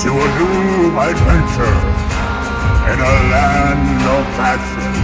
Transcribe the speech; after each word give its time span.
to 0.00 0.08
a 0.08 0.12
new 0.14 0.98
adventure 0.98 1.76
in 2.88 2.98
a 2.98 3.16
land 3.28 4.00
of 4.08 4.24
passion 4.40 4.96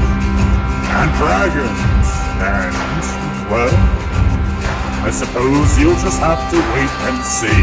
and 0.96 1.12
dragons 1.20 2.08
and, 2.40 2.72
well, 3.52 3.76
I 5.04 5.10
suppose 5.10 5.78
you'll 5.78 6.00
just 6.00 6.18
have 6.20 6.40
to 6.50 6.56
wait 6.56 6.92
and 7.12 7.22
see. 7.22 7.62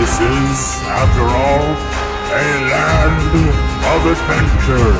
This 0.00 0.14
is, 0.16 0.80
after 0.88 1.28
all, 1.28 1.76
a 2.32 2.46
land 2.72 3.20
of 3.92 4.00
adventure. 4.16 4.96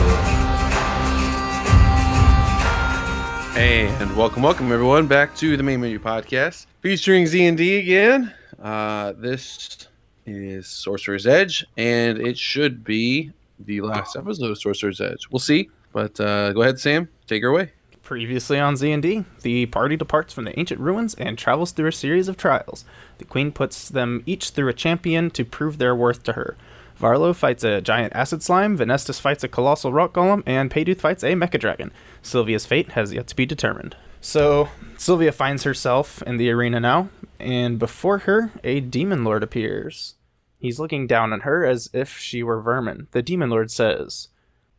And 3.59 4.14
welcome, 4.14 4.43
welcome 4.43 4.70
everyone 4.70 5.07
back 5.07 5.34
to 5.36 5.57
the 5.57 5.62
main 5.62 5.81
menu 5.81 6.00
podcast 6.00 6.67
featuring 6.81 7.26
Z 7.26 7.46
and 7.46 7.57
D 7.57 7.79
again. 7.79 8.34
Uh, 8.62 9.14
this 9.17 9.89
is 10.26 10.66
Sorcerer's 10.66 11.26
Edge, 11.26 11.64
and 11.76 12.18
it 12.18 12.36
should 12.36 12.84
be 12.84 13.32
the 13.58 13.80
last 13.80 14.17
episode 14.17 14.50
of 14.50 14.58
Sorcerer's 14.58 15.00
Edge. 15.00 15.29
We'll 15.30 15.40
see, 15.40 15.71
but 15.93 16.18
uh, 16.21 16.53
go 16.53 16.62
ahead, 16.62 16.79
Sam, 16.79 17.08
take 17.26 17.43
her 17.43 17.48
away. 17.48 17.71
Previously 18.03 18.58
on 18.58 18.76
Z&D, 18.76 19.25
the 19.43 19.67
party 19.67 19.96
departs 19.96 20.32
from 20.32 20.44
the 20.44 20.58
ancient 20.58 20.81
ruins 20.81 21.14
and 21.14 21.36
travels 21.36 21.72
through 21.72 21.89
a 21.89 21.93
series 21.93 22.29
of 22.29 22.36
trials. 22.36 22.84
The 23.18 23.25
queen 23.25 23.50
puts 23.50 23.89
them 23.89 24.22
each 24.26 24.50
through 24.50 24.68
a 24.68 24.75
champion 24.75 25.31
to 25.31 25.44
prove 25.44 25.79
their 25.79 25.94
worth 25.94 26.22
to 26.25 26.34
her. 26.34 26.56
Varlo 27.00 27.34
fights 27.34 27.64
a 27.64 27.81
giant 27.81 28.14
acid 28.14 28.43
slime, 28.43 28.79
Venestus 28.79 29.20
fights 29.20 29.45
a 29.45 29.48
colossal 29.48 29.93
rock 29.93 30.14
golem, 30.14 30.43
and 30.46 30.70
Payduth 30.70 31.00
fights 31.00 31.22
a 31.22 31.32
mecha 31.32 31.58
dragon. 31.61 31.93
Sylvia's 32.22 32.64
fate 32.64 32.92
has 32.92 33.12
yet 33.12 33.27
to 33.27 33.36
be 33.36 33.45
determined. 33.45 33.97
So, 34.20 34.69
Sylvia 34.98 35.33
finds 35.33 35.62
herself 35.62 36.22
in 36.22 36.36
the 36.36 36.50
arena 36.50 36.80
now, 36.80 37.09
and 37.39 37.78
before 37.78 38.19
her, 38.19 38.50
a 38.64 38.81
demon 38.81 39.25
lord 39.25 39.42
appears. 39.42 40.14
He's 40.58 40.81
looking 40.81 41.06
down 41.06 41.33
on 41.33 41.41
her 41.41 41.64
as 41.64 41.91
if 41.92 42.19
she 42.19 42.42
were 42.42 42.61
vermin. 42.61 43.08
The 43.12 43.23
demon 43.23 43.50
lord 43.50 43.70
says, 43.70 44.28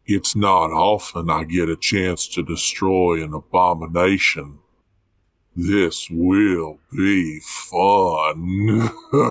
It's 0.05 0.35
not 0.35 0.71
often 0.71 1.29
I 1.29 1.43
get 1.43 1.69
a 1.69 1.77
chance 1.77 2.27
to 2.29 2.43
destroy 2.43 3.23
an 3.23 3.33
abomination. 3.33 4.59
This 5.55 6.09
will 6.09 6.79
be 6.91 7.39
fun. 7.41 8.89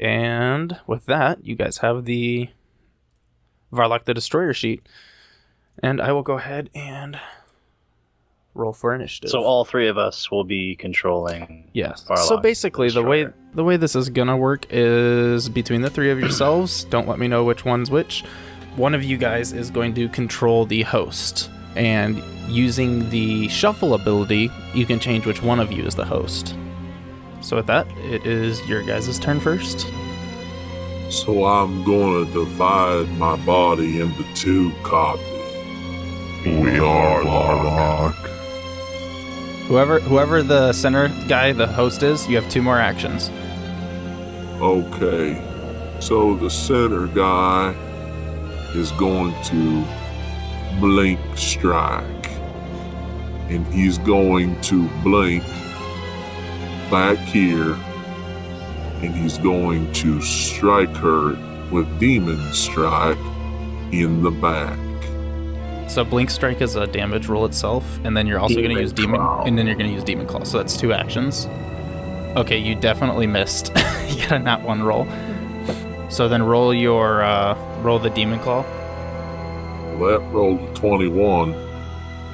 And 0.00 0.80
with 0.86 1.04
that, 1.06 1.44
you 1.44 1.54
guys 1.54 1.78
have 1.78 2.06
the 2.06 2.48
Varlock 3.70 4.06
the 4.06 4.14
Destroyer 4.14 4.54
sheet. 4.54 4.88
And 5.82 6.00
I 6.00 6.12
will 6.12 6.22
go 6.22 6.34
ahead 6.34 6.70
and 6.74 7.18
roll 8.54 8.72
for 8.72 8.94
initiative. 8.94 9.30
So 9.30 9.42
all 9.42 9.64
three 9.64 9.88
of 9.88 9.96
us 9.96 10.30
will 10.30 10.44
be 10.44 10.76
controlling. 10.76 11.68
Yes. 11.72 12.04
Varlock 12.06 12.26
so 12.28 12.36
basically, 12.36 12.90
the 12.90 13.02
way 13.02 13.28
the 13.54 13.64
way 13.64 13.76
this 13.76 13.96
is 13.96 14.08
gonna 14.10 14.36
work 14.36 14.66
is 14.70 15.48
between 15.48 15.82
the 15.82 15.90
three 15.90 16.10
of 16.10 16.20
yourselves. 16.20 16.84
don't 16.84 17.08
let 17.08 17.18
me 17.18 17.28
know 17.28 17.44
which 17.44 17.64
one's 17.64 17.90
which. 17.90 18.22
One 18.76 18.94
of 18.94 19.02
you 19.02 19.16
guys 19.16 19.52
is 19.52 19.70
going 19.70 19.94
to 19.94 20.08
control 20.10 20.64
the 20.66 20.82
host, 20.82 21.50
and 21.74 22.22
using 22.48 23.08
the 23.10 23.48
shuffle 23.48 23.94
ability, 23.94 24.50
you 24.74 24.86
can 24.86 25.00
change 25.00 25.26
which 25.26 25.42
one 25.42 25.58
of 25.60 25.72
you 25.72 25.84
is 25.84 25.94
the 25.94 26.04
host. 26.04 26.54
So 27.40 27.56
with 27.56 27.66
that, 27.66 27.86
it 28.04 28.26
is 28.26 28.60
your 28.68 28.82
guys' 28.82 29.18
turn 29.18 29.40
first. 29.40 29.86
so 31.08 31.44
I'm 31.46 31.82
gonna 31.84 32.26
divide 32.32 33.08
my 33.18 33.34
body 33.44 34.00
into 34.00 34.24
two 34.34 34.70
copies. 34.84 35.29
We 36.44 36.78
are 36.78 37.22
Varlock. 37.22 38.14
Whoever 39.68 40.00
whoever 40.00 40.42
the 40.42 40.72
center 40.72 41.08
guy, 41.28 41.52
the 41.52 41.66
host 41.66 42.02
is, 42.02 42.26
you 42.26 42.36
have 42.36 42.50
two 42.50 42.62
more 42.62 42.78
actions. 42.78 43.30
Okay, 44.58 45.38
so 46.00 46.34
the 46.36 46.48
center 46.48 47.08
guy 47.08 47.74
is 48.74 48.90
going 48.92 49.34
to 49.44 49.84
blink 50.80 51.20
strike, 51.36 52.30
and 53.50 53.66
he's 53.66 53.98
going 53.98 54.58
to 54.62 54.88
blink 55.02 55.44
back 56.90 57.18
here, 57.18 57.74
and 59.02 59.14
he's 59.14 59.36
going 59.36 59.92
to 59.92 60.22
strike 60.22 60.96
her 60.96 61.36
with 61.70 62.00
demon 62.00 62.40
strike 62.54 63.18
in 63.92 64.22
the 64.22 64.30
back. 64.30 64.78
So 65.90 66.04
blink 66.04 66.30
strike 66.30 66.60
is 66.60 66.76
a 66.76 66.86
damage 66.86 67.26
roll 67.26 67.44
itself, 67.46 67.98
and 68.04 68.16
then 68.16 68.28
you're 68.28 68.38
also 68.38 68.54
going 68.54 68.76
to 68.76 68.80
use 68.80 68.92
demon, 68.92 69.18
Claw. 69.18 69.42
and 69.42 69.58
then 69.58 69.66
you're 69.66 69.74
going 69.74 69.90
to 69.90 69.92
use 69.92 70.04
demon 70.04 70.24
claw. 70.24 70.44
So 70.44 70.58
that's 70.58 70.76
two 70.76 70.92
actions. 70.92 71.46
Okay, 72.36 72.58
you 72.58 72.76
definitely 72.76 73.26
missed. 73.26 73.72
you 74.06 74.20
got 74.28 74.32
a 74.34 74.38
not 74.38 74.62
one 74.62 74.84
roll. 74.84 75.04
So 76.08 76.28
then 76.28 76.44
roll 76.44 76.72
your 76.72 77.24
uh, 77.24 77.56
roll 77.82 77.98
the 77.98 78.10
demon 78.10 78.38
claw. 78.38 78.62
That 79.98 80.20
rolled 80.30 80.60
a 80.60 80.74
21, 80.74 81.54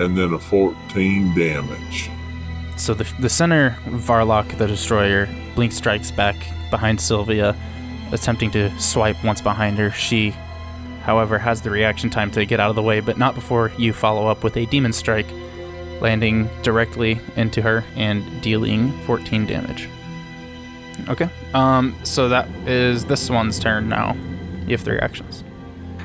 and 0.01 0.19
then 0.19 0.35
a 0.35 0.39
14 0.39 1.35
damage. 1.35 2.11
So 2.77 2.93
the 2.93 3.11
the 3.21 3.31
center 3.31 3.75
Varlock 3.87 4.59
the 4.59 4.67
Destroyer 4.67 5.31
blink 5.55 5.73
strikes 5.73 6.11
back 6.11 6.37
behind 6.71 7.01
Sylvia, 7.01 7.57
attempting 8.13 8.51
to 8.51 8.71
swipe 8.79 9.25
once 9.25 9.41
behind 9.41 9.79
her. 9.79 9.91
She, 9.93 10.35
however, 11.07 11.39
has 11.39 11.63
the 11.63 11.71
reaction 11.71 12.11
time 12.11 12.31
to 12.33 12.45
get 12.45 12.61
out 12.61 12.69
of 12.69 12.77
the 12.77 12.83
way, 12.83 13.01
but 13.01 13.17
not 13.17 13.35
before 13.35 13.73
you 13.79 13.93
follow 13.93 14.27
up 14.27 14.43
with 14.45 14.57
a 14.57 14.67
demon 14.67 14.93
strike, 14.93 15.27
landing 16.01 16.51
directly 16.63 17.19
into 17.37 17.63
her 17.63 17.83
and 17.95 18.43
dealing 18.43 18.93
14 19.05 19.47
damage. 19.47 19.89
Okay. 21.09 21.29
Um. 21.55 21.95
So 22.03 22.29
that 22.29 22.49
is 22.67 23.05
this 23.05 23.31
one's 23.31 23.59
turn 23.59 23.89
now. 23.89 24.17
You 24.67 24.73
have 24.73 24.81
three 24.81 24.99
actions. 24.99 25.45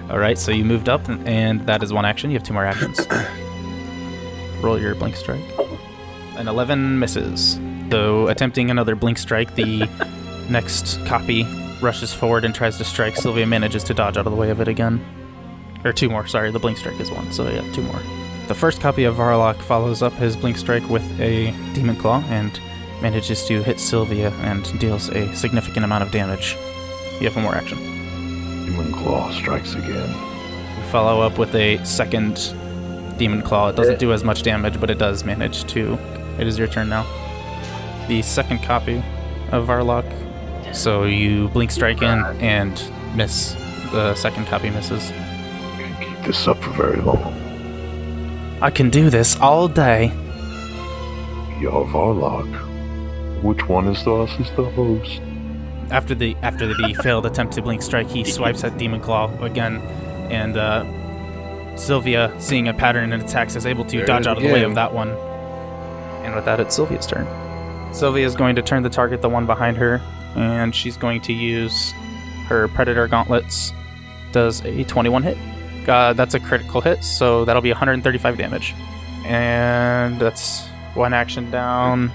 All 0.10 0.20
right. 0.20 0.38
So 0.38 0.52
you 0.52 0.64
moved 0.64 0.88
up, 0.90 1.08
and- 1.10 1.66
that 1.66 1.82
is 1.82 1.92
one 1.92 2.06
action. 2.06 2.30
You 2.30 2.38
have 2.38 2.44
two 2.46 2.54
more 2.54 2.66
actions. 2.66 3.00
Roll 4.62 4.80
your 4.80 4.94
blink 4.96 5.16
strike. 5.16 5.42
An 6.38 6.48
11 6.48 7.00
misses. 7.00 7.60
So, 7.90 8.28
attempting 8.28 8.70
another 8.72 8.96
blink 8.96 9.18
strike, 9.18 9.56
the 9.56 9.90
next 10.50 11.04
copy 11.06 11.44
rushes 11.82 12.14
forward 12.14 12.46
and 12.46 12.54
tries 12.54 12.78
to 12.78 12.84
strike. 12.84 13.16
Sylvia 13.16 13.46
manages 13.46 13.84
to 13.86 13.94
dodge 13.94 14.18
out 14.18 14.26
of 14.28 14.32
the 14.32 14.38
way 14.38 14.50
of 14.50 14.62
it 14.62 14.68
again. 14.68 15.04
Or 15.84 15.94
two 15.94 16.10
more, 16.10 16.28
sorry, 16.28 16.52
the 16.52 16.60
blink 16.60 16.78
strike 16.78 17.00
is 17.00 17.12
one, 17.12 17.32
so 17.32 17.50
yeah, 17.50 17.62
two 17.74 17.82
more. 17.82 18.02
The 18.48 18.56
first 18.56 18.82
copy 18.82 19.04
of 19.06 19.16
Varlock 19.16 19.62
follows 19.62 20.02
up 20.02 20.14
his 20.14 20.36
blink 20.36 20.58
strike 20.58 20.88
with 20.90 21.04
a 21.20 21.52
demon 21.74 21.96
claw 21.96 22.24
and 22.30 22.60
manages 23.02 23.46
to 23.46 23.64
hit 23.64 23.80
Sylvia 23.80 24.30
and 24.42 24.80
deals 24.80 25.10
a 25.10 25.34
significant 25.36 25.86
amount 25.86 26.04
of 26.04 26.12
damage. 26.12 26.56
You 27.20 27.28
have 27.28 27.36
one 27.36 27.44
more 27.44 27.56
action. 27.56 27.78
Demon 28.66 28.92
Claw 28.94 29.32
strikes 29.32 29.74
again. 29.74 30.10
You 30.10 30.84
follow 30.92 31.22
up 31.22 31.38
with 31.38 31.54
a 31.56 31.84
second 31.86 32.56
demon 33.18 33.42
claw. 33.42 33.70
It 33.70 33.76
doesn't 33.76 33.96
eh. 33.96 33.98
do 33.98 34.14
as 34.14 34.24
much 34.24 34.44
damage, 34.44 34.80
but 34.80 34.90
it 34.90 34.98
does 34.98 35.24
manage 35.24 35.66
to. 35.66 35.94
It 36.40 36.48
is 36.48 36.58
your 36.58 36.68
turn 36.68 36.90
now. 36.90 37.04
The 38.08 38.22
second 38.22 38.64
copy 38.64 39.04
of 39.52 39.68
Varlock. 39.68 40.06
So 40.74 41.04
you 41.04 41.50
blink 41.50 41.72
strike 41.72 42.02
in 42.02 42.24
and 42.40 42.82
miss. 43.16 43.56
The 43.92 44.16
second 44.16 44.46
copy 44.48 44.70
misses. 44.70 45.10
Can't 45.10 46.02
keep 46.02 46.26
this 46.26 46.48
up 46.48 46.58
for 46.58 46.72
very 46.72 47.02
long. 47.02 47.38
I 48.62 48.70
can 48.70 48.90
do 48.90 49.10
this 49.10 49.38
all 49.40 49.68
day. 49.68 50.06
You're 51.60 51.86
Varlock. 51.88 52.48
Which 53.44 53.68
one 53.68 53.88
is 53.88 54.04
the 54.04 54.14
us 54.14 54.40
is 54.40 54.50
the 54.52 54.64
host? 54.64 55.22
After 55.90 56.16
the 56.16 56.36
after 56.42 56.68
the 56.68 56.94
failed 57.04 57.26
attempt 57.26 57.54
to 57.56 57.62
blink 57.62 57.82
strike, 57.82 58.10
he 58.10 58.24
swipes 58.24 58.64
at 58.64 58.78
demon 58.78 59.02
claw 59.02 59.30
again, 59.44 59.82
and 60.32 60.56
uh, 60.56 60.86
Sylvia, 61.76 62.34
seeing 62.40 62.68
a 62.68 62.74
pattern 62.74 63.12
in 63.12 63.22
attacks, 63.22 63.56
is 63.56 63.66
able 63.66 63.84
to 63.86 63.98
There 63.98 64.06
dodge 64.06 64.28
out 64.28 64.38
of 64.38 64.44
the 64.44 64.52
way 64.52 64.64
of 64.64 64.76
that 64.76 64.94
one. 64.94 65.10
And 66.24 66.36
with 66.36 66.46
that, 66.46 66.60
it's 66.60 66.76
Sylvia's 66.76 67.08
turn. 67.08 67.26
Sylvia 67.94 68.26
is 68.26 68.36
going 68.36 68.56
to 68.56 68.62
turn 68.62 68.84
the 68.84 68.90
target, 68.90 69.22
the 69.22 69.30
one 69.30 69.46
behind 69.46 69.76
her, 69.78 70.00
and 70.36 70.74
she's 70.74 70.98
going 70.98 71.22
to 71.22 71.34
use 71.34 71.94
her 72.48 72.68
Predator 72.70 73.08
Gauntlets. 73.08 73.74
Does 74.32 74.64
a 74.66 74.84
21 74.84 75.24
hit? 75.24 75.38
Uh, 75.88 76.14
that's 76.14 76.34
a 76.34 76.40
critical 76.40 76.82
hit, 76.82 77.04
so 77.04 77.46
that'll 77.46 77.62
be 77.62 77.72
135 77.72 78.38
damage. 78.38 78.76
And 79.26 80.20
that's 80.20 80.68
one 80.94 81.14
action 81.14 81.50
down. 81.52 82.12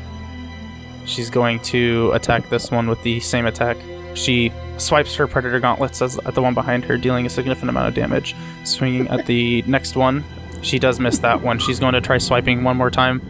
She's 1.05 1.31
going 1.31 1.61
to 1.61 2.11
attack 2.13 2.49
this 2.49 2.71
one 2.71 2.89
with 2.89 3.03
the 3.03 3.21
same 3.21 3.47
attack. 3.47 3.77
She 4.15 4.53
swipes 4.77 5.15
her 5.17 5.27
Predator 5.27 5.61
Gauntlets 5.61 6.03
as, 6.03 6.19
at 6.19 6.35
the 6.35 6.43
one 6.43 6.55
behind 6.55 6.85
her, 6.85 6.97
dealing 6.97 7.27
a 7.27 7.31
significant 7.31 7.71
amount 7.71 7.89
of 7.89 7.95
damage. 7.95 8.35
Swinging 8.65 9.09
at 9.09 9.27
the 9.27 9.63
next 9.67 9.97
one. 9.97 10.25
She 10.63 10.79
does 10.79 10.99
miss 10.99 11.19
that 11.19 11.43
one. 11.43 11.59
She's 11.59 11.79
going 11.79 11.95
to 11.95 12.01
try 12.01 12.19
swiping 12.19 12.65
one 12.65 12.77
more 12.77 12.91
time. 12.91 13.23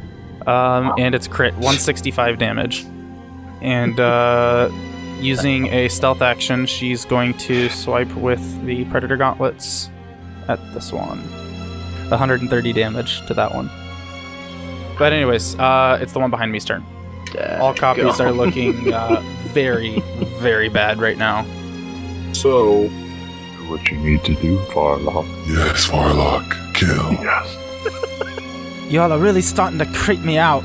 Um, 0.47 0.95
and 0.97 1.15
it's 1.15 1.27
crit, 1.27 1.55
165 1.55 2.39
damage. 2.39 2.87
And 3.63 3.99
uh, 3.99 4.71
using 5.21 5.67
a 5.73 5.89
stealth 5.89 6.23
action, 6.23 6.67
she's 6.67 7.05
going 7.05 7.35
to 7.39 7.69
swipe 7.71 8.13
with 8.15 8.65
the 8.65 8.85
Predator 8.87 9.17
Gauntlets 9.17 9.91
at 10.49 10.59
this 10.75 10.93
one. 10.93 11.19
130 12.09 12.73
damage 12.73 13.27
to 13.27 13.35
that 13.35 13.53
one. 13.55 13.69
But 14.99 15.13
anyways, 15.13 15.57
uh, 15.59 15.99
it's 16.01 16.13
the 16.13 16.21
one 16.21 16.31
behind 16.31 16.53
me's 16.53 16.65
turn. 16.65 16.85
All 17.61 17.75
copies 17.75 18.21
are 18.21 18.33
looking 18.33 18.93
uh, 18.93 19.21
very, 19.49 20.01
very 20.39 20.69
bad 20.69 20.99
right 21.01 21.19
now. 21.19 21.45
So, 22.33 22.89
Do 22.89 23.69
what 23.71 23.91
you 23.91 23.99
need 23.99 24.23
to 24.25 24.35
do, 24.37 24.59
Varlock. 24.71 25.27
yes, 25.49 25.87
Varlock, 25.89 26.75
kill, 26.75 27.13
Yes. 27.15 27.57
Y'all 28.91 29.13
are 29.13 29.19
really 29.19 29.43
starting 29.43 29.79
to 29.81 29.87
creep 29.87 30.21
me 30.21 30.39
out. 30.39 30.63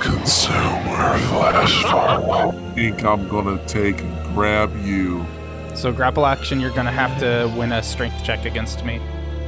Consume 0.00 0.54
her 0.54 1.18
flesh, 1.28 1.84
Varlock. 1.84 2.74
think 2.74 3.04
I'm 3.04 3.28
gonna 3.28 3.58
take 3.66 4.00
and 4.00 4.34
grab 4.34 4.70
you. 4.84 5.24
So 5.74 5.92
grapple 5.92 6.26
action, 6.26 6.58
you're 6.58 6.70
gonna 6.74 6.90
have 6.90 7.18
to 7.20 7.52
win 7.56 7.70
a 7.72 7.82
strength 7.82 8.24
check 8.24 8.44
against 8.44 8.84
me. 8.84 9.00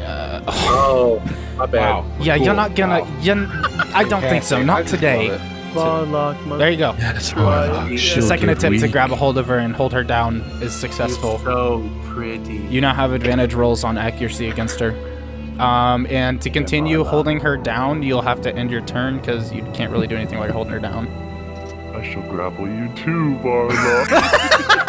Uh, 0.04 0.42
Oh, 0.48 1.22
my 1.56 1.66
bad. 1.66 1.90
Wow. 1.90 2.06
yeah, 2.20 2.34
you're 2.34 2.54
not 2.54 2.74
gonna. 2.74 3.00
Wow. 3.00 3.18
You're, 3.22 3.48
I 3.94 4.04
don't 4.04 4.20
think 4.20 4.44
so. 4.44 4.62
Not 4.62 4.86
today. 4.86 5.38
love 5.74 6.58
There 6.58 6.70
you 6.70 6.76
go. 6.76 6.94
Yes, 6.98 7.32
Varlock, 7.32 7.96
she'll 7.98 8.22
Second 8.22 8.48
get 8.48 8.58
attempt 8.58 8.80
to 8.80 8.88
grab 8.88 9.10
a 9.10 9.16
hold 9.16 9.38
of 9.38 9.46
her 9.46 9.58
and 9.58 9.74
hold 9.74 9.92
her 9.94 10.04
down 10.04 10.40
is 10.60 10.74
successful. 10.74 11.38
So 11.38 11.88
pretty. 12.04 12.56
You 12.68 12.80
now 12.82 12.94
have 12.94 13.12
advantage 13.12 13.54
rolls 13.54 13.84
on 13.84 13.96
accuracy 13.96 14.48
against 14.50 14.80
her. 14.80 14.92
Um, 15.60 16.06
and 16.08 16.40
to 16.42 16.50
continue 16.50 17.04
holding 17.04 17.40
her 17.40 17.56
down, 17.56 18.02
you'll 18.02 18.22
have 18.22 18.40
to 18.42 18.54
end 18.54 18.70
your 18.70 18.80
turn 18.82 19.18
because 19.18 19.52
you 19.52 19.62
can't 19.74 19.92
really 19.92 20.06
do 20.06 20.16
anything 20.16 20.38
while 20.38 20.46
you're 20.46 20.54
holding 20.54 20.72
her 20.72 20.80
down. 20.80 21.08
I 21.94 22.02
shall 22.10 22.22
grapple 22.22 22.68
you 22.68 22.88
too, 22.94 23.36
Varlock. 23.42 24.08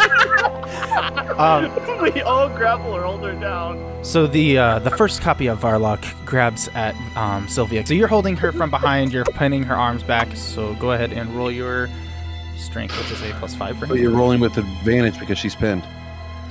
Um, 1.38 1.72
we 2.00 2.22
all 2.22 2.48
grapple 2.48 2.92
or 2.92 3.02
hold 3.02 3.24
her 3.24 3.32
down. 3.32 4.04
so 4.04 4.28
the 4.28 4.56
uh, 4.56 4.78
the 4.78 4.90
first 4.90 5.20
copy 5.20 5.48
of 5.48 5.58
Varlock 5.58 6.04
grabs 6.24 6.68
at 6.74 6.94
um, 7.16 7.48
Sylvia. 7.48 7.84
So 7.84 7.92
you're 7.92 8.06
holding 8.06 8.36
her 8.36 8.52
from 8.52 8.70
behind. 8.70 9.12
You're 9.12 9.24
pinning 9.24 9.64
her 9.64 9.74
arms 9.74 10.04
back. 10.04 10.36
So 10.36 10.74
go 10.74 10.92
ahead 10.92 11.12
and 11.12 11.28
roll 11.34 11.50
your 11.50 11.90
strength, 12.56 12.96
which 12.98 13.10
is 13.10 13.22
a 13.22 13.32
plus 13.40 13.54
five 13.54 13.76
for 13.78 13.86
But 13.86 13.98
you're 13.98 14.12
rolling 14.12 14.38
with 14.38 14.56
advantage 14.58 15.18
because 15.18 15.38
she's 15.38 15.56
pinned. 15.56 15.84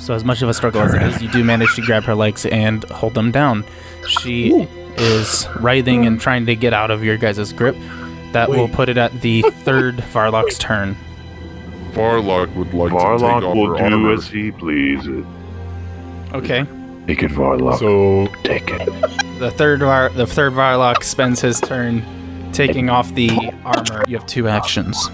So 0.04 0.14
as 0.14 0.26
much 0.26 0.42
of 0.42 0.50
a 0.50 0.54
struggle 0.54 0.82
as 0.82 0.94
it 0.94 1.02
is, 1.02 1.22
you 1.22 1.30
do 1.30 1.46
manage 1.46 1.74
to 1.76 1.82
grab 1.82 2.04
her 2.04 2.14
legs 2.14 2.46
and 2.46 2.84
hold 2.90 3.14
them 3.14 3.32
down. 3.32 3.64
She 4.06 4.52
is 4.98 5.48
writhing 5.62 6.06
and 6.06 6.20
trying 6.20 6.46
to 6.48 6.58
get 6.58 6.74
out 6.74 6.92
of 6.92 7.06
your 7.06 7.16
guys' 7.16 7.54
grip. 7.54 7.78
That 8.34 8.50
will 8.50 8.68
put 8.68 8.90
it 8.90 8.98
at 8.98 9.22
the 9.22 9.42
third 9.64 9.96
Varlock's 10.12 10.58
turn. 10.58 10.98
Varlock 11.94 12.54
would 12.56 12.74
like 12.74 12.92
to 12.92 12.98
take 12.98 13.02
Varlock 13.08 13.44
off 13.44 13.56
will 13.56 13.78
her 13.78 13.90
do 13.90 13.96
armor. 13.96 14.14
as 14.14 14.28
he 14.28 14.52
pleases. 14.52 15.26
Okay. 16.34 16.66
Take 17.08 17.24
it, 17.24 17.32
Varlock. 17.32 17.80
So, 17.80 18.28
Take 18.44 18.72
it. 18.72 18.86
The 19.40 19.52
third 19.52 19.80
Var- 19.80 20.10
the 20.10 20.28
third 20.28 20.52
Varlock 20.52 21.04
spends 21.06 21.40
his 21.40 21.62
turn 21.62 22.04
taking 22.52 22.90
off 22.90 23.14
the 23.16 23.32
armor. 23.64 24.04
You 24.10 24.18
have 24.18 24.28
two 24.28 24.50
actions. 24.50 25.10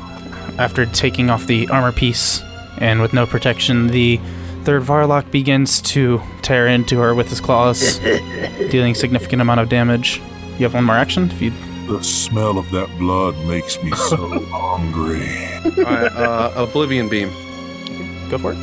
After 0.58 0.88
taking 0.88 1.30
off 1.30 1.46
the 1.46 1.68
armor 1.70 1.92
piece 1.92 2.42
and 2.80 3.02
with 3.02 3.14
no 3.14 3.28
protection, 3.28 3.88
the 3.88 4.20
third 4.64 4.84
Varlock 4.84 5.32
begins 5.32 5.82
to 5.82 6.22
tear 6.42 6.68
into 6.68 7.00
her 7.00 7.16
with 7.16 7.30
his 7.30 7.40
claws, 7.40 8.00
dealing 8.70 8.96
significant 8.96 9.42
amount 9.42 9.60
of 9.60 9.70
damage. 9.70 10.22
You 10.58 10.66
have 10.66 10.74
one 10.74 10.84
more 10.84 10.96
action. 10.96 11.30
If 11.32 11.42
you 11.42 11.52
the 11.88 12.04
smell 12.04 12.60
of 12.60 12.70
that 12.70 12.88
blood 13.00 13.36
makes 13.48 13.82
me 13.82 13.92
so 13.92 14.18
hungry. 14.52 15.26
All 15.84 15.92
right, 15.92 16.12
uh, 16.12 16.54
Oblivion 16.56 17.10
Beam. 17.10 17.30
go 18.30 18.38
for 18.38 18.54
it. 18.54 18.58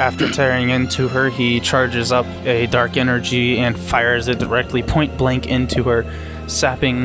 After 0.00 0.28
tearing 0.28 0.70
into 0.70 1.06
her, 1.06 1.28
he 1.28 1.60
charges 1.60 2.10
up 2.10 2.26
a 2.44 2.66
dark 2.66 2.96
energy 2.96 3.58
and 3.58 3.78
fires 3.78 4.26
it 4.26 4.38
directly 4.38 4.82
point 4.82 5.16
blank 5.16 5.46
into 5.46 5.84
her, 5.84 6.04
sapping 6.48 7.04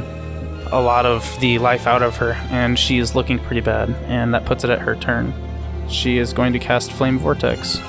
a 0.71 0.81
lot 0.81 1.05
of 1.05 1.39
the 1.41 1.59
life 1.59 1.85
out 1.85 2.01
of 2.01 2.17
her, 2.17 2.31
and 2.49 2.79
she 2.79 2.97
is 2.97 3.13
looking 3.13 3.37
pretty 3.37 3.61
bad, 3.61 3.89
and 4.07 4.33
that 4.33 4.45
puts 4.45 4.63
it 4.63 4.69
at 4.69 4.79
her 4.79 4.95
turn. 4.95 5.33
She 5.89 6.17
is 6.17 6.33
going 6.33 6.53
to 6.53 6.59
cast 6.59 6.91
Flame 6.91 7.19
Vortex 7.19 7.79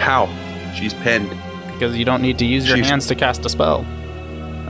How? 0.00 0.26
She's 0.74 0.94
pinned. 0.94 1.30
because 1.72 1.94
you 1.96 2.06
don't 2.06 2.22
need 2.22 2.38
to 2.38 2.46
use 2.46 2.66
your 2.66 2.78
She's- 2.78 2.88
hands 2.88 3.06
to 3.08 3.14
cast 3.14 3.44
a 3.44 3.50
spell. 3.50 3.84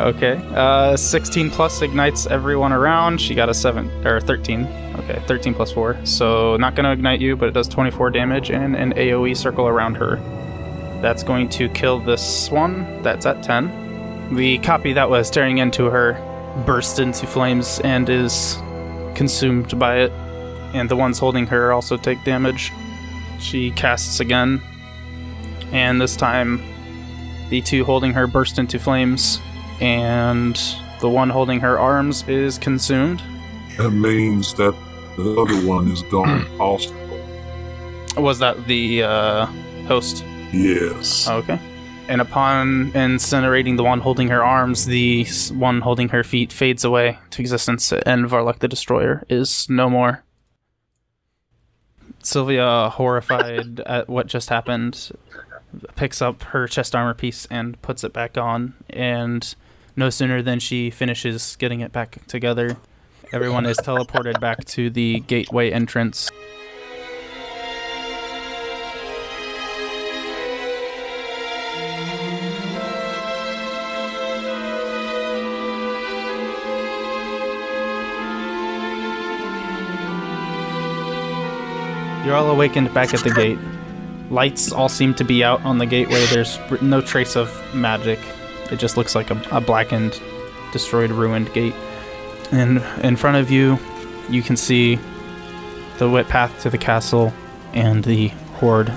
Okay. 0.00 0.40
Uh, 0.54 0.96
16 0.96 1.50
plus 1.50 1.80
ignites 1.80 2.26
everyone 2.26 2.72
around. 2.72 3.20
She 3.20 3.34
got 3.34 3.48
a 3.48 3.54
7 3.54 3.88
or 4.04 4.20
13. 4.20 4.66
Okay, 4.98 5.22
13 5.26 5.54
plus 5.54 5.70
4. 5.72 5.96
So 6.04 6.56
not 6.56 6.74
going 6.74 6.84
to 6.84 6.90
ignite 6.90 7.20
you, 7.20 7.36
but 7.36 7.48
it 7.48 7.52
does 7.52 7.68
24 7.68 8.10
damage 8.10 8.50
and 8.50 8.74
an 8.74 8.92
AoE 8.94 9.36
circle 9.36 9.68
around 9.68 9.96
her. 9.98 10.16
That's 11.00 11.22
going 11.22 11.48
to 11.50 11.68
kill 11.68 12.00
this 12.00 12.50
one. 12.50 13.02
That's 13.02 13.24
at 13.24 13.42
10. 13.44 14.34
The 14.34 14.58
copy 14.58 14.92
that 14.94 15.08
was 15.08 15.28
staring 15.28 15.58
into 15.58 15.84
her 15.84 16.14
bursts 16.66 16.98
into 16.98 17.24
flames 17.26 17.78
and 17.84 18.08
is 18.08 18.56
consumed 19.14 19.78
by 19.78 19.98
it. 20.00 20.10
And 20.74 20.88
the 20.88 20.96
ones 20.96 21.18
holding 21.20 21.46
her 21.46 21.72
also 21.72 21.96
take 21.96 22.22
damage. 22.24 22.72
She 23.38 23.70
casts 23.70 24.18
again. 24.20 24.60
And 25.72 26.00
this 26.00 26.16
time 26.16 26.62
the 27.50 27.60
two 27.60 27.84
holding 27.84 28.12
her 28.12 28.26
burst 28.26 28.58
into 28.58 28.78
flames, 28.78 29.40
and 29.80 30.60
the 31.00 31.08
one 31.08 31.30
holding 31.30 31.60
her 31.60 31.78
arms 31.78 32.26
is 32.28 32.58
consumed. 32.58 33.22
That 33.76 33.90
means 33.90 34.54
that 34.54 34.74
the 35.16 35.40
other 35.40 35.66
one 35.66 35.90
is 35.90 36.02
gone 36.02 36.46
also. 36.60 36.94
Was 38.16 38.38
that 38.38 38.66
the 38.66 39.02
uh, 39.02 39.46
host? 39.86 40.24
Yes. 40.52 41.28
Okay. 41.28 41.60
And 42.08 42.20
upon 42.20 42.92
incinerating 42.92 43.76
the 43.76 43.82
one 43.82 44.00
holding 44.00 44.28
her 44.28 44.42
arms, 44.42 44.86
the 44.86 45.26
one 45.52 45.80
holding 45.80 46.08
her 46.10 46.22
feet 46.22 46.52
fades 46.52 46.84
away 46.84 47.18
to 47.30 47.42
existence, 47.42 47.92
and 47.92 48.26
Varlock 48.26 48.60
the 48.60 48.68
Destroyer 48.68 49.24
is 49.28 49.68
no 49.68 49.90
more. 49.90 50.22
Sylvia, 52.22 52.90
horrified 52.90 53.80
at 53.86 54.08
what 54.08 54.26
just 54.26 54.48
happened, 54.48 55.10
picks 55.94 56.22
up 56.22 56.42
her 56.44 56.66
chest 56.66 56.94
armor 56.94 57.14
piece 57.14 57.46
and 57.50 57.80
puts 57.82 58.04
it 58.04 58.12
back 58.12 58.36
on. 58.36 58.74
And 58.90 59.54
no 59.96 60.10
sooner 60.10 60.42
than 60.42 60.58
she 60.60 60.90
finishes 60.90 61.56
getting 61.56 61.80
it 61.80 61.92
back 61.92 62.26
together, 62.26 62.76
everyone 63.32 63.66
is 63.66 63.78
teleported 63.78 64.40
back 64.40 64.64
to 64.66 64.90
the 64.90 65.20
gateway 65.20 65.70
entrance. 65.70 66.30
You're 82.26 82.34
all 82.34 82.50
awakened 82.50 82.92
back 82.92 83.14
at 83.14 83.20
the 83.20 83.30
gate. 83.30 83.56
Lights 84.30 84.72
all 84.72 84.88
seem 84.88 85.14
to 85.14 85.24
be 85.24 85.44
out 85.44 85.64
on 85.64 85.78
the 85.78 85.86
gateway. 85.86 86.24
There's 86.26 86.58
no 86.82 87.00
trace 87.00 87.36
of 87.36 87.50
magic. 87.74 88.18
It 88.70 88.78
just 88.78 88.96
looks 88.96 89.14
like 89.14 89.30
a, 89.30 89.40
a 89.52 89.60
blackened, 89.60 90.20
destroyed, 90.72 91.10
ruined 91.10 91.52
gate. 91.52 91.74
And 92.50 92.82
in 93.04 93.16
front 93.16 93.36
of 93.36 93.50
you, 93.50 93.78
you 94.28 94.42
can 94.42 94.56
see 94.56 94.98
the 95.98 96.10
wet 96.10 96.28
path 96.28 96.60
to 96.62 96.70
the 96.70 96.78
castle 96.78 97.32
and 97.72 98.04
the 98.04 98.28
horde 98.58 98.92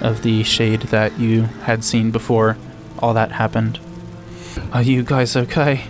of 0.00 0.22
the 0.22 0.42
shade 0.44 0.82
that 0.82 1.18
you 1.18 1.42
had 1.42 1.84
seen 1.84 2.10
before 2.10 2.56
all 3.00 3.14
that 3.14 3.32
happened. 3.32 3.78
Are 4.72 4.82
you 4.82 5.02
guys 5.02 5.36
okay? 5.36 5.84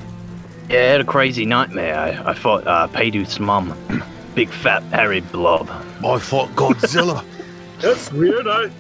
Yeah, 0.68 0.78
I 0.78 0.82
had 0.82 1.00
a 1.00 1.04
crazy 1.04 1.44
nightmare. 1.44 1.96
I, 1.96 2.30
I 2.30 2.34
fought 2.34 2.66
uh, 2.66 2.88
Payduth's 2.88 3.40
mum. 3.40 3.76
Big 4.34 4.49
fat 4.49 4.82
hairy 4.84 5.20
blob. 5.20 5.68
I 6.04 6.18
fought 6.18 6.49
Godzilla. 6.50 7.25
That's 7.80 8.12
weird. 8.12 8.46
I, 8.46 8.70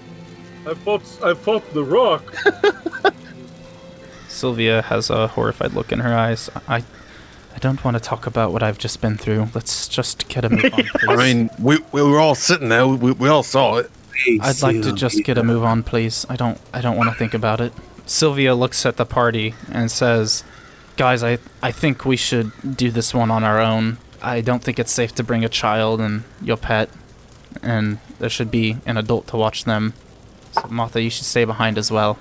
I 0.66 0.74
fought, 0.74 1.02
I 1.22 1.34
fought 1.34 1.72
the 1.72 1.84
Rock. 1.84 2.34
Sylvia 4.28 4.82
has 4.82 5.10
a 5.10 5.28
horrified 5.28 5.72
look 5.72 5.92
in 5.92 6.00
her 6.00 6.14
eyes. 6.16 6.48
I, 6.68 6.78
I 7.54 7.58
don't 7.60 7.82
want 7.84 7.96
to 7.96 8.02
talk 8.02 8.26
about 8.26 8.52
what 8.52 8.62
I've 8.62 8.78
just 8.78 9.00
been 9.00 9.16
through. 9.16 9.48
Let's 9.54 9.88
just 9.88 10.28
get 10.28 10.44
a 10.44 10.50
move 10.50 10.72
on, 10.72 10.84
please. 10.94 11.08
I 11.08 11.16
mean, 11.16 11.50
we, 11.58 11.78
we 11.92 12.02
were 12.02 12.18
all 12.20 12.34
sitting 12.34 12.68
there. 12.68 12.86
We, 12.86 13.12
we 13.12 13.28
all 13.28 13.42
saw 13.42 13.76
it. 13.76 13.90
I'd 14.40 14.60
like 14.62 14.82
to 14.82 14.92
just 14.92 15.24
get 15.24 15.38
a 15.38 15.42
move 15.42 15.64
on, 15.64 15.82
please. 15.82 16.26
I 16.28 16.36
don't, 16.36 16.58
I 16.74 16.80
don't 16.80 16.96
want 16.96 17.10
to 17.10 17.16
think 17.16 17.32
about 17.34 17.60
it. 17.60 17.72
Sylvia 18.06 18.54
looks 18.54 18.84
at 18.84 18.96
the 18.96 19.06
party 19.06 19.54
and 19.72 19.90
says, 19.90 20.44
"Guys, 20.96 21.22
I, 21.22 21.38
I 21.62 21.70
think 21.72 22.04
we 22.04 22.16
should 22.16 22.52
do 22.76 22.90
this 22.90 23.14
one 23.14 23.30
on 23.30 23.44
our 23.44 23.60
own. 23.60 23.98
I 24.20 24.40
don't 24.42 24.62
think 24.62 24.78
it's 24.78 24.92
safe 24.92 25.14
to 25.14 25.22
bring 25.22 25.44
a 25.44 25.48
child 25.48 26.00
and 26.00 26.24
your 26.42 26.56
pet, 26.58 26.90
and 27.62 27.98
there 28.18 28.30
should 28.30 28.50
be 28.50 28.76
an 28.86 28.96
adult 28.96 29.26
to 29.28 29.36
watch 29.36 29.64
them. 29.64 29.94
So, 30.52 30.66
Martha, 30.68 31.00
you 31.00 31.10
should 31.10 31.26
stay 31.26 31.44
behind 31.44 31.78
as 31.78 31.90
well." 31.90 32.18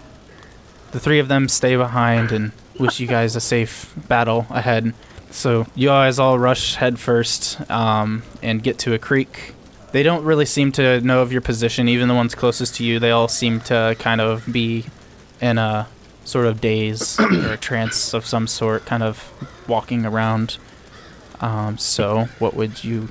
The 0.91 0.99
three 0.99 1.19
of 1.19 1.27
them 1.27 1.47
stay 1.47 1.75
behind 1.75 2.31
and 2.31 2.51
wish 2.79 2.99
you 2.99 3.07
guys 3.07 3.35
a 3.35 3.41
safe 3.41 3.93
battle 4.07 4.47
ahead. 4.49 4.93
So 5.31 5.67
you 5.75 5.89
guys 5.89 6.17
all 6.17 6.39
rush 6.39 6.75
headfirst 6.75 7.69
um, 7.69 8.23
and 8.41 8.63
get 8.63 8.79
to 8.79 8.93
a 8.93 8.99
creek. 8.99 9.53
They 9.91 10.01
don't 10.01 10.23
really 10.23 10.45
seem 10.45 10.71
to 10.73 10.99
know 11.01 11.21
of 11.21 11.31
your 11.31 11.41
position, 11.41 11.87
even 11.87 12.07
the 12.07 12.15
ones 12.15 12.33
closest 12.35 12.75
to 12.75 12.83
you. 12.83 12.99
They 12.99 13.11
all 13.11 13.27
seem 13.27 13.59
to 13.61 13.95
kind 13.99 14.21
of 14.21 14.51
be 14.51 14.85
in 15.41 15.57
a 15.57 15.87
sort 16.25 16.45
of 16.47 16.61
daze 16.61 17.19
or 17.19 17.53
a 17.53 17.57
trance 17.57 18.13
of 18.13 18.25
some 18.25 18.47
sort, 18.47 18.85
kind 18.85 19.03
of 19.03 19.31
walking 19.67 20.05
around. 20.05 20.57
Um, 21.41 21.77
so, 21.77 22.25
what 22.39 22.53
would 22.55 22.83
you 22.83 23.09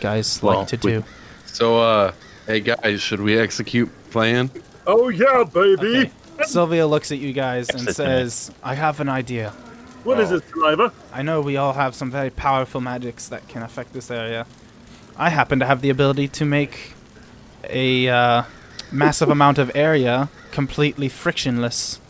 guys 0.00 0.42
like 0.42 0.68
to 0.68 0.78
we- 0.82 0.92
do? 0.92 1.04
So, 1.52 1.78
uh, 1.78 2.12
Hey 2.50 2.58
guys, 2.58 3.00
should 3.00 3.20
we 3.20 3.38
execute 3.38 3.88
plan? 4.10 4.50
Oh 4.84 5.08
yeah, 5.08 5.44
baby. 5.44 6.10
Sylvia 6.42 6.84
looks 6.84 7.12
at 7.12 7.18
you 7.18 7.32
guys 7.32 7.68
and 7.68 7.82
says, 7.94 8.50
I 8.60 8.74
have 8.74 8.98
an 8.98 9.08
idea. 9.08 9.50
What 10.02 10.18
is 10.18 10.32
it, 10.32 10.44
driver? 10.50 10.90
I 11.12 11.22
know 11.22 11.40
we 11.42 11.56
all 11.56 11.74
have 11.74 11.94
some 11.94 12.10
very 12.10 12.30
powerful 12.30 12.80
magics 12.80 13.28
that 13.28 13.46
can 13.46 13.62
affect 13.62 13.92
this 13.92 14.10
area. 14.10 14.46
I 15.16 15.28
happen 15.28 15.60
to 15.60 15.66
have 15.66 15.80
the 15.80 15.90
ability 15.90 16.26
to 16.26 16.44
make 16.44 16.94
a 17.62 18.08
uh, 18.08 18.42
massive 18.90 19.28
amount 19.28 19.58
of 19.58 19.70
area 19.76 20.28
completely 20.50 21.08
frictionless 21.08 22.00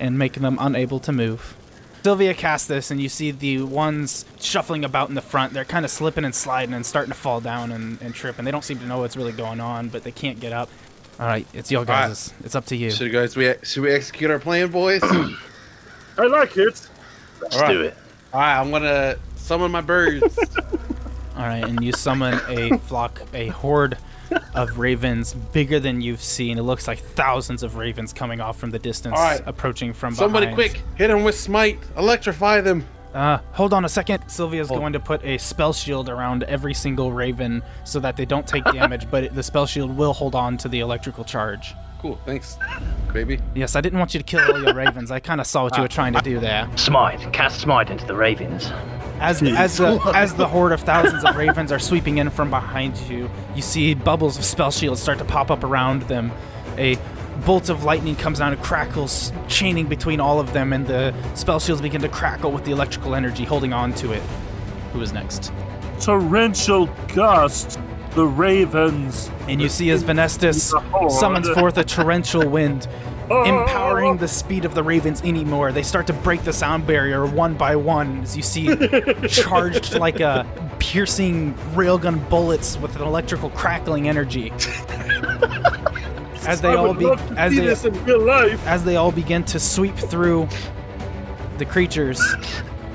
and 0.00 0.18
make 0.18 0.32
them 0.32 0.56
unable 0.58 0.98
to 0.98 1.12
move. 1.12 1.54
Sylvia 2.02 2.34
casts 2.34 2.66
this, 2.66 2.90
and 2.90 3.00
you 3.00 3.08
see 3.08 3.30
the 3.30 3.62
ones 3.62 4.24
shuffling 4.40 4.84
about 4.84 5.08
in 5.08 5.14
the 5.14 5.22
front. 5.22 5.52
They're 5.52 5.64
kind 5.64 5.84
of 5.84 5.90
slipping 5.90 6.24
and 6.24 6.34
sliding 6.34 6.74
and 6.74 6.84
starting 6.84 7.12
to 7.12 7.18
fall 7.18 7.40
down 7.40 7.70
and, 7.70 8.00
and 8.02 8.14
trip, 8.14 8.38
and 8.38 8.46
they 8.46 8.50
don't 8.50 8.64
seem 8.64 8.78
to 8.80 8.86
know 8.86 8.98
what's 8.98 9.16
really 9.16 9.32
going 9.32 9.60
on, 9.60 9.88
but 9.88 10.02
they 10.02 10.10
can't 10.10 10.40
get 10.40 10.52
up. 10.52 10.68
All 11.20 11.26
right, 11.26 11.46
it's 11.52 11.70
your 11.70 11.82
right. 11.82 12.08
guys'. 12.08 12.32
It's 12.44 12.54
up 12.54 12.66
to 12.66 12.76
you. 12.76 12.90
Should 12.90 13.12
guys 13.12 13.36
we 13.36 13.54
should 13.62 13.82
we 13.82 13.92
execute 13.92 14.30
our 14.30 14.38
plan, 14.38 14.70
boys? 14.70 15.00
I 16.18 16.26
like 16.26 16.56
it. 16.56 16.88
Let's 17.40 17.56
Alright. 17.56 17.70
do 17.70 17.80
it. 17.82 17.94
right, 18.40 18.58
I'm 18.58 18.70
gonna 18.70 19.16
summon 19.36 19.70
my 19.70 19.80
birds. 19.80 20.38
All 21.36 21.44
right, 21.44 21.64
and 21.64 21.82
you 21.84 21.92
summon 21.92 22.40
a 22.48 22.78
flock, 22.78 23.22
a 23.32 23.48
horde 23.48 23.96
of 24.54 24.78
ravens 24.78 25.34
bigger 25.34 25.80
than 25.80 26.00
you've 26.00 26.22
seen. 26.22 26.58
It 26.58 26.62
looks 26.62 26.86
like 26.86 26.98
thousands 26.98 27.62
of 27.62 27.76
ravens 27.76 28.12
coming 28.12 28.40
off 28.40 28.58
from 28.58 28.70
the 28.70 28.78
distance, 28.78 29.18
right. 29.18 29.42
approaching 29.46 29.92
from 29.92 30.14
Somebody 30.14 30.46
behind. 30.46 30.72
quick, 30.72 30.82
hit 30.96 31.08
them 31.08 31.24
with 31.24 31.38
smite, 31.38 31.78
electrify 31.96 32.60
them. 32.60 32.86
Uh, 33.14 33.38
hold 33.52 33.74
on 33.74 33.84
a 33.84 33.88
second. 33.88 34.26
Sylvia's 34.26 34.68
going 34.68 34.94
to 34.94 35.00
put 35.00 35.22
a 35.24 35.36
spell 35.36 35.72
shield 35.72 36.08
around 36.08 36.44
every 36.44 36.72
single 36.72 37.12
raven 37.12 37.62
so 37.84 38.00
that 38.00 38.16
they 38.16 38.24
don't 38.24 38.46
take 38.46 38.64
damage, 38.72 39.10
but 39.10 39.24
it, 39.24 39.34
the 39.34 39.42
spell 39.42 39.66
shield 39.66 39.94
will 39.96 40.14
hold 40.14 40.34
on 40.34 40.56
to 40.58 40.68
the 40.68 40.80
electrical 40.80 41.24
charge. 41.24 41.74
Cool, 42.02 42.18
thanks, 42.26 42.58
baby. 43.12 43.38
Yes, 43.54 43.76
I 43.76 43.80
didn't 43.80 44.00
want 44.00 44.12
you 44.12 44.18
to 44.18 44.24
kill 44.24 44.40
all 44.40 44.60
your 44.60 44.74
ravens. 44.74 45.12
I 45.12 45.20
kind 45.20 45.40
of 45.40 45.46
saw 45.46 45.62
what 45.62 45.76
you 45.76 45.82
were 45.82 45.88
ah. 45.88 45.94
trying 45.94 46.14
to 46.14 46.20
do 46.20 46.40
there. 46.40 46.68
Smite. 46.76 47.32
Cast 47.32 47.60
smite 47.60 47.90
into 47.90 48.04
the 48.06 48.16
ravens. 48.16 48.72
As 49.20 49.40
as 49.40 49.76
the 49.76 50.00
as 50.14 50.34
the 50.34 50.48
horde 50.48 50.72
of 50.72 50.80
thousands 50.80 51.24
of 51.24 51.36
ravens 51.36 51.70
are 51.70 51.78
sweeping 51.78 52.18
in 52.18 52.28
from 52.28 52.50
behind 52.50 52.98
you, 53.02 53.30
you 53.54 53.62
see 53.62 53.94
bubbles 53.94 54.36
of 54.36 54.44
spell 54.44 54.72
shields 54.72 55.00
start 55.00 55.18
to 55.18 55.24
pop 55.24 55.52
up 55.52 55.62
around 55.62 56.02
them. 56.02 56.32
A 56.76 56.98
bolt 57.46 57.68
of 57.68 57.84
lightning 57.84 58.16
comes 58.16 58.40
down 58.40 58.52
and 58.52 58.60
crackles, 58.60 59.32
chaining 59.46 59.86
between 59.86 60.18
all 60.18 60.40
of 60.40 60.52
them, 60.52 60.72
and 60.72 60.84
the 60.84 61.14
spell 61.36 61.60
shields 61.60 61.80
begin 61.80 62.00
to 62.00 62.08
crackle 62.08 62.50
with 62.50 62.64
the 62.64 62.72
electrical 62.72 63.14
energy 63.14 63.44
holding 63.44 63.72
on 63.72 63.94
to 63.94 64.10
it. 64.10 64.22
Who 64.92 65.00
is 65.02 65.12
next? 65.12 65.52
Torrential 66.00 66.86
gust. 67.14 67.78
The 68.14 68.26
ravens. 68.26 69.30
And 69.48 69.60
you 69.60 69.68
see 69.68 69.90
as 69.90 70.02
Venestus 70.04 70.72
summons 71.10 71.48
forth 71.50 71.78
a 71.78 71.84
torrential 71.84 72.48
wind, 72.48 72.88
oh. 73.30 73.44
empowering 73.44 74.18
the 74.18 74.28
speed 74.28 74.64
of 74.64 74.74
the 74.74 74.82
ravens 74.82 75.22
anymore. 75.22 75.72
They 75.72 75.82
start 75.82 76.06
to 76.08 76.12
break 76.12 76.42
the 76.42 76.52
sound 76.52 76.86
barrier 76.86 77.26
one 77.26 77.54
by 77.54 77.76
one 77.76 78.20
as 78.20 78.36
you 78.36 78.42
see 78.42 78.74
charged 79.28 79.94
like 79.94 80.20
a 80.20 80.46
piercing 80.78 81.54
railgun 81.74 82.28
bullets 82.28 82.76
with 82.78 82.96
an 82.96 83.02
electrical 83.02 83.50
crackling 83.50 84.08
energy. 84.08 84.52
As 86.46 86.60
they 86.60 86.70
I 86.70 86.74
all 86.74 86.92
be 86.92 87.06
as 87.36 87.54
they 87.54 87.64
this 87.64 87.84
in 87.84 88.04
real 88.04 88.20
life. 88.20 88.66
as 88.66 88.84
they 88.84 88.96
all 88.96 89.12
begin 89.12 89.44
to 89.44 89.60
sweep 89.60 89.96
through 89.96 90.48
the 91.58 91.64
creatures 91.64 92.20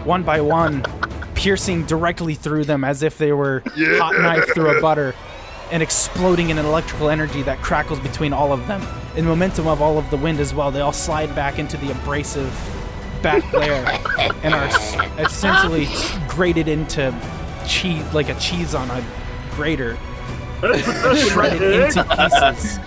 one 0.03 0.23
by 0.23 0.41
one, 0.41 0.83
piercing 1.47 1.85
directly 1.85 2.33
through 2.33 2.65
them 2.65 2.83
as 2.83 3.01
if 3.01 3.17
they 3.17 3.31
were 3.31 3.63
hot 3.71 4.13
knife 4.21 4.53
through 4.53 4.77
a 4.77 4.81
butter, 4.81 5.15
and 5.71 5.81
exploding 5.81 6.49
in 6.49 6.57
an 6.57 6.65
electrical 6.65 7.09
energy 7.09 7.41
that 7.41 7.57
crackles 7.59 8.01
between 8.01 8.33
all 8.33 8.51
of 8.51 8.67
them. 8.67 8.85
In 9.15 9.23
momentum 9.23 9.65
of 9.65 9.81
all 9.81 9.97
of 9.97 10.09
the 10.09 10.17
wind 10.17 10.41
as 10.41 10.53
well, 10.53 10.71
they 10.71 10.81
all 10.81 10.91
slide 10.91 11.33
back 11.35 11.57
into 11.57 11.77
the 11.77 11.89
abrasive 11.91 12.51
back 13.23 13.49
layer 13.53 13.85
and 14.43 14.53
are 14.53 14.67
essentially 15.21 15.87
grated 16.27 16.67
into 16.67 17.17
cheese, 17.65 18.03
like 18.13 18.27
a 18.27 18.37
cheese 18.41 18.75
on 18.75 18.89
a 18.89 19.01
grater 19.51 19.97
shredded 21.29 21.61
into 21.61 22.03
pieces 22.17 22.77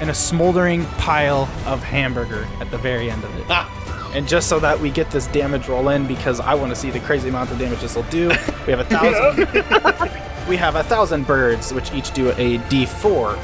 and 0.00 0.10
a 0.10 0.14
smoldering 0.14 0.84
pile 0.96 1.48
of 1.66 1.84
hamburger 1.84 2.48
at 2.58 2.68
the 2.72 2.78
very 2.78 3.12
end 3.12 3.22
of 3.22 3.36
it. 3.36 3.46
And 4.14 4.26
just 4.26 4.48
so 4.48 4.58
that 4.60 4.80
we 4.80 4.90
get 4.90 5.10
this 5.10 5.26
damage 5.28 5.68
roll 5.68 5.90
in, 5.90 6.06
because 6.06 6.40
I 6.40 6.54
want 6.54 6.70
to 6.70 6.76
see 6.76 6.90
the 6.90 7.00
crazy 7.00 7.28
amount 7.28 7.50
of 7.50 7.58
damage 7.58 7.80
this 7.80 7.94
will 7.94 8.02
do, 8.04 8.28
we 8.66 8.72
have 8.72 8.80
a 8.80 8.84
thousand. 8.84 9.38
we 10.48 10.56
have 10.56 10.76
a 10.76 10.82
thousand 10.82 11.26
birds, 11.26 11.72
which 11.74 11.92
each 11.92 12.12
do 12.12 12.30
a 12.30 12.58
D4, 12.58 13.36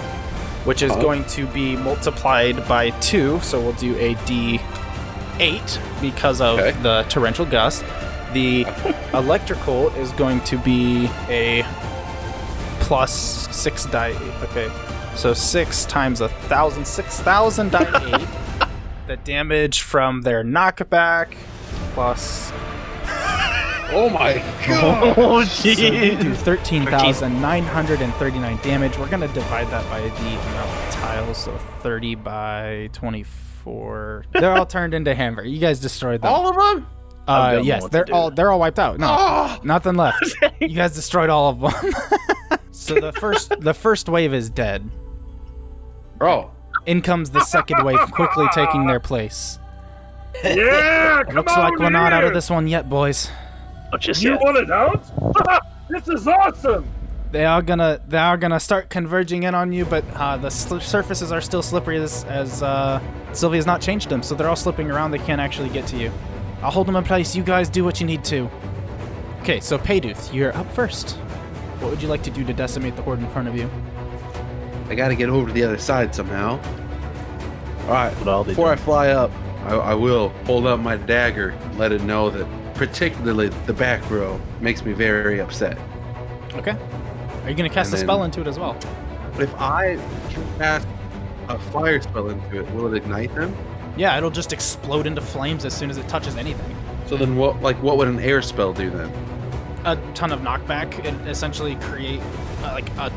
which 0.64 0.82
is 0.82 0.92
oh. 0.92 1.00
going 1.02 1.24
to 1.26 1.46
be 1.48 1.76
multiplied 1.76 2.66
by 2.66 2.90
two. 3.00 3.38
So 3.40 3.60
we'll 3.60 3.72
do 3.74 3.94
a 3.98 4.14
D8 4.16 6.00
because 6.00 6.40
of 6.40 6.58
Okay. 6.58 6.70
the 6.82 7.04
torrential 7.08 7.44
gust. 7.44 7.84
The 8.32 8.66
electrical 9.14 9.90
is 9.90 10.12
going 10.12 10.40
to 10.44 10.58
be 10.58 11.08
a 11.28 11.62
plus 12.80 13.12
six 13.54 13.84
die 13.86 14.08
eight. 14.08 14.42
Okay. 14.44 14.70
So 15.14 15.32
six 15.34 15.84
times 15.84 16.20
a 16.20 16.28
thousand, 16.28 16.86
six 16.86 17.20
thousand 17.20 17.70
die 17.70 18.16
eight. 18.16 18.43
The 19.06 19.16
damage 19.18 19.82
from 19.82 20.22
their 20.22 20.42
knockback 20.42 21.34
plus 21.92 22.50
Oh 23.92 24.08
my 24.12 24.34
god! 24.66 25.14
Oh, 25.18 25.44
so 25.44 25.68
we 25.68 26.16
do 26.16 26.34
thirteen 26.34 26.86
thousand 26.86 27.40
nine 27.40 27.64
hundred 27.64 28.00
and 28.00 28.12
thirty-nine 28.14 28.56
damage. 28.62 28.96
We're 28.98 29.10
gonna 29.10 29.28
divide 29.28 29.68
that 29.68 29.88
by 29.90 30.00
the 30.00 30.08
amount 30.08 30.70
of 30.70 30.90
tiles, 30.94 31.36
so 31.44 31.56
thirty 31.80 32.14
by 32.14 32.88
twenty-four. 32.94 34.24
They're 34.32 34.52
all 34.56 34.64
turned 34.66 34.94
into 34.94 35.14
hamburger. 35.14 35.48
You 35.48 35.58
guys 35.58 35.80
destroyed 35.80 36.22
them. 36.22 36.32
All 36.32 36.48
of 36.48 36.56
them? 36.56 36.86
uh, 37.28 37.52
don't 37.56 37.64
yes, 37.64 37.86
they're 37.90 38.06
all 38.10 38.30
they're 38.30 38.50
all 38.50 38.58
wiped 38.58 38.78
out. 38.78 38.98
No, 38.98 39.06
Oh, 39.16 39.60
nothing 39.62 39.94
left. 39.96 40.34
you 40.60 40.68
guys 40.74 40.94
destroyed 40.94 41.28
all 41.28 41.50
of 41.50 41.60
them. 41.60 41.92
so 42.70 42.94
the 42.94 43.12
first 43.12 43.52
the 43.60 43.74
first 43.74 44.08
wave 44.08 44.32
is 44.32 44.48
dead. 44.48 44.90
bro. 46.16 46.50
In 46.86 47.00
comes 47.00 47.30
the 47.30 47.40
second 47.44 47.84
wave, 47.84 47.98
quickly 48.12 48.46
taking 48.54 48.86
their 48.86 49.00
place. 49.00 49.58
Yeah, 50.42 51.22
come 51.24 51.36
Looks 51.36 51.52
on 51.52 51.60
like 51.60 51.78
we're 51.78 51.90
not 51.90 52.12
out 52.12 52.24
of 52.24 52.34
this 52.34 52.50
one 52.50 52.66
yet, 52.68 52.88
boys. 52.90 53.30
Not 53.92 54.00
just 54.00 54.22
You 54.22 54.32
yet. 54.32 54.40
want 54.42 54.56
it 54.58 54.70
out? 54.70 55.02
this 55.88 56.08
is 56.08 56.26
awesome. 56.28 56.86
They 57.30 57.44
are 57.44 57.62
gonna 57.62 58.00
they 58.06 58.18
are 58.18 58.36
gonna 58.36 58.60
start 58.60 58.90
converging 58.90 59.44
in 59.44 59.54
on 59.54 59.72
you, 59.72 59.84
but 59.84 60.04
uh, 60.14 60.36
the 60.36 60.50
sl- 60.50 60.78
surfaces 60.78 61.32
are 61.32 61.40
still 61.40 61.62
slippery 61.62 61.96
as, 61.98 62.24
as 62.24 62.62
uh, 62.62 63.00
Sylvia's 63.32 63.66
not 63.66 63.80
changed 63.80 64.08
them, 64.08 64.22
so 64.22 64.34
they're 64.34 64.48
all 64.48 64.54
slipping 64.56 64.90
around. 64.90 65.10
They 65.10 65.18
can't 65.18 65.40
actually 65.40 65.70
get 65.70 65.86
to 65.88 65.96
you. 65.96 66.12
I'll 66.62 66.70
hold 66.70 66.86
them 66.86 66.96
in 66.96 67.04
place. 67.04 67.34
You 67.34 67.42
guys 67.42 67.68
do 67.68 67.82
what 67.84 68.00
you 68.00 68.06
need 68.06 68.24
to. 68.26 68.48
Okay, 69.40 69.60
so 69.60 69.78
Payduth, 69.78 70.32
you're 70.32 70.54
up 70.56 70.70
first. 70.72 71.12
What 71.80 71.90
would 71.90 72.00
you 72.02 72.08
like 72.08 72.22
to 72.22 72.30
do 72.30 72.44
to 72.44 72.52
decimate 72.52 72.94
the 72.96 73.02
horde 73.02 73.18
in 73.20 73.28
front 73.30 73.48
of 73.48 73.56
you? 73.56 73.68
I 74.88 74.94
gotta 74.94 75.14
get 75.14 75.28
over 75.28 75.48
to 75.48 75.52
the 75.52 75.64
other 75.64 75.78
side 75.78 76.14
somehow. 76.14 76.60
Alright, 77.84 78.14
What 78.18 78.28
all 78.28 78.44
before 78.44 78.70
I 78.70 78.76
fly 78.76 79.08
up, 79.08 79.30
I, 79.64 79.74
I 79.74 79.94
will 79.94 80.30
hold 80.46 80.66
up 80.66 80.80
my 80.80 80.96
dagger, 80.96 81.56
let 81.76 81.92
it 81.92 82.02
know 82.02 82.30
that 82.30 82.46
particularly 82.74 83.48
the 83.66 83.72
back 83.72 84.08
row 84.10 84.40
makes 84.60 84.84
me 84.84 84.92
very 84.92 85.40
upset. 85.40 85.78
Okay. 86.54 86.76
Are 87.42 87.50
you 87.50 87.56
gonna 87.56 87.68
cast 87.68 87.92
And 87.92 88.00
a 88.00 88.04
spell 88.04 88.24
into 88.24 88.40
it 88.40 88.46
as 88.46 88.58
well? 88.58 88.76
If 89.38 89.54
I 89.56 89.98
cast 90.58 90.86
a 91.48 91.58
fire 91.58 92.00
spell 92.00 92.30
into 92.30 92.60
it, 92.60 92.70
will 92.72 92.92
it 92.92 92.96
ignite 92.96 93.34
them? 93.34 93.54
Yeah, 93.96 94.16
it'll 94.16 94.30
just 94.30 94.52
explode 94.52 95.06
into 95.06 95.20
flames 95.20 95.64
as 95.64 95.76
soon 95.76 95.90
as 95.90 95.98
it 95.98 96.08
touches 96.08 96.36
anything. 96.36 96.76
So 97.06 97.16
then 97.16 97.36
what 97.36 97.60
like 97.62 97.80
what 97.82 97.96
would 97.96 98.08
an 98.08 98.18
air 98.18 98.42
spell 98.42 98.72
do 98.72 98.90
then? 98.90 99.12
a 99.84 99.96
ton 100.14 100.32
of 100.32 100.40
knockback 100.40 101.04
and 101.06 101.28
essentially 101.28 101.76
create 101.76 102.20
uh, 102.62 102.72
like 102.72 102.88
a 102.96 103.12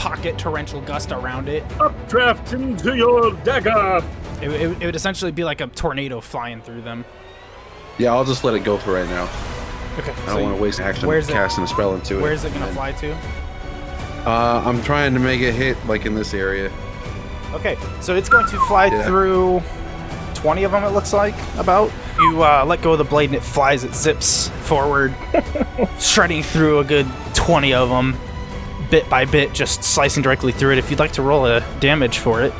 pocket 0.00 0.38
torrential 0.38 0.80
gust 0.80 1.12
around 1.12 1.46
it. 1.46 1.62
Updraft 1.78 2.54
into 2.54 2.96
your 2.96 3.34
dagger. 3.44 4.02
It, 4.40 4.50
it, 4.50 4.82
it 4.82 4.86
would 4.86 4.96
essentially 4.96 5.30
be 5.30 5.44
like 5.44 5.60
a 5.60 5.66
tornado 5.66 6.22
flying 6.22 6.62
through 6.62 6.80
them. 6.80 7.04
Yeah, 7.98 8.14
I'll 8.14 8.24
just 8.24 8.42
let 8.42 8.54
it 8.54 8.64
go 8.64 8.78
for 8.78 8.94
right 8.94 9.06
now. 9.06 9.24
Okay. 9.98 10.12
I 10.22 10.26
don't 10.26 10.42
want 10.42 10.56
to 10.56 10.62
waste 10.62 10.80
action 10.80 11.06
where's 11.06 11.28
it- 11.28 11.32
casting 11.32 11.64
a 11.64 11.66
spell 11.66 11.94
into 11.94 12.18
it. 12.18 12.22
Where's 12.22 12.44
it 12.44 12.54
gonna 12.54 12.72
fly 12.72 12.92
to? 12.92 13.12
Uh, 14.26 14.62
I'm 14.64 14.82
trying 14.82 15.12
to 15.12 15.20
make 15.20 15.42
it 15.42 15.52
hit 15.52 15.76
like 15.86 16.06
in 16.06 16.14
this 16.14 16.32
area. 16.32 16.72
Okay, 17.52 17.76
so 18.00 18.14
it's 18.16 18.30
going 18.30 18.46
to 18.46 18.58
fly 18.60 18.86
Yeah. 18.86 19.04
through 19.04 19.62
20 20.32 20.64
of 20.64 20.72
them, 20.72 20.82
it 20.84 20.90
looks 20.92 21.12
like, 21.12 21.34
about. 21.58 21.92
You 22.18 22.42
uh, 22.42 22.64
let 22.66 22.80
go 22.80 22.92
of 22.92 22.98
the 22.98 23.04
blade 23.04 23.28
and 23.30 23.36
it 23.36 23.42
flies, 23.42 23.84
it 23.84 23.94
zips 23.94 24.48
forward, 24.62 25.14
shredding 25.98 26.42
through 26.42 26.78
a 26.78 26.84
good 26.84 27.06
20 27.34 27.74
of 27.74 27.90
them, 27.90 28.16
bit 28.90 29.08
by 29.08 29.24
bit, 29.24 29.52
just 29.52 29.82
slicing 29.84 30.22
directly 30.22 30.52
through 30.52 30.72
it. 30.72 30.78
If 30.78 30.90
you'd 30.90 30.98
like 30.98 31.12
to 31.12 31.22
roll 31.22 31.46
a 31.46 31.60
damage 31.80 32.18
for 32.18 32.42
it, 32.42 32.52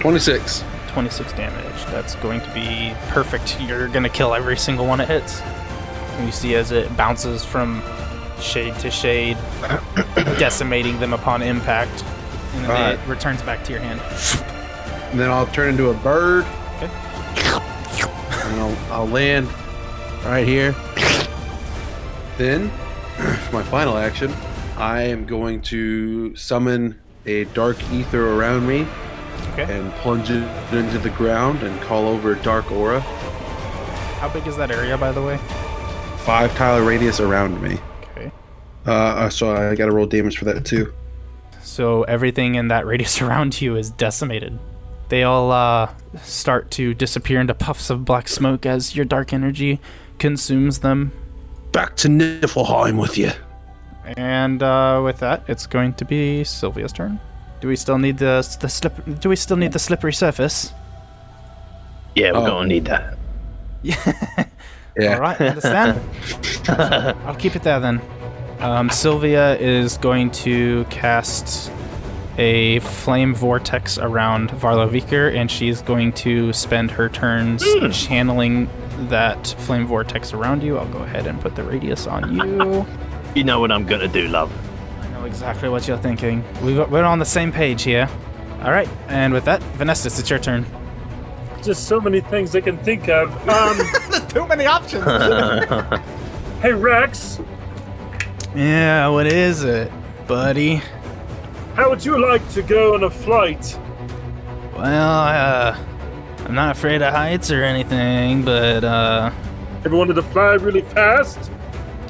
26. 0.00 0.64
26 0.88 1.32
damage. 1.34 1.84
That's 1.86 2.14
going 2.16 2.40
to 2.40 2.52
be 2.54 2.92
perfect. 3.08 3.60
You're 3.60 3.88
going 3.88 4.02
to 4.02 4.08
kill 4.08 4.34
every 4.34 4.56
single 4.56 4.86
one 4.86 5.00
it 5.00 5.08
hits. 5.08 5.40
And 5.40 6.26
you 6.26 6.32
see 6.32 6.54
as 6.54 6.72
it 6.72 6.94
bounces 6.96 7.44
from 7.44 7.82
shade 8.40 8.74
to 8.80 8.90
shade, 8.90 9.36
decimating 10.38 10.98
them 11.00 11.12
upon 11.12 11.42
impact. 11.42 12.02
and 12.54 12.64
then 12.64 12.70
All 12.70 12.76
it 12.76 12.96
right. 12.96 13.08
returns 13.08 13.42
back 13.42 13.64
to 13.64 13.72
your 13.72 13.80
hand. 13.80 14.00
And 15.10 15.18
then 15.20 15.30
I'll 15.30 15.46
turn 15.48 15.70
into 15.70 15.90
a 15.90 15.94
bird. 15.94 16.44
Okay. 16.76 16.90
And 18.48 18.60
I'll, 18.60 18.92
I'll 18.92 19.08
land 19.08 19.48
right 20.24 20.46
here. 20.46 20.72
Then, 22.36 22.70
for 23.16 23.52
my 23.52 23.62
final 23.64 23.96
action, 23.96 24.32
I 24.78 25.02
am 25.02 25.26
going 25.26 25.60
to 25.62 26.34
summon 26.36 27.00
a 27.26 27.44
dark 27.46 27.76
ether 27.92 28.34
around 28.34 28.66
me 28.66 28.86
Okay. 29.52 29.64
and 29.76 29.92
plunge 29.94 30.30
it 30.30 30.44
into 30.72 30.98
the 30.98 31.10
ground 31.10 31.62
and 31.62 31.80
call 31.82 32.06
over 32.06 32.34
dark 32.36 32.70
aura. 32.70 33.00
How 34.20 34.28
big 34.28 34.46
is 34.46 34.56
that 34.56 34.70
area, 34.70 34.96
by 34.96 35.10
the 35.12 35.22
way? 35.22 35.36
Five 36.18 36.54
tile 36.56 36.80
radius 36.84 37.18
around 37.20 37.60
me. 37.62 37.78
Okay. 38.12 38.30
Uh, 38.86 39.28
so 39.28 39.50
I 39.54 39.74
got 39.74 39.86
to 39.86 39.92
roll 39.92 40.06
damage 40.06 40.38
for 40.38 40.44
that 40.46 40.64
too. 40.64 40.92
So 41.62 42.04
everything 42.04 42.54
in 42.54 42.68
that 42.68 42.86
radius 42.86 43.20
around 43.22 43.60
you 43.60 43.76
is 43.76 43.90
decimated. 43.90 44.58
They 45.08 45.22
all 45.24 45.50
uh, 45.50 45.90
start 46.22 46.70
to 46.72 46.94
disappear 46.94 47.40
into 47.40 47.54
puffs 47.54 47.90
of 47.90 48.04
black 48.04 48.28
smoke 48.28 48.66
as 48.66 48.94
your 48.94 49.04
dark 49.06 49.32
energy 49.32 49.80
consumes 50.18 50.80
them. 50.80 51.12
Back 51.72 51.96
to 51.96 52.08
Niflheim 52.08 53.00
with 53.00 53.16
you. 53.18 53.30
And 54.16 54.62
uh, 54.62 55.00
with 55.04 55.18
that, 55.18 55.42
it's 55.48 55.66
going 55.66 55.94
to 55.94 56.04
be 56.04 56.44
Sylvia's 56.44 56.92
turn. 56.92 57.20
Do 57.60 57.68
we 57.68 57.76
still 57.76 57.98
need 57.98 58.18
the 58.18 58.46
the 58.60 58.68
slip? 58.68 58.94
Do 59.20 59.28
we 59.28 59.36
still 59.36 59.56
need 59.56 59.72
the 59.72 59.78
slippery 59.78 60.12
surface? 60.12 60.72
Yeah, 62.14 62.32
we're 62.32 62.38
Oh. 62.38 62.46
gonna 62.46 62.68
need 62.68 62.84
that. 62.86 63.16
Yeah. 63.82 63.96
yeah. 64.96 65.14
All 65.14 65.20
right, 65.20 65.40
understand. 65.40 66.00
I'll 67.26 67.34
keep 67.36 67.56
it 67.56 67.62
there 67.62 67.80
then. 67.80 68.00
Um, 68.60 68.90
Sylvia 68.90 69.56
is 69.58 69.98
going 69.98 70.30
to 70.32 70.84
cast 70.90 71.70
a 72.38 72.78
flame 72.80 73.34
vortex 73.34 73.98
around 73.98 74.50
Varloviker, 74.50 75.34
and 75.34 75.50
she's 75.50 75.80
going 75.82 76.12
to 76.14 76.52
spend 76.52 76.90
her 76.92 77.08
turns 77.08 77.64
channeling 77.92 78.68
that 79.08 79.46
flame 79.58 79.86
vortex 79.86 80.32
around 80.32 80.62
you. 80.62 80.76
I'll 80.78 80.88
go 80.92 80.98
ahead 81.00 81.26
and 81.26 81.40
put 81.40 81.54
the 81.56 81.62
radius 81.64 82.06
on 82.06 82.34
you. 82.36 82.86
You 83.38 83.44
know 83.44 83.60
what 83.60 83.70
I'm 83.70 83.86
gonna 83.86 84.08
do, 84.08 84.26
love. 84.26 84.50
I 85.00 85.06
know 85.10 85.24
exactly 85.24 85.68
what 85.68 85.86
you're 85.86 85.96
thinking. 85.96 86.42
We've, 86.60 86.76
we're 86.90 87.04
on 87.04 87.20
the 87.20 87.24
same 87.24 87.52
page 87.52 87.84
here. 87.84 88.08
All 88.64 88.72
right, 88.72 88.88
and 89.06 89.32
with 89.32 89.44
that, 89.44 89.62
Vanessa, 89.76 90.08
it's 90.08 90.28
your 90.28 90.40
turn. 90.40 90.66
Just 91.62 91.86
so 91.86 92.00
many 92.00 92.20
things 92.20 92.56
I 92.56 92.60
can 92.62 92.76
think 92.78 93.08
of. 93.08 93.30
Um, 93.48 93.78
Too 94.28 94.44
many 94.48 94.66
options. 94.66 95.04
hey 96.62 96.72
Rex, 96.72 97.38
yeah, 98.56 99.06
what 99.06 99.28
is 99.28 99.62
it, 99.62 99.92
buddy? 100.26 100.82
how 101.76 101.90
would 101.90 102.04
you 102.04 102.20
like 102.20 102.42
to 102.54 102.62
go 102.62 102.94
on 102.94 103.04
a 103.04 103.10
flight? 103.10 103.78
Well, 104.74 105.20
uh, 105.20 105.78
I'm 106.40 106.56
not 106.56 106.76
afraid 106.76 107.02
of 107.02 107.14
heights 107.14 107.52
or 107.52 107.62
anything, 107.62 108.42
but 108.42 108.82
uh, 108.82 109.30
Ever 109.84 109.94
wanted 109.94 110.14
to 110.14 110.22
fly 110.22 110.54
really 110.54 110.82
fast, 110.82 111.52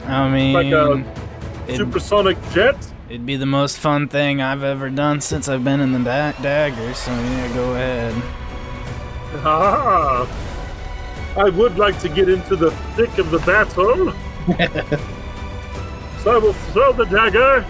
I 0.06 0.26
mean, 0.30 0.54
like 0.54 0.72
a 0.72 1.17
it'd, 1.68 1.76
supersonic 1.76 2.36
jet? 2.52 2.76
it'd 3.08 3.26
be 3.26 3.36
the 3.36 3.46
most 3.46 3.78
fun 3.78 4.08
thing 4.08 4.40
I've 4.40 4.62
ever 4.62 4.90
done 4.90 5.20
since 5.20 5.48
I've 5.48 5.64
been 5.64 5.80
in 5.80 5.92
the 5.92 5.98
da- 5.98 6.32
dagger. 6.42 6.94
So 6.94 7.10
yeah, 7.10 7.54
go 7.54 7.72
ahead. 7.74 8.14
Ah, 9.44 10.26
I 11.36 11.48
would 11.50 11.78
like 11.78 11.98
to 12.00 12.08
get 12.08 12.28
into 12.28 12.56
the 12.56 12.70
thick 12.96 13.18
of 13.18 13.30
the 13.30 13.38
battle. 13.40 14.12
so 16.22 16.32
I 16.32 16.38
will 16.38 16.54
throw 16.72 16.92
the 16.92 17.04
dagger, 17.04 17.64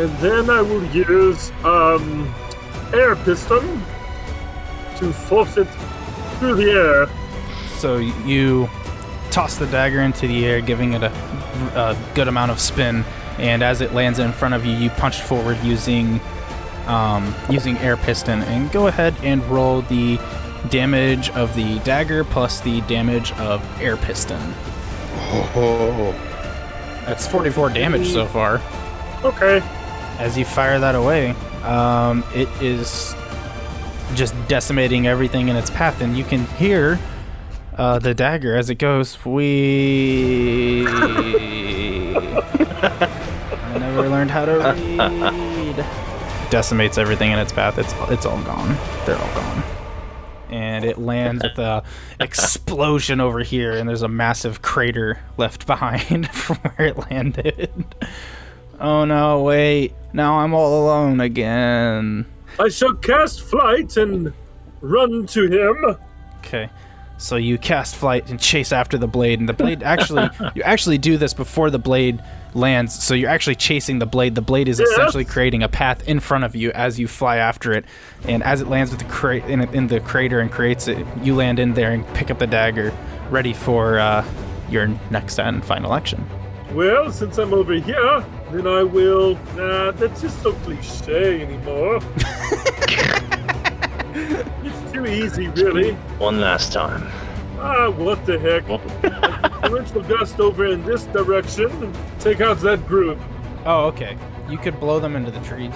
and 0.00 0.10
then 0.18 0.50
I 0.50 0.62
will 0.62 0.84
use 0.86 1.52
um, 1.64 2.34
air 2.92 3.16
piston 3.16 3.82
to 4.96 5.12
force 5.12 5.56
it 5.56 5.68
through 6.38 6.54
the 6.54 6.70
air. 6.70 7.08
So 7.78 7.98
you 7.98 8.68
toss 9.36 9.58
the 9.58 9.66
dagger 9.66 10.00
into 10.00 10.26
the 10.26 10.46
air, 10.46 10.62
giving 10.62 10.94
it 10.94 11.02
a, 11.02 11.12
a 11.74 11.94
good 12.14 12.26
amount 12.26 12.50
of 12.50 12.58
spin, 12.58 13.04
and 13.36 13.62
as 13.62 13.82
it 13.82 13.92
lands 13.92 14.18
in 14.18 14.32
front 14.32 14.54
of 14.54 14.64
you, 14.64 14.72
you 14.72 14.88
punch 14.88 15.20
forward 15.20 15.58
using 15.62 16.18
um, 16.86 17.34
using 17.50 17.76
air 17.78 17.98
piston. 17.98 18.40
And 18.44 18.72
go 18.72 18.86
ahead 18.86 19.14
and 19.22 19.44
roll 19.44 19.82
the 19.82 20.18
damage 20.70 21.28
of 21.30 21.54
the 21.54 21.78
dagger 21.80 22.24
plus 22.24 22.60
the 22.60 22.80
damage 22.82 23.32
of 23.32 23.62
air 23.78 23.98
piston. 23.98 24.40
Oh, 25.54 26.12
That's 27.04 27.26
44 27.26 27.68
damage 27.68 28.10
so 28.10 28.24
far. 28.24 28.62
Okay. 29.22 29.58
As 30.18 30.38
you 30.38 30.46
fire 30.46 30.78
that 30.78 30.94
away, 30.94 31.32
um, 31.62 32.24
it 32.34 32.48
is 32.62 33.14
just 34.14 34.34
decimating 34.48 35.06
everything 35.06 35.48
in 35.48 35.56
its 35.56 35.68
path, 35.68 36.00
and 36.00 36.16
you 36.16 36.24
can 36.24 36.46
hear 36.56 36.98
uh, 37.76 37.98
the 37.98 38.14
dagger 38.14 38.56
as 38.56 38.70
it 38.70 38.76
goes. 38.76 39.24
We. 39.24 40.86
I 42.86 43.78
never 43.78 44.08
learned 44.08 44.30
how 44.30 44.44
to 44.44 44.52
read. 45.76 46.50
Decimates 46.50 46.96
everything 46.98 47.32
in 47.32 47.38
its 47.38 47.52
path. 47.52 47.78
It's 47.78 47.92
it's 48.10 48.24
all 48.26 48.40
gone. 48.42 48.76
They're 49.04 49.18
all 49.18 49.34
gone. 49.34 49.62
And 50.48 50.84
it 50.84 50.98
lands 50.98 51.42
with 51.42 51.58
a 51.58 51.82
explosion 52.20 53.20
over 53.20 53.40
here, 53.40 53.72
and 53.72 53.88
there's 53.88 54.02
a 54.02 54.08
massive 54.08 54.62
crater 54.62 55.18
left 55.36 55.66
behind 55.66 56.30
from 56.30 56.56
where 56.58 56.88
it 56.88 57.10
landed. 57.10 57.70
Oh 58.78 59.04
no, 59.04 59.42
wait. 59.42 59.92
Now 60.12 60.38
I'm 60.38 60.54
all 60.54 60.84
alone 60.84 61.20
again. 61.20 62.26
I 62.60 62.68
shall 62.68 62.94
cast 62.94 63.42
flight 63.42 63.96
and 63.96 64.32
run 64.80 65.26
to 65.26 65.46
him. 65.50 65.96
Okay. 66.38 66.70
So 67.18 67.36
you 67.36 67.56
cast 67.56 67.96
flight 67.96 68.30
and 68.30 68.38
chase 68.38 68.72
after 68.72 68.98
the 68.98 69.06
blade, 69.06 69.40
and 69.40 69.48
the 69.48 69.54
blade 69.54 69.82
actually, 69.82 70.28
you 70.54 70.62
actually 70.62 70.98
do 70.98 71.16
this 71.16 71.32
before 71.32 71.70
the 71.70 71.78
blade 71.78 72.22
lands. 72.54 73.02
So 73.02 73.14
you're 73.14 73.30
actually 73.30 73.54
chasing 73.54 73.98
the 73.98 74.06
blade. 74.06 74.34
The 74.34 74.42
blade 74.42 74.68
is 74.68 74.80
essentially 74.80 75.24
creating 75.24 75.62
a 75.62 75.68
path 75.68 76.06
in 76.08 76.20
front 76.20 76.44
of 76.44 76.54
you 76.54 76.70
as 76.72 76.98
you 76.98 77.08
fly 77.08 77.36
after 77.36 77.72
it, 77.72 77.84
and 78.24 78.42
as 78.42 78.60
it 78.60 78.68
lands 78.68 78.90
with 78.90 79.00
the 79.00 79.06
cra- 79.06 79.46
in, 79.46 79.62
in 79.74 79.86
the 79.86 80.00
crater 80.00 80.40
and 80.40 80.50
creates 80.50 80.88
it, 80.88 81.06
you 81.22 81.34
land 81.34 81.58
in 81.58 81.74
there 81.74 81.92
and 81.92 82.06
pick 82.14 82.30
up 82.30 82.38
the 82.38 82.46
dagger, 82.46 82.92
ready 83.30 83.52
for 83.52 83.98
uh, 83.98 84.24
your 84.68 84.86
next 85.10 85.38
and 85.38 85.64
final 85.64 85.94
action. 85.94 86.24
Well, 86.72 87.10
since 87.10 87.38
I'm 87.38 87.54
over 87.54 87.74
here, 87.74 88.24
then 88.50 88.66
I 88.66 88.82
will. 88.82 89.36
Nah, 89.54 89.92
that's 89.92 90.20
just 90.20 90.42
so 90.42 90.52
cliche 90.52 91.42
anymore. 91.42 92.00
it's 95.06 95.36
too 95.36 95.42
easy, 95.42 95.48
really. 95.62 95.92
One 96.18 96.40
last 96.40 96.72
time. 96.72 97.06
Ah, 97.58 97.90
what 97.90 98.24
the 98.26 98.38
heck? 98.38 98.66
Torrential 99.62 100.02
gust 100.02 100.38
over 100.46 100.66
in 100.66 100.84
this 100.84 101.04
direction 101.06 101.70
and 101.82 101.96
take 102.20 102.40
out 102.40 102.58
that 102.60 102.86
group. 102.86 103.18
Oh, 103.64 103.86
okay. 103.86 104.16
You 104.48 104.58
could 104.58 104.78
blow 104.78 105.00
them 105.00 105.16
into 105.16 105.30
the 105.30 105.40
trees. 105.40 105.74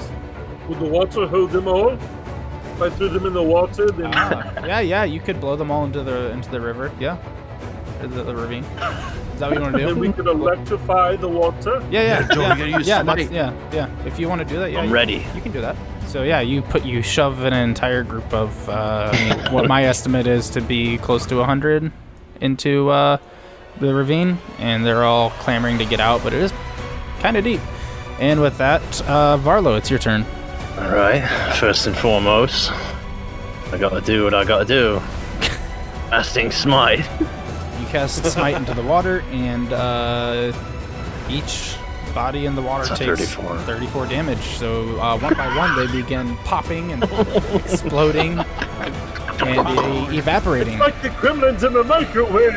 Would 0.68 0.78
the 0.78 0.84
water 0.88 1.26
hold 1.26 1.50
them 1.50 1.66
all? 1.66 1.90
If 1.92 2.82
I 2.82 2.90
threw 2.90 3.08
them 3.08 3.26
in 3.26 3.32
the 3.32 3.42
water, 3.42 3.90
then 3.90 4.12
Ah, 4.14 4.64
yeah, 4.66 4.80
yeah. 4.80 5.04
You 5.04 5.20
could 5.20 5.40
blow 5.40 5.56
them 5.56 5.70
all 5.70 5.84
into 5.84 6.02
the 6.02 6.30
into 6.30 6.50
the 6.50 6.60
river. 6.60 6.92
Yeah, 7.00 7.18
Or 8.00 8.06
the, 8.06 8.22
the 8.22 8.36
ravine. 8.36 8.62
Is 8.64 9.40
that 9.40 9.50
what 9.50 9.54
you 9.54 9.60
want 9.62 9.74
to 9.74 9.80
do? 9.82 9.86
then 9.86 9.98
we 9.98 10.12
could 10.12 10.26
electrify 10.28 11.16
the 11.16 11.28
water. 11.28 11.82
Yeah, 11.90 12.02
yeah, 12.02 12.28
Joe, 12.28 12.42
yeah. 12.42 12.52
you 12.54 12.58
gotta 12.58 12.78
use 12.78 12.86
yeah, 12.88 13.02
smite. 13.02 13.16
that's, 13.18 13.30
yeah, 13.30 13.52
yeah. 13.72 14.06
If 14.06 14.18
you 14.18 14.28
want 14.28 14.40
to 14.40 14.44
do 14.44 14.58
that, 14.60 14.70
yeah, 14.70 14.80
I'm 14.80 14.88
you- 14.88 14.94
ready. 14.94 15.26
You 15.34 15.40
can 15.40 15.50
do 15.52 15.60
that. 15.62 15.76
So 16.10 16.24
yeah, 16.24 16.40
you 16.40 16.60
put 16.62 16.84
you 16.84 17.02
shove 17.02 17.44
an 17.44 17.52
entire 17.52 18.02
group 18.02 18.34
of 18.34 18.68
uh, 18.68 19.14
what 19.50 19.68
my 19.68 19.84
estimate 19.84 20.26
is 20.26 20.50
to 20.50 20.60
be 20.60 20.98
close 20.98 21.24
to 21.26 21.44
hundred 21.44 21.92
into 22.40 22.90
uh, 22.90 23.18
the 23.78 23.94
ravine, 23.94 24.38
and 24.58 24.84
they're 24.84 25.04
all 25.04 25.30
clamoring 25.30 25.78
to 25.78 25.84
get 25.84 26.00
out, 26.00 26.24
but 26.24 26.32
it 26.32 26.42
is 26.42 26.52
kind 27.20 27.36
of 27.36 27.44
deep. 27.44 27.60
And 28.18 28.40
with 28.40 28.58
that, 28.58 28.82
uh, 29.02 29.38
Varlo, 29.38 29.78
it's 29.78 29.88
your 29.88 30.00
turn. 30.00 30.26
All 30.78 30.90
right. 30.90 31.24
First 31.54 31.86
and 31.86 31.96
foremost, 31.96 32.72
I 33.70 33.78
gotta 33.78 34.00
do 34.00 34.24
what 34.24 34.34
I 34.34 34.42
gotta 34.44 34.64
do. 34.64 35.00
Casting 36.10 36.50
smite. 36.50 37.08
You 37.20 37.86
cast 37.86 38.24
smite 38.24 38.56
into 38.56 38.74
the 38.74 38.82
water, 38.82 39.20
and 39.30 39.72
uh, 39.72 40.52
each 41.28 41.76
body 42.14 42.46
in 42.46 42.54
the 42.54 42.62
water 42.62 42.82
It's 42.90 42.98
takes 42.98 43.34
34. 43.34 43.58
34 43.58 44.06
damage. 44.06 44.38
So 44.58 44.98
uh, 45.00 45.18
one 45.18 45.34
by 45.34 45.54
one, 45.56 45.76
they 45.76 45.86
begin 46.00 46.36
popping 46.38 46.92
and 46.92 47.02
exploding 47.54 48.38
and 49.40 50.12
e- 50.12 50.18
evaporating. 50.18 50.78
Like 50.78 51.00
the 51.02 51.08
gremlins 51.10 51.66
in 51.66 51.72
the 51.72 51.84
microwave. 51.84 52.56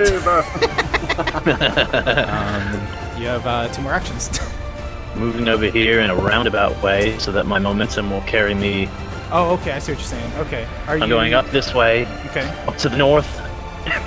Um, 1.14 2.74
you 3.22 3.28
have 3.28 3.46
uh, 3.46 3.68
two 3.70 3.82
more 3.84 3.94
actions. 3.94 4.30
Moving 5.16 5.48
over 5.48 5.66
here 5.68 6.00
in 6.00 6.10
a 6.10 6.16
roundabout 6.16 6.82
way 6.82 7.18
so 7.20 7.32
that 7.34 7.46
my 7.46 7.60
momentum 7.60 8.10
will 8.10 8.22
carry 8.22 8.56
me. 8.56 8.90
oh, 9.32 9.52
okay. 9.62 9.74
I 9.74 9.80
see 9.80 9.92
what 9.92 10.00
you're 10.00 10.08
saying. 10.08 10.34
Okay. 10.38 10.68
Are 10.88 10.98
you 10.98 11.04
I'm 11.04 11.10
going 11.10 11.34
up 11.36 11.46
this 11.52 11.74
way, 11.76 12.08
Okay. 12.28 12.48
up 12.68 12.78
to 12.78 12.90
the 12.90 12.98
north, 12.98 13.28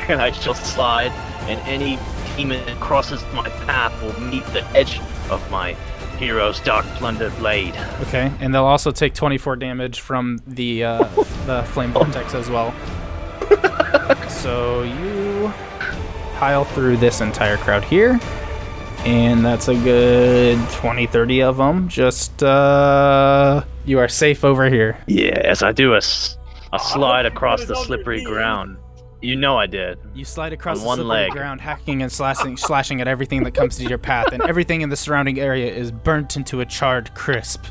and 0.09 0.21
I 0.21 0.33
shall 0.33 0.55
slide, 0.55 1.13
and 1.49 1.61
any 1.61 1.99
demon 2.37 2.65
that 2.67 2.81
crosses 2.81 3.23
my 3.35 3.49
path 3.67 3.93
will 4.03 4.19
meet 4.21 4.45
the 4.47 4.65
edge 4.77 4.99
of 5.31 5.51
my 5.51 5.75
Hero's 6.19 6.61
Dark 6.61 6.87
Plunder 6.97 7.31
Blade. 7.31 7.77
Okay, 8.03 8.33
and 8.41 8.55
they'll 8.55 8.65
also 8.65 8.91
take 8.91 9.15
24 9.15 9.57
damage 9.57 10.01
from 10.01 10.41
the 10.47 10.85
uh, 10.85 11.05
the 11.47 11.63
flame 11.73 11.93
vortex 11.93 12.35
as 12.35 12.49
well. 12.49 12.75
so 14.29 14.83
you 14.83 15.53
pile 16.37 16.65
through 16.65 16.97
this 16.97 17.21
entire 17.21 17.57
crowd 17.59 17.85
here, 17.85 18.19
and 19.05 19.45
that's 19.45 19.69
a 19.69 19.75
good 19.75 20.59
20, 20.71 21.07
30 21.07 21.43
of 21.43 21.57
them. 21.59 21.89
Just 21.89 22.43
uh, 22.43 23.63
you 23.85 23.99
are 23.99 24.09
safe 24.09 24.45
over 24.45 24.71
here. 24.71 24.99
Yes, 25.07 25.63
I 25.63 25.73
do 25.73 25.93
a, 25.95 25.99
a 25.99 26.79
slide 26.79 27.27
across 27.27 27.67
the 27.67 27.75
slippery 27.75 28.25
ground. 28.25 28.79
You 29.27 29.35
know 29.35 29.59
I 29.59 29.67
did. 29.67 29.99
You 30.15 30.25
slide 30.25 30.53
across 30.53 30.77
On 30.79 30.83
the 30.83 30.87
one 30.87 30.99
slippery 30.99 31.23
leg. 31.25 31.33
ground, 31.33 31.61
hacking 31.61 32.01
and 32.01 32.13
slashing, 32.13 32.57
slashing 32.57 33.01
at 33.01 33.09
everything 33.09 33.43
that 33.43 33.55
comes 33.55 33.77
to 33.79 33.85
your 33.85 33.99
path, 33.99 34.29
and 34.33 34.41
everything 34.43 34.83
in 34.83 34.89
the 34.89 34.97
surrounding 34.97 35.41
area 35.41 35.67
is 35.73 35.91
burnt 35.91 36.37
into 36.37 36.61
a 36.61 36.65
charred 36.65 37.13
crisp. 37.15 37.65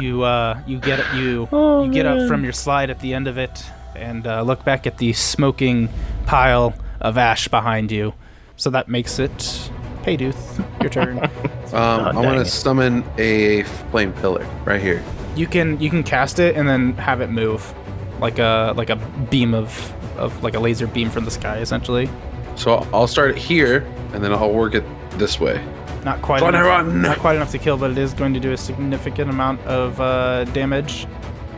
you 0.00 0.22
uh, 0.22 0.58
you 0.66 0.78
get 0.78 1.00
you 1.14 1.46
you 1.52 1.90
get 1.92 2.06
up 2.06 2.26
from 2.28 2.44
your 2.44 2.54
slide 2.54 2.88
at 2.88 2.98
the 3.00 3.12
end 3.12 3.28
of 3.28 3.36
it, 3.36 3.62
and 3.94 4.26
uh, 4.26 4.40
look 4.40 4.64
back 4.64 4.86
at 4.86 4.96
the 4.96 5.12
smoking 5.12 5.90
pile 6.26 6.72
of 7.00 7.18
ash 7.18 7.46
behind 7.48 7.92
you. 7.92 8.14
So 8.56 8.70
that 8.70 8.88
makes 8.88 9.18
it 9.18 9.70
Payduth, 10.02 10.64
your 10.80 10.90
turn. 10.90 11.28
Um, 11.68 12.00
I 12.16 12.20
want 12.24 12.38
to 12.38 12.46
summon 12.46 13.04
a 13.18 13.62
flame 13.90 14.14
pillar 14.14 14.48
right 14.64 14.80
here. 14.80 15.04
you 15.36 15.46
can 15.46 15.78
you 15.78 15.90
can 15.90 16.02
cast 16.02 16.38
it 16.38 16.56
and 16.56 16.66
then 16.66 16.94
have 16.94 17.20
it 17.20 17.28
move, 17.28 17.74
like 18.20 18.38
a 18.38 18.72
like 18.76 18.90
a 18.90 18.96
beam 19.30 19.54
of 19.54 19.92
of 20.18 20.42
like 20.42 20.54
a 20.54 20.60
laser 20.60 20.86
beam 20.86 21.10
from 21.10 21.24
the 21.24 21.30
sky, 21.30 21.58
essentially. 21.58 22.08
So 22.56 22.86
I'll- 22.92 23.06
start 23.06 23.30
it 23.30 23.38
here, 23.38 23.86
and 24.12 24.22
then 24.22 24.32
I'll 24.32 24.52
work 24.52 24.74
it 24.74 24.84
this 25.18 25.38
way. 25.38 25.64
Not 26.04 26.22
quite. 26.22 26.42
Run, 26.42 26.54
enough, 26.54 26.66
run! 26.66 27.02
Not 27.02 27.18
quite 27.18 27.36
enough 27.36 27.50
to 27.52 27.58
kill, 27.58 27.76
but 27.76 27.90
it 27.90 27.98
is 27.98 28.14
going 28.14 28.34
to 28.34 28.40
do 28.40 28.52
a 28.52 28.56
significant 28.56 29.30
amount 29.30 29.60
of 29.62 30.00
uh, 30.00 30.44
damage. 30.44 31.06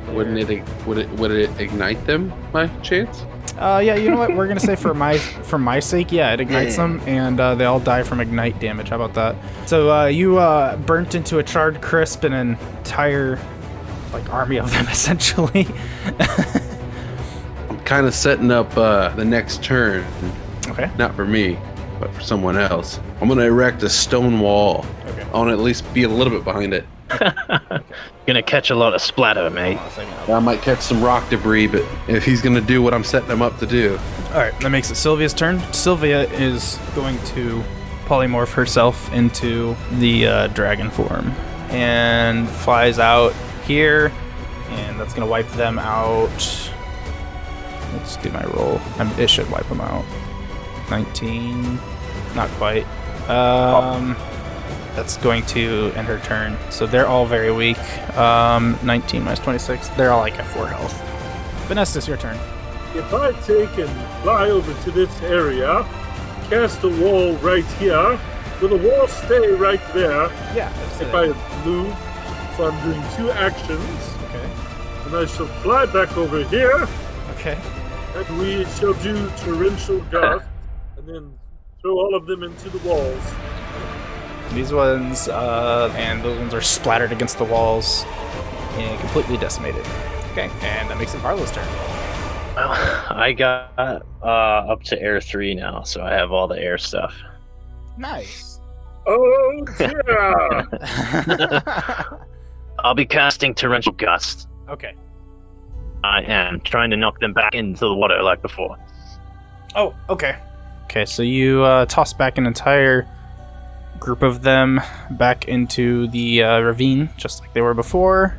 Wouldn't 0.08 0.38
it? 0.38 0.64
Would 0.86 0.98
it? 0.98 1.08
Would 1.12 1.30
it 1.30 1.50
ignite 1.60 2.04
them? 2.06 2.32
By 2.52 2.66
chance? 2.82 3.24
Uh, 3.58 3.80
yeah, 3.84 3.94
you 3.94 4.10
know 4.10 4.16
what? 4.16 4.34
We're 4.34 4.48
gonna 4.48 4.58
say 4.58 4.74
for 4.76 4.94
my 4.94 5.18
for 5.18 5.58
my 5.58 5.80
sake, 5.80 6.10
yeah, 6.12 6.32
it 6.32 6.40
ignites 6.40 6.76
them, 6.76 7.00
and 7.06 7.38
uh, 7.38 7.54
they 7.54 7.66
all 7.66 7.80
die 7.80 8.02
from 8.02 8.20
ignite 8.20 8.58
damage. 8.58 8.88
How 8.88 8.96
about 8.96 9.14
that? 9.14 9.36
So 9.68 9.90
uh, 9.92 10.06
you 10.06 10.38
uh, 10.38 10.76
burnt 10.78 11.14
into 11.14 11.38
a 11.38 11.42
charred 11.42 11.80
crisp 11.82 12.24
an 12.24 12.32
entire 12.32 13.38
like 14.12 14.28
army 14.32 14.58
of 14.58 14.70
them, 14.70 14.86
essentially. 14.90 15.66
I'm 17.68 17.78
kind 17.80 18.06
of 18.06 18.14
setting 18.14 18.50
up 18.50 18.76
uh, 18.76 19.10
the 19.10 19.24
next 19.24 19.62
turn, 19.62 20.04
okay. 20.68 20.90
not 20.98 21.14
for 21.14 21.24
me, 21.24 21.58
but 21.98 22.12
for 22.12 22.20
someone 22.20 22.56
else. 22.56 23.00
I'm 23.20 23.28
gonna 23.28 23.44
erect 23.44 23.82
a 23.82 23.90
stone 23.90 24.40
wall. 24.40 24.84
Okay. 25.06 25.22
I 25.22 25.32
want 25.32 25.48
to 25.48 25.52
at 25.52 25.58
least 25.60 25.92
be 25.92 26.04
a 26.04 26.08
little 26.08 26.32
bit 26.32 26.44
behind 26.44 26.74
it. 26.74 26.86
Gonna 28.26 28.42
catch 28.42 28.70
a 28.70 28.76
lot 28.76 28.94
of 28.94 29.00
splatter, 29.00 29.50
mate. 29.50 29.78
I 30.28 30.38
might 30.38 30.62
catch 30.62 30.80
some 30.80 31.02
rock 31.02 31.28
debris, 31.28 31.66
but 31.66 31.84
if 32.06 32.24
he's 32.24 32.40
gonna 32.40 32.60
do 32.60 32.80
what 32.80 32.94
I'm 32.94 33.02
setting 33.02 33.28
him 33.28 33.42
up 33.42 33.58
to 33.58 33.66
do, 33.66 33.98
All 34.28 34.38
right, 34.38 34.58
that 34.60 34.70
makes 34.70 34.90
it 34.90 34.94
Sylvia's 34.94 35.34
turn. 35.34 35.60
Sylvia 35.72 36.28
is 36.30 36.78
going 36.94 37.18
to 37.34 37.60
polymorph 38.04 38.52
herself 38.52 39.12
into 39.12 39.76
the 39.94 40.26
uh, 40.26 40.46
dragon 40.48 40.90
form 40.90 41.30
and 41.70 42.48
flies 42.48 42.98
out 43.00 43.32
here, 43.74 44.10
and 44.70 44.98
that's 44.98 45.14
gonna 45.14 45.30
wipe 45.30 45.48
them 45.50 45.78
out. 45.78 46.28
Let's 47.92 48.16
do 48.16 48.30
my 48.32 48.42
roll. 48.46 48.80
Um, 48.98 49.08
it 49.16 49.30
should 49.30 49.48
wipe 49.48 49.68
them 49.68 49.80
out. 49.80 50.04
19, 50.90 51.78
not 52.34 52.48
quite. 52.58 52.84
Um, 53.28 54.16
that's 54.96 55.16
going 55.18 55.46
to 55.46 55.92
end 55.94 56.08
her 56.08 56.18
turn. 56.20 56.56
So 56.70 56.84
they're 56.86 57.06
all 57.06 57.26
very 57.26 57.52
weak. 57.52 57.78
Um, 58.16 58.76
19 58.82 59.22
minus 59.22 59.38
26. 59.38 59.86
They're 59.90 60.10
all 60.10 60.18
like 60.20 60.36
at 60.38 60.46
four 60.46 60.66
health. 60.66 61.00
Vanessa, 61.68 61.98
it's 61.98 62.08
your 62.08 62.16
turn. 62.16 62.36
If 62.94 63.14
I 63.14 63.30
take 63.42 63.78
and 63.78 64.22
fly 64.22 64.50
over 64.50 64.72
to 64.82 64.90
this 64.90 65.22
area, 65.22 65.84
cast 66.48 66.82
a 66.82 66.88
wall 66.88 67.34
right 67.36 67.64
here, 67.78 68.18
will 68.60 68.68
the 68.76 68.88
wall 68.88 69.06
stay 69.06 69.52
right 69.52 69.80
there 69.94 70.26
Yeah. 70.56 70.72
if 71.00 71.14
I 71.14 71.28
move? 71.64 71.96
So 72.56 72.68
I'm 72.70 72.82
doing 72.84 73.02
two 73.16 73.30
actions, 73.30 74.14
Okay. 74.24 74.48
and 75.06 75.16
I 75.16 75.24
shall 75.26 75.46
fly 75.62 75.86
back 75.86 76.16
over 76.16 76.42
here, 76.44 76.86
Okay. 77.36 77.58
and 78.16 78.38
we 78.38 78.64
shall 78.66 78.92
do 78.94 79.28
torrential 79.38 80.00
gust, 80.10 80.44
and 80.96 81.08
then 81.08 81.32
throw 81.80 81.92
all 81.92 82.14
of 82.14 82.26
them 82.26 82.42
into 82.42 82.68
the 82.68 82.78
walls. 82.86 83.34
These 84.52 84.72
ones, 84.72 85.28
uh, 85.28 85.92
and 85.96 86.22
those 86.22 86.38
ones 86.38 86.52
are 86.52 86.60
splattered 86.60 87.12
against 87.12 87.38
the 87.38 87.44
walls 87.44 88.04
and 88.72 88.98
completely 89.00 89.36
decimated. 89.36 89.86
Okay, 90.32 90.50
and 90.62 90.90
that 90.90 90.98
makes 90.98 91.14
it 91.14 91.20
Varlo's 91.22 91.50
turn. 91.52 91.66
Well, 92.56 92.72
I 93.10 93.32
got 93.32 94.04
uh, 94.22 94.26
up 94.26 94.82
to 94.84 95.00
air 95.00 95.20
three 95.20 95.54
now, 95.54 95.82
so 95.82 96.02
I 96.02 96.12
have 96.12 96.32
all 96.32 96.48
the 96.48 96.58
air 96.58 96.78
stuff. 96.78 97.14
Nice. 97.96 98.58
Oh 99.06 99.64
dear! 99.78 100.66
I'll 102.84 102.94
be 102.94 103.06
casting 103.06 103.54
torrential 103.54 103.92
gust. 103.92 104.48
okay. 104.68 104.94
I 106.02 106.22
am 106.22 106.60
trying 106.60 106.90
to 106.90 106.96
knock 106.96 107.20
them 107.20 107.34
back 107.34 107.54
into 107.54 107.80
the 107.80 107.94
water 107.94 108.22
like 108.22 108.40
before. 108.40 108.78
Oh, 109.74 109.94
okay. 110.08 110.38
Okay, 110.84 111.04
so 111.04 111.22
you 111.22 111.62
uh, 111.62 111.84
toss 111.86 112.12
back 112.14 112.38
an 112.38 112.46
entire 112.46 113.06
group 113.98 114.22
of 114.22 114.42
them 114.42 114.80
back 115.10 115.46
into 115.46 116.08
the 116.08 116.42
uh, 116.42 116.60
ravine, 116.60 117.10
just 117.18 117.40
like 117.40 117.52
they 117.52 117.60
were 117.60 117.74
before, 117.74 118.36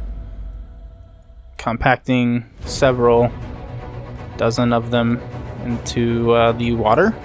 compacting 1.58 2.43
several 2.65 3.32
dozen 4.38 4.73
of 4.73 4.89
them 4.89 5.21
into 5.63 6.32
uh, 6.32 6.51
the 6.54 6.73
water. 6.73 7.15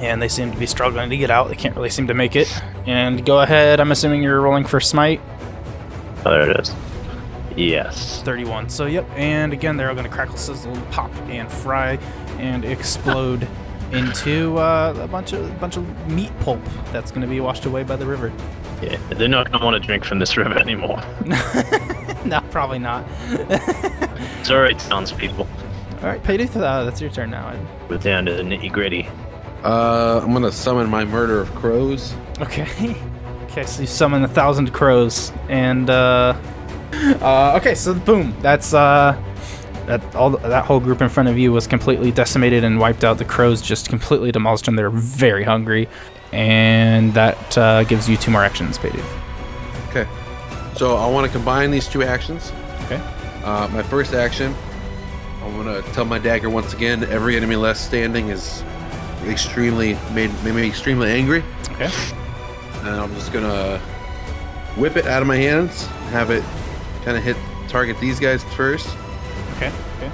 And 0.00 0.22
they 0.22 0.28
seem 0.28 0.52
to 0.52 0.58
be 0.58 0.66
struggling 0.66 1.10
to 1.10 1.16
get 1.16 1.30
out. 1.30 1.48
They 1.48 1.56
can't 1.56 1.74
really 1.74 1.90
seem 1.90 2.06
to 2.06 2.14
make 2.14 2.36
it. 2.36 2.48
And 2.86 3.26
go 3.26 3.40
ahead. 3.40 3.80
I'm 3.80 3.90
assuming 3.90 4.22
you're 4.22 4.40
rolling 4.40 4.64
for 4.64 4.78
smite. 4.78 5.20
Oh, 6.24 6.30
there 6.30 6.50
it 6.50 6.60
is. 6.60 6.74
Yes. 7.56 8.22
31. 8.22 8.68
So, 8.68 8.86
yep. 8.86 9.06
And 9.14 9.52
again, 9.52 9.76
they're 9.76 9.88
all 9.88 9.94
going 9.94 10.08
to 10.08 10.12
crackle, 10.12 10.36
sizzle, 10.36 10.76
pop, 10.90 11.10
and 11.28 11.50
fry, 11.50 11.98
and 12.38 12.64
explode 12.64 13.46
into 13.92 14.58
uh, 14.58 14.94
a 15.00 15.06
bunch 15.06 15.32
of 15.32 15.60
bunch 15.60 15.76
of 15.76 16.08
meat 16.10 16.32
pulp 16.40 16.60
that's 16.92 17.10
going 17.12 17.22
to 17.22 17.28
be 17.28 17.40
washed 17.40 17.64
away 17.66 17.82
by 17.84 17.94
the 17.96 18.04
river. 18.06 18.32
Yeah, 18.82 18.98
they're 19.10 19.26
not 19.28 19.50
gonna 19.50 19.64
want 19.64 19.80
to 19.80 19.86
drink 19.86 20.04
from 20.04 20.18
this 20.18 20.36
river 20.36 20.58
anymore. 20.58 21.00
no, 22.26 22.40
probably 22.50 22.78
not. 22.78 23.06
Sorry, 24.42 24.74
townspeople. 24.74 25.48
all 26.02 26.06
right, 26.08 26.22
Payduth, 26.22 26.54
uh, 26.56 26.84
that's 26.84 27.00
your 27.00 27.08
turn 27.08 27.30
now. 27.30 27.58
We're 27.88 27.96
down 27.96 28.26
to 28.26 28.34
the 28.34 28.42
nitty 28.42 28.70
gritty. 28.70 29.08
uh, 29.64 30.20
I'm 30.22 30.32
gonna 30.34 30.52
summon 30.52 30.90
my 30.90 31.06
murder 31.06 31.40
of 31.40 31.54
crows. 31.54 32.14
Okay. 32.40 32.94
Okay, 33.56 33.64
so 33.64 33.80
you 33.80 33.86
summon 33.86 34.22
a 34.22 34.28
thousand 34.28 34.70
crows, 34.74 35.32
and 35.48 35.88
uh, 35.88 36.38
uh, 37.22 37.56
okay, 37.56 37.74
so 37.74 37.94
boom, 37.94 38.36
that's 38.42 38.74
uh, 38.74 39.18
that 39.86 40.14
all 40.14 40.28
that 40.28 40.66
whole 40.66 40.78
group 40.78 41.00
in 41.00 41.08
front 41.08 41.30
of 41.30 41.38
you 41.38 41.54
was 41.54 41.66
completely 41.66 42.12
decimated 42.12 42.64
and 42.64 42.78
wiped 42.78 43.02
out. 43.02 43.16
The 43.16 43.24
crows 43.24 43.62
just 43.62 43.88
completely 43.88 44.30
demolished 44.30 44.66
them. 44.66 44.76
They're 44.76 44.90
very 44.90 45.42
hungry, 45.42 45.88
and 46.32 47.14
that 47.14 47.56
uh, 47.56 47.84
gives 47.84 48.10
you 48.10 48.18
two 48.18 48.30
more 48.30 48.44
actions, 48.44 48.76
Payduth. 48.76 49.08
Okay. 49.88 50.06
So 50.76 50.96
I 50.96 51.10
want 51.10 51.26
to 51.26 51.32
combine 51.32 51.70
these 51.70 51.88
two 51.88 52.02
actions. 52.02 52.52
Okay. 52.84 53.00
Uh, 53.42 53.68
my 53.72 53.82
first 53.82 54.12
action, 54.12 54.54
I'm 55.42 55.56
gonna 55.56 55.80
tell 55.94 56.04
my 56.04 56.18
dagger 56.18 56.50
once 56.50 56.74
again. 56.74 57.04
Every 57.04 57.38
enemy 57.38 57.56
left 57.56 57.80
standing 57.80 58.28
is 58.28 58.62
extremely 59.24 59.94
made 60.12 60.30
made 60.44 60.56
me 60.56 60.68
extremely 60.68 61.10
angry, 61.10 61.42
Okay. 61.70 61.90
And 62.86 63.00
I'm 63.00 63.14
just 63.14 63.32
gonna 63.32 63.78
whip 64.76 64.96
it 64.96 65.06
out 65.06 65.22
of 65.22 65.28
my 65.28 65.36
hands, 65.36 65.86
have 66.10 66.30
it 66.30 66.44
kind 67.04 67.16
of 67.16 67.22
hit 67.22 67.36
target 67.68 67.98
these 68.00 68.20
guys 68.20 68.44
first, 68.54 68.88
Okay. 69.56 69.72
Okay. 69.98 70.12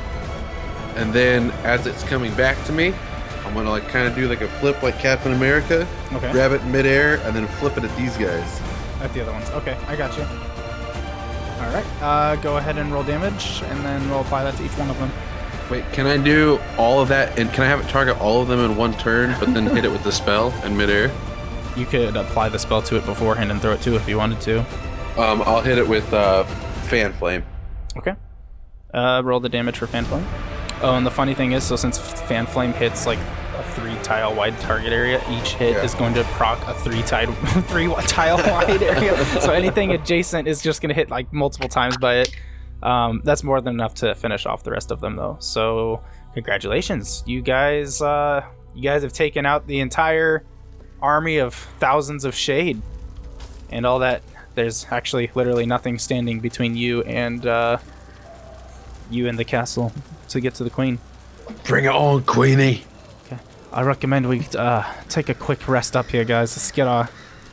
and 0.96 1.12
then 1.12 1.50
as 1.64 1.86
it's 1.86 2.02
coming 2.04 2.34
back 2.34 2.62
to 2.66 2.72
me, 2.72 2.94
I'm 3.44 3.54
gonna 3.54 3.70
like 3.70 3.88
kind 3.88 4.06
of 4.08 4.14
do 4.14 4.28
like 4.28 4.40
a 4.40 4.48
flip 4.60 4.82
like 4.82 4.98
Captain 4.98 5.32
America, 5.32 5.86
Okay. 6.14 6.32
grab 6.32 6.52
it 6.52 6.64
midair, 6.64 7.16
and 7.24 7.34
then 7.34 7.46
flip 7.46 7.76
it 7.76 7.84
at 7.84 7.94
these 7.96 8.16
guys. 8.16 8.60
At 9.02 9.12
the 9.12 9.22
other 9.22 9.32
ones. 9.32 9.50
Okay, 9.50 9.76
I 9.88 9.96
got 9.96 10.16
you. 10.16 10.22
All 10.24 11.72
right. 11.72 11.84
Uh, 12.00 12.36
go 12.36 12.56
ahead 12.56 12.78
and 12.78 12.92
roll 12.92 13.02
damage, 13.04 13.62
and 13.66 13.84
then 13.84 14.08
we'll 14.10 14.20
apply 14.20 14.44
that 14.44 14.56
to 14.56 14.64
each 14.64 14.76
one 14.78 14.90
of 14.90 14.98
them. 14.98 15.10
Wait, 15.70 15.84
can 15.92 16.06
I 16.06 16.16
do 16.18 16.60
all 16.76 17.00
of 17.00 17.08
that? 17.08 17.38
And 17.38 17.50
can 17.52 17.64
I 17.64 17.66
have 17.66 17.80
it 17.80 17.88
target 17.88 18.20
all 18.20 18.42
of 18.42 18.48
them 18.48 18.60
in 18.60 18.76
one 18.76 18.94
turn, 18.98 19.34
but 19.40 19.52
then 19.54 19.66
hit 19.66 19.84
it 19.84 19.90
with 19.92 20.02
the 20.04 20.12
spell 20.12 20.52
in 20.64 20.76
midair? 20.76 21.10
You 21.76 21.86
could 21.86 22.16
apply 22.16 22.48
the 22.48 22.58
spell 22.58 22.82
to 22.82 22.96
it 22.96 23.06
beforehand 23.06 23.50
and 23.50 23.60
throw 23.60 23.72
it 23.72 23.82
too 23.82 23.94
if 23.96 24.08
you 24.08 24.16
wanted 24.18 24.40
to. 24.42 24.60
Um, 25.18 25.42
I'll 25.42 25.60
hit 25.60 25.78
it 25.78 25.86
with 25.88 26.12
uh, 26.12 26.44
fan 26.88 27.12
flame. 27.12 27.44
Okay. 27.96 28.14
Uh, 28.92 29.22
roll 29.24 29.40
the 29.40 29.48
damage 29.48 29.78
for 29.78 29.86
fan 29.86 30.04
flame. 30.04 30.26
Oh, 30.82 30.96
and 30.96 31.06
the 31.06 31.10
funny 31.10 31.34
thing 31.34 31.52
is, 31.52 31.62
so 31.64 31.76
since 31.76 31.98
fan 31.98 32.46
flame 32.46 32.72
hits 32.72 33.06
like 33.06 33.18
a 33.18 33.62
three 33.74 33.94
tile 34.02 34.34
wide 34.34 34.58
target 34.60 34.92
area. 34.92 35.22
Each 35.30 35.54
hit 35.54 35.72
Yeah. 35.76 35.82
is 35.84 35.94
going 35.94 36.14
to 36.14 36.24
proc 36.24 36.58
a 36.66 36.74
three 36.74 37.02
tile 37.06 37.32
three 37.62 37.86
tile 38.06 38.36
wide 38.38 38.82
area. 38.82 39.24
so 39.40 39.52
anything 39.52 39.92
adjacent 39.92 40.48
is 40.48 40.60
just 40.62 40.80
going 40.82 40.88
to 40.88 40.94
hit 40.94 41.10
like 41.10 41.32
multiple 41.32 41.68
times 41.68 41.96
by 41.98 42.16
it. 42.16 42.34
Um, 42.82 43.22
that's 43.24 43.44
more 43.44 43.60
than 43.60 43.74
enough 43.74 43.94
to 43.96 44.14
finish 44.14 44.44
off 44.44 44.64
the 44.64 44.72
rest 44.72 44.90
of 44.90 45.00
them 45.00 45.14
though. 45.16 45.36
So 45.40 46.02
congratulations, 46.34 47.22
you 47.26 47.40
guys. 47.42 48.02
Uh, 48.02 48.44
you 48.74 48.82
guys 48.82 49.02
have 49.02 49.12
taken 49.12 49.44
out 49.46 49.66
the 49.66 49.80
entire 49.80 50.44
army 51.02 51.38
of 51.38 51.54
thousands 51.78 52.24
of 52.24 52.34
shade, 52.34 52.80
and 53.70 53.84
all 53.84 53.98
that. 53.98 54.22
There's 54.54 54.86
actually 54.90 55.30
literally 55.34 55.64
nothing 55.64 55.98
standing 55.98 56.40
between 56.40 56.76
you 56.76 57.02
and 57.02 57.46
uh, 57.46 57.78
you 59.10 59.26
and 59.26 59.38
the 59.38 59.44
castle 59.44 59.92
to 60.28 60.40
get 60.40 60.54
to 60.56 60.64
the 60.64 60.70
queen. 60.70 60.98
Bring 61.64 61.86
it 61.86 61.88
on, 61.88 62.22
Queenie. 62.24 62.84
Okay. 63.24 63.38
I 63.72 63.82
recommend 63.82 64.28
we 64.28 64.46
uh, 64.56 64.84
take 65.08 65.28
a 65.28 65.34
quick 65.34 65.68
rest 65.68 65.96
up 65.96 66.10
here, 66.10 66.24
guys. 66.24 66.54
Let's 66.56 66.70
get 66.70 66.86
our 66.86 67.08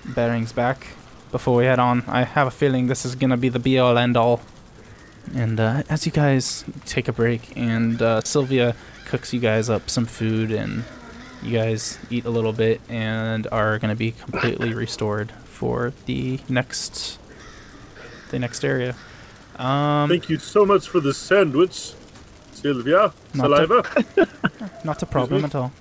bearings 0.05 0.51
back 0.51 0.87
before 1.31 1.55
we 1.55 1.65
head 1.65 1.79
on. 1.79 2.03
I 2.07 2.23
have 2.23 2.47
a 2.47 2.51
feeling 2.51 2.87
this 2.87 3.05
is 3.05 3.15
gonna 3.15 3.37
be 3.37 3.49
the 3.49 3.59
be 3.59 3.79
all 3.79 3.97
end 3.97 4.17
all. 4.17 4.41
And 5.33 5.59
uh, 5.59 5.83
as 5.89 6.05
you 6.05 6.11
guys 6.11 6.65
take 6.85 7.07
a 7.07 7.13
break, 7.13 7.55
and 7.55 8.01
uh, 8.01 8.21
Sylvia 8.21 8.75
cooks 9.05 9.33
you 9.33 9.39
guys 9.39 9.69
up 9.69 9.89
some 9.89 10.05
food, 10.05 10.51
and 10.51 10.83
you 11.43 11.51
guys 11.57 11.97
eat 12.09 12.25
a 12.25 12.29
little 12.29 12.53
bit, 12.53 12.81
and 12.89 13.47
are 13.51 13.79
gonna 13.79 13.95
be 13.95 14.11
completely 14.11 14.73
restored 14.73 15.31
for 15.45 15.93
the 16.05 16.39
next 16.49 17.17
the 18.31 18.39
next 18.39 18.63
area. 18.63 18.95
Um, 19.57 20.07
Thank 20.09 20.29
you 20.29 20.37
so 20.39 20.65
much 20.65 20.87
for 20.87 20.99
the 20.99 21.13
sandwich, 21.13 21.93
Sylvia. 22.53 23.13
Not 23.33 23.51
a- 23.51 23.67
Saliva. 23.67 24.29
Not 24.83 25.01
a 25.03 25.05
problem 25.05 25.43
at 25.45 25.55
all. 25.55 25.71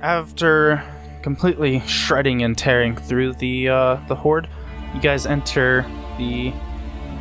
After 0.00 0.82
completely 1.22 1.80
shredding 1.86 2.42
and 2.42 2.56
tearing 2.58 2.96
through 2.96 3.34
the 3.34 3.68
uh, 3.68 3.96
the 4.08 4.14
horde, 4.14 4.48
you 4.94 5.00
guys 5.00 5.24
enter 5.26 5.86
the 6.18 6.52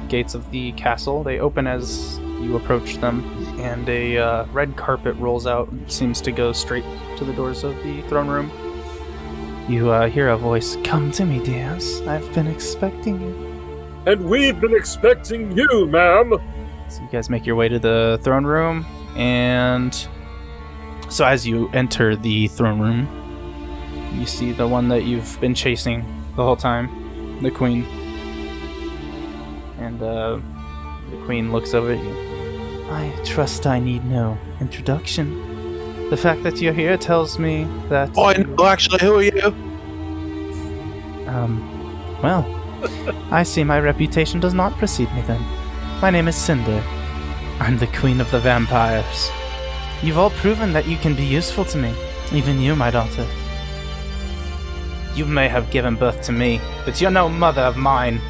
gates 0.10 0.36
of 0.36 0.50
the 0.52 0.72
castle. 0.74 1.24
They 1.24 1.40
open 1.40 1.66
as 1.68 2.20
you 2.44 2.56
approach 2.56 2.98
them, 2.98 3.24
and 3.60 3.88
a 3.90 4.18
uh, 4.18 4.46
red 4.48 4.76
carpet 4.76 5.16
rolls 5.16 5.48
out. 5.48 5.70
and 5.70 5.90
Seems 5.92 6.22
to 6.22 6.32
go 6.32 6.52
straight 6.54 6.86
to 7.18 7.26
the 7.26 7.34
doors 7.34 7.64
of 7.64 7.76
the 7.84 8.02
throne 8.04 8.28
room. 8.28 8.52
You 9.70 9.92
uh, 9.92 10.10
hear 10.10 10.30
a 10.30 10.38
voice. 10.38 10.78
Come 10.84 11.12
to 11.14 11.26
me, 11.26 11.44
dears. 11.44 12.02
I've 12.02 12.32
been 12.34 12.48
expecting 12.48 13.22
you. 13.22 14.04
and 14.06 14.26
we've 14.30 14.60
been 14.60 14.76
expecting 14.76 15.58
you, 15.58 15.88
ma'am. 15.88 16.34
So 16.90 17.02
you 17.02 17.08
guys 17.10 17.30
make 17.30 17.46
your 17.46 17.56
way 17.56 17.70
to 17.70 17.80
the 17.80 18.20
throne 18.24 18.46
room, 18.46 18.86
and 19.16 19.96
so 21.10 21.26
as 21.26 21.48
you 21.48 21.70
enter 21.70 22.16
the 22.16 22.48
throne 22.50 22.80
room, 22.80 23.08
you 24.20 24.26
see 24.26 24.52
the 24.52 24.68
one 24.68 24.90
that 24.90 25.04
you've 25.04 25.40
been 25.40 25.56
chasing 25.56 26.02
the 26.36 26.44
whole 26.44 26.56
time, 26.58 27.42
the 27.42 27.50
queen. 27.52 27.84
And 29.80 30.02
uh, 30.02 30.40
the 31.10 31.18
queen 31.26 31.52
looks 31.52 31.74
over 31.74 31.94
at 31.94 32.04
you. 32.04 32.33
I 32.94 33.10
trust 33.26 33.66
I 33.66 33.80
need 33.80 34.06
no 34.06 34.38
introduction. 34.62 36.10
The 36.12 36.18
fact 36.18 36.44
that 36.44 36.62
you're 36.62 36.74
here 36.74 36.96
tells 36.96 37.40
me 37.40 37.64
that. 37.90 38.12
Oh, 38.16 38.26
I 38.26 38.34
know, 38.34 38.66
actually, 38.68 39.00
who 39.02 39.16
are 39.16 39.24
you? 39.24 39.48
Um, 41.28 42.20
well, 42.22 42.46
I 43.32 43.42
see 43.42 43.64
my 43.64 43.80
reputation 43.80 44.40
does 44.40 44.54
not 44.54 44.78
precede 44.78 45.12
me 45.16 45.22
then. 45.22 45.42
My 46.04 46.12
name 46.12 46.28
is 46.28 46.36
Cinder. 46.36 46.84
I'm 47.60 47.80
the 47.80 47.88
queen 47.88 48.22
of 48.22 48.30
the 48.30 48.40
vampires. 48.40 49.32
You've 50.04 50.20
all 50.20 50.30
proven 50.30 50.72
that 50.74 50.88
you 50.88 50.98
can 50.98 51.16
be 51.16 51.26
useful 51.26 51.66
to 51.66 51.78
me, 51.80 51.96
even 52.32 52.62
you, 52.62 52.76
my 52.76 52.92
daughter. 52.92 53.26
You 55.16 55.26
may 55.26 55.48
have 55.48 55.72
given 55.72 55.96
birth 55.96 56.22
to 56.24 56.32
me, 56.32 56.62
but 56.86 57.02
you're 57.02 57.10
no 57.10 57.28
mother 57.28 57.64
of 57.64 57.76
mine. 57.76 58.22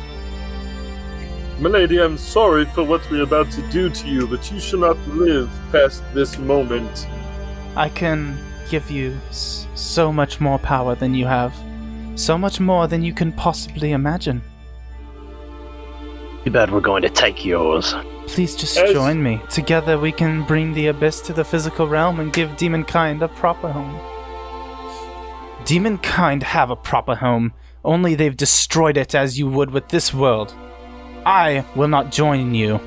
Milady, 1.60 2.00
I'm 2.02 2.18
sorry 2.18 2.66
for 2.66 2.84
what 2.84 3.02
we're 3.10 3.24
about 3.24 3.50
to 3.52 3.62
do 3.70 3.89
to 3.89 4.08
you, 4.08 4.28
but 4.28 4.52
you 4.52 4.60
shall 4.60 4.80
not 4.80 4.98
live 5.08 5.50
past 5.72 6.04
this 6.13 6.38
moment. 6.38 7.08
I 7.76 7.89
can 7.89 8.38
give 8.70 8.89
you 8.92 9.18
s- 9.30 9.68
so 9.76 10.12
much 10.12 10.42
more 10.42 10.58
power 10.60 10.96
than 10.96 11.13
you 11.13 11.26
have, 11.26 11.54
so 12.16 12.38
much 12.38 12.60
more 12.60 12.88
than 12.88 13.04
you 13.04 13.13
can 13.13 13.32
possibly 13.32 13.92
imagine. 13.92 14.42
Too 16.44 16.52
bad 16.52 16.72
we're 16.72 16.82
going 16.82 17.04
to 17.04 17.10
take 17.10 17.46
yours. 17.46 17.96
Please 18.28 18.56
just 18.56 18.78
As- 18.78 18.92
join 18.92 19.22
me. 19.24 19.39
Together 19.50 19.98
we 19.98 20.12
can 20.12 20.44
bring 20.44 20.74
the 20.74 20.88
abyss 20.88 21.22
to 21.22 21.34
the 21.34 21.46
physical 21.46 21.88
realm 21.88 22.20
and 22.20 22.34
give 22.34 22.50
demonkind 22.52 23.22
a 23.22 23.28
proper 23.28 23.72
home. 23.72 24.00
Demonkind 25.66 26.44
have 26.44 26.70
a 26.72 26.76
proper 26.76 27.16
home, 27.16 27.54
only 27.86 28.16
they've 28.16 28.36
destroyed 28.36 28.98
it 28.98 29.16
as 29.16 29.39
you 29.39 29.48
would 29.48 29.72
with 29.72 29.88
this 29.89 30.13
world. 30.13 30.54
I 31.26 31.66
will 31.76 31.88
not 31.88 32.12
join 32.12 32.54
you. 32.54 32.80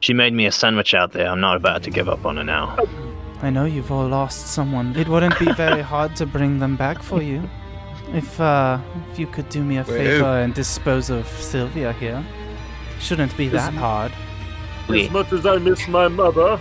She 0.00 0.14
made 0.14 0.32
me 0.32 0.46
a 0.46 0.52
sandwich 0.52 0.94
out 0.94 1.12
there. 1.12 1.28
I'm 1.28 1.40
not 1.40 1.56
about 1.56 1.82
to 1.82 1.90
give 1.90 2.08
up 2.08 2.24
on 2.24 2.36
her 2.36 2.44
now. 2.44 2.76
I 3.42 3.50
know 3.50 3.64
you've 3.64 3.92
all 3.92 4.06
lost 4.08 4.48
someone. 4.48 4.96
It 4.96 5.08
wouldn't 5.08 5.38
be 5.38 5.52
very 5.52 5.82
hard 5.92 6.16
to 6.16 6.26
bring 6.26 6.58
them 6.58 6.76
back 6.76 7.02
for 7.02 7.22
you. 7.22 7.42
If 8.12 8.40
uh 8.40 8.78
if 9.12 9.18
you 9.18 9.26
could 9.26 9.48
do 9.50 9.62
me 9.62 9.76
a 9.76 9.82
Wait, 9.82 9.88
favor 9.88 10.38
and 10.40 10.54
dispose 10.54 11.10
of 11.10 11.26
Sylvia 11.28 11.92
here. 11.92 12.24
Shouldn't 13.00 13.36
be 13.36 13.48
that 13.48 13.74
hard. 13.74 14.12
As 14.88 15.10
much 15.10 15.32
as 15.32 15.44
I 15.44 15.58
miss 15.58 15.86
my 15.86 16.08
mother, 16.08 16.58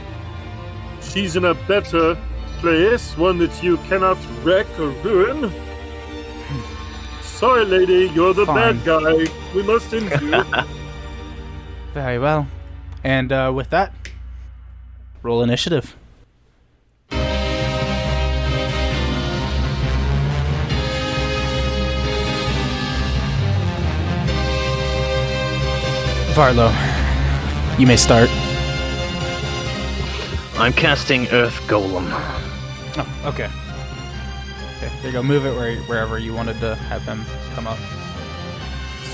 she's 1.01 1.36
in 1.36 1.45
a 1.45 1.53
better 1.53 2.17
place, 2.60 3.17
one 3.17 3.38
that 3.38 3.63
you 3.63 3.77
cannot 3.89 4.17
wreck 4.43 4.67
or 4.77 4.89
ruin. 5.03 5.51
Sorry, 7.38 7.65
lady, 7.65 8.10
you're 8.15 8.34
the 8.34 8.47
Fine. 8.47 8.80
bad 8.80 8.84
guy. 8.84 9.32
We 9.54 9.62
must 9.62 9.93
end 9.93 10.10
you. 10.23 10.43
Very 11.93 12.17
well. 12.17 12.47
And 13.04 13.32
uh, 13.32 13.52
with 13.54 13.69
that, 13.69 13.93
roll 15.21 15.43
initiative. 15.43 15.95
Varlo, 26.34 26.73
you 27.78 27.86
may 27.86 27.97
start. 27.97 28.32
I'm 30.58 30.73
casting 30.73 31.28
Earth 31.28 31.62
Golem. 31.67 32.08
Oh, 32.97 33.21
okay. 33.26 33.52
Okay, 34.77 34.91
there 35.01 35.07
you 35.07 35.11
go. 35.11 35.23
Move 35.23 35.45
it 35.45 35.55
where, 35.55 35.75
wherever 35.83 36.17
you 36.19 36.33
wanted 36.33 36.59
to 36.61 36.75
have 36.75 37.01
him 37.03 37.23
come 37.53 37.67
up. 37.67 37.77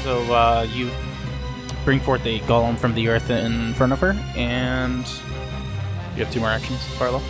So 0.03 0.21
uh, 0.33 0.67
you 0.71 0.89
bring 1.85 1.99
forth 1.99 2.25
a 2.25 2.39
golem 2.41 2.77
from 2.77 2.93
the 2.93 3.07
earth 3.09 3.29
in 3.29 3.73
front 3.73 3.93
of 3.93 3.99
her, 3.99 4.11
and 4.35 5.05
you 6.15 6.23
have 6.23 6.31
two 6.31 6.39
more 6.39 6.49
actions, 6.49 6.79
Varlo. 6.97 7.21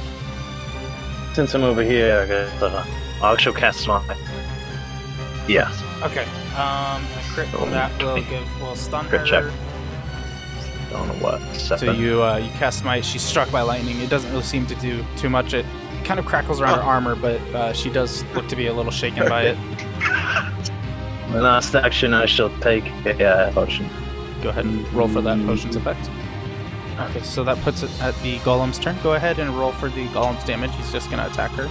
Since 1.35 1.53
I'm 1.55 1.63
over 1.63 1.83
here, 1.83 2.19
I 2.21 2.25
guess, 2.27 2.61
uh, 2.61 2.85
I'll 3.21 3.33
actually 3.33 3.59
cast 3.59 3.87
my. 3.87 4.01
Yes. 5.47 5.81
Okay. 6.03 6.23
Um, 6.55 7.03
a 7.03 7.21
crit 7.33 7.49
Oh, 7.53 7.65
that 7.71 7.91
will 8.01 8.15
give 8.23 8.61
will 8.61 8.75
stun 8.75 9.05
Crit 9.07 9.21
her. 9.21 9.27
check. 9.27 9.43
Don't 10.91 11.07
know 11.07 11.13
what. 11.25 11.41
So 11.55 11.75
Seven. 11.77 11.99
you 11.99 12.21
uh, 12.23 12.37
you 12.37 12.49
cast 12.51 12.83
my. 12.85 13.01
She's 13.01 13.21
struck 13.23 13.51
by 13.51 13.61
lightning. 13.61 13.99
It 14.01 14.09
doesn't 14.09 14.29
really 14.31 14.43
seem 14.43 14.65
to 14.67 14.75
do 14.75 15.03
too 15.17 15.29
much. 15.29 15.53
It 15.53 15.65
kind 16.03 16.19
of 16.19 16.25
crackles 16.25 16.61
around 16.61 16.77
her 16.77 16.83
armor, 16.83 17.15
but 17.15 17.39
uh, 17.55 17.73
she 17.73 17.89
does 17.89 18.23
look 18.33 18.47
to 18.49 18.55
be 18.55 18.67
a 18.67 18.73
little 18.73 18.91
shaken 18.91 19.27
by 19.27 19.43
it. 19.43 19.57
My 21.29 21.39
last 21.39 21.73
action, 21.73 22.13
I 22.13 22.25
shall 22.25 22.49
take 22.59 22.85
a 23.05 23.25
uh, 23.25 23.51
potion. 23.53 23.89
Go 24.41 24.49
ahead 24.49 24.65
and 24.65 24.91
roll 24.93 25.07
for 25.07 25.21
that 25.21 25.37
potion's 25.45 25.75
effect. 25.75 26.09
Okay, 26.99 27.21
so 27.21 27.43
that 27.43 27.57
puts 27.61 27.81
it 27.81 27.89
at 28.01 28.15
the 28.21 28.37
golem's 28.39 28.77
turn. 28.77 28.95
Go 29.01 29.13
ahead 29.13 29.39
and 29.39 29.49
roll 29.57 29.71
for 29.71 29.89
the 29.89 30.07
golem's 30.09 30.43
damage. 30.43 30.75
He's 30.75 30.91
just 30.91 31.09
gonna 31.09 31.25
attack 31.25 31.51
her. 31.51 31.67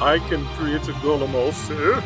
I 0.00 0.18
can 0.28 0.44
create 0.56 0.86
a 0.88 0.92
golem 0.92 1.34
also. 1.34 2.02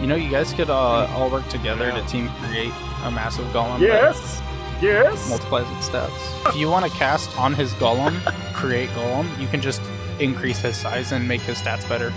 You 0.00 0.06
know, 0.06 0.16
you 0.16 0.30
guys 0.30 0.52
could 0.52 0.70
uh, 0.70 1.06
all 1.12 1.30
work 1.30 1.46
together 1.48 1.90
to 1.92 2.02
team 2.06 2.28
create 2.40 2.72
a 3.04 3.10
massive 3.10 3.46
golem. 3.46 3.80
Yes, 3.80 4.40
yes. 4.80 5.28
multiplies 5.28 5.70
its 5.76 5.90
stats. 5.90 6.48
If 6.48 6.56
you 6.56 6.70
want 6.70 6.90
to 6.90 6.90
cast 6.92 7.38
on 7.38 7.52
his 7.54 7.72
golem, 7.74 8.18
create 8.54 8.88
golem, 8.90 9.38
you 9.38 9.46
can 9.46 9.60
just 9.60 9.80
increase 10.20 10.58
his 10.60 10.76
size 10.76 11.12
and 11.12 11.26
make 11.26 11.40
his 11.42 11.58
stats 11.58 11.88
better 11.88 12.10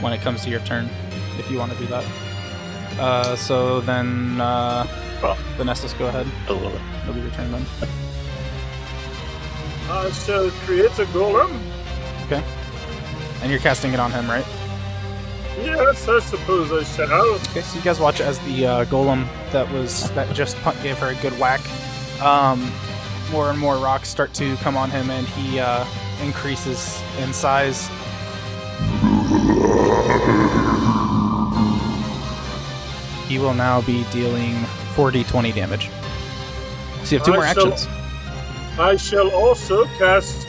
when 0.00 0.12
it 0.12 0.20
comes 0.20 0.42
to 0.44 0.50
your 0.50 0.60
turn, 0.60 0.88
if 1.38 1.50
you 1.50 1.58
want 1.58 1.72
to 1.72 1.78
do 1.78 1.86
that. 1.86 2.04
Uh, 2.98 3.36
so 3.36 3.80
then, 3.80 4.40
uh, 4.40 4.86
Well. 5.22 5.34
Vanessa's 5.56 5.92
go 5.94 6.06
ahead. 6.06 6.26
A 6.48 6.52
little 6.52 6.70
bit. 6.70 6.80
It'll 7.02 7.14
be 7.14 7.20
your 7.20 7.30
turn 7.30 7.50
then. 7.52 7.66
I 9.88 10.10
shall 10.10 10.50
create 10.64 10.90
a 10.98 11.04
golem. 11.06 11.60
Okay. 12.26 12.42
And 13.42 13.50
you're 13.50 13.60
casting 13.60 13.92
it 13.92 14.00
on 14.00 14.10
him, 14.10 14.28
right? 14.28 14.44
Yes, 15.62 16.08
I 16.08 16.18
suppose 16.20 16.70
I 16.72 16.82
shall. 16.96 17.12
Okay, 17.50 17.60
so 17.62 17.78
you 17.78 17.84
guys 17.84 17.98
watch 18.00 18.20
as 18.20 18.38
the 18.40 18.66
uh, 18.66 18.84
golem 18.86 19.26
that 19.52 19.70
was 19.72 20.10
that 20.12 20.34
just 20.34 20.56
pu- 20.58 20.74
gave 20.82 20.98
her 20.98 21.08
a 21.08 21.14
good 21.16 21.32
whack, 21.38 21.60
um, 22.20 22.70
more 23.30 23.48
and 23.50 23.58
more 23.58 23.76
rocks 23.76 24.08
start 24.08 24.34
to 24.34 24.56
come 24.56 24.76
on 24.76 24.90
him, 24.90 25.08
and 25.10 25.26
he 25.28 25.58
uh, 25.60 25.84
increases 26.22 27.00
in 27.20 27.32
size. 27.32 27.88
He 33.28 33.38
will 33.40 33.54
now 33.54 33.80
be 33.82 34.04
dealing 34.12 34.54
4d20 34.94 35.52
damage. 35.54 35.90
So 37.02 37.16
you 37.16 37.18
have 37.18 37.26
two 37.26 37.32
I 37.32 37.36
more 37.36 37.46
shall- 37.46 37.72
actions. 37.72 37.88
I 38.78 38.96
shall 38.96 39.30
also 39.34 39.84
cast 39.98 40.46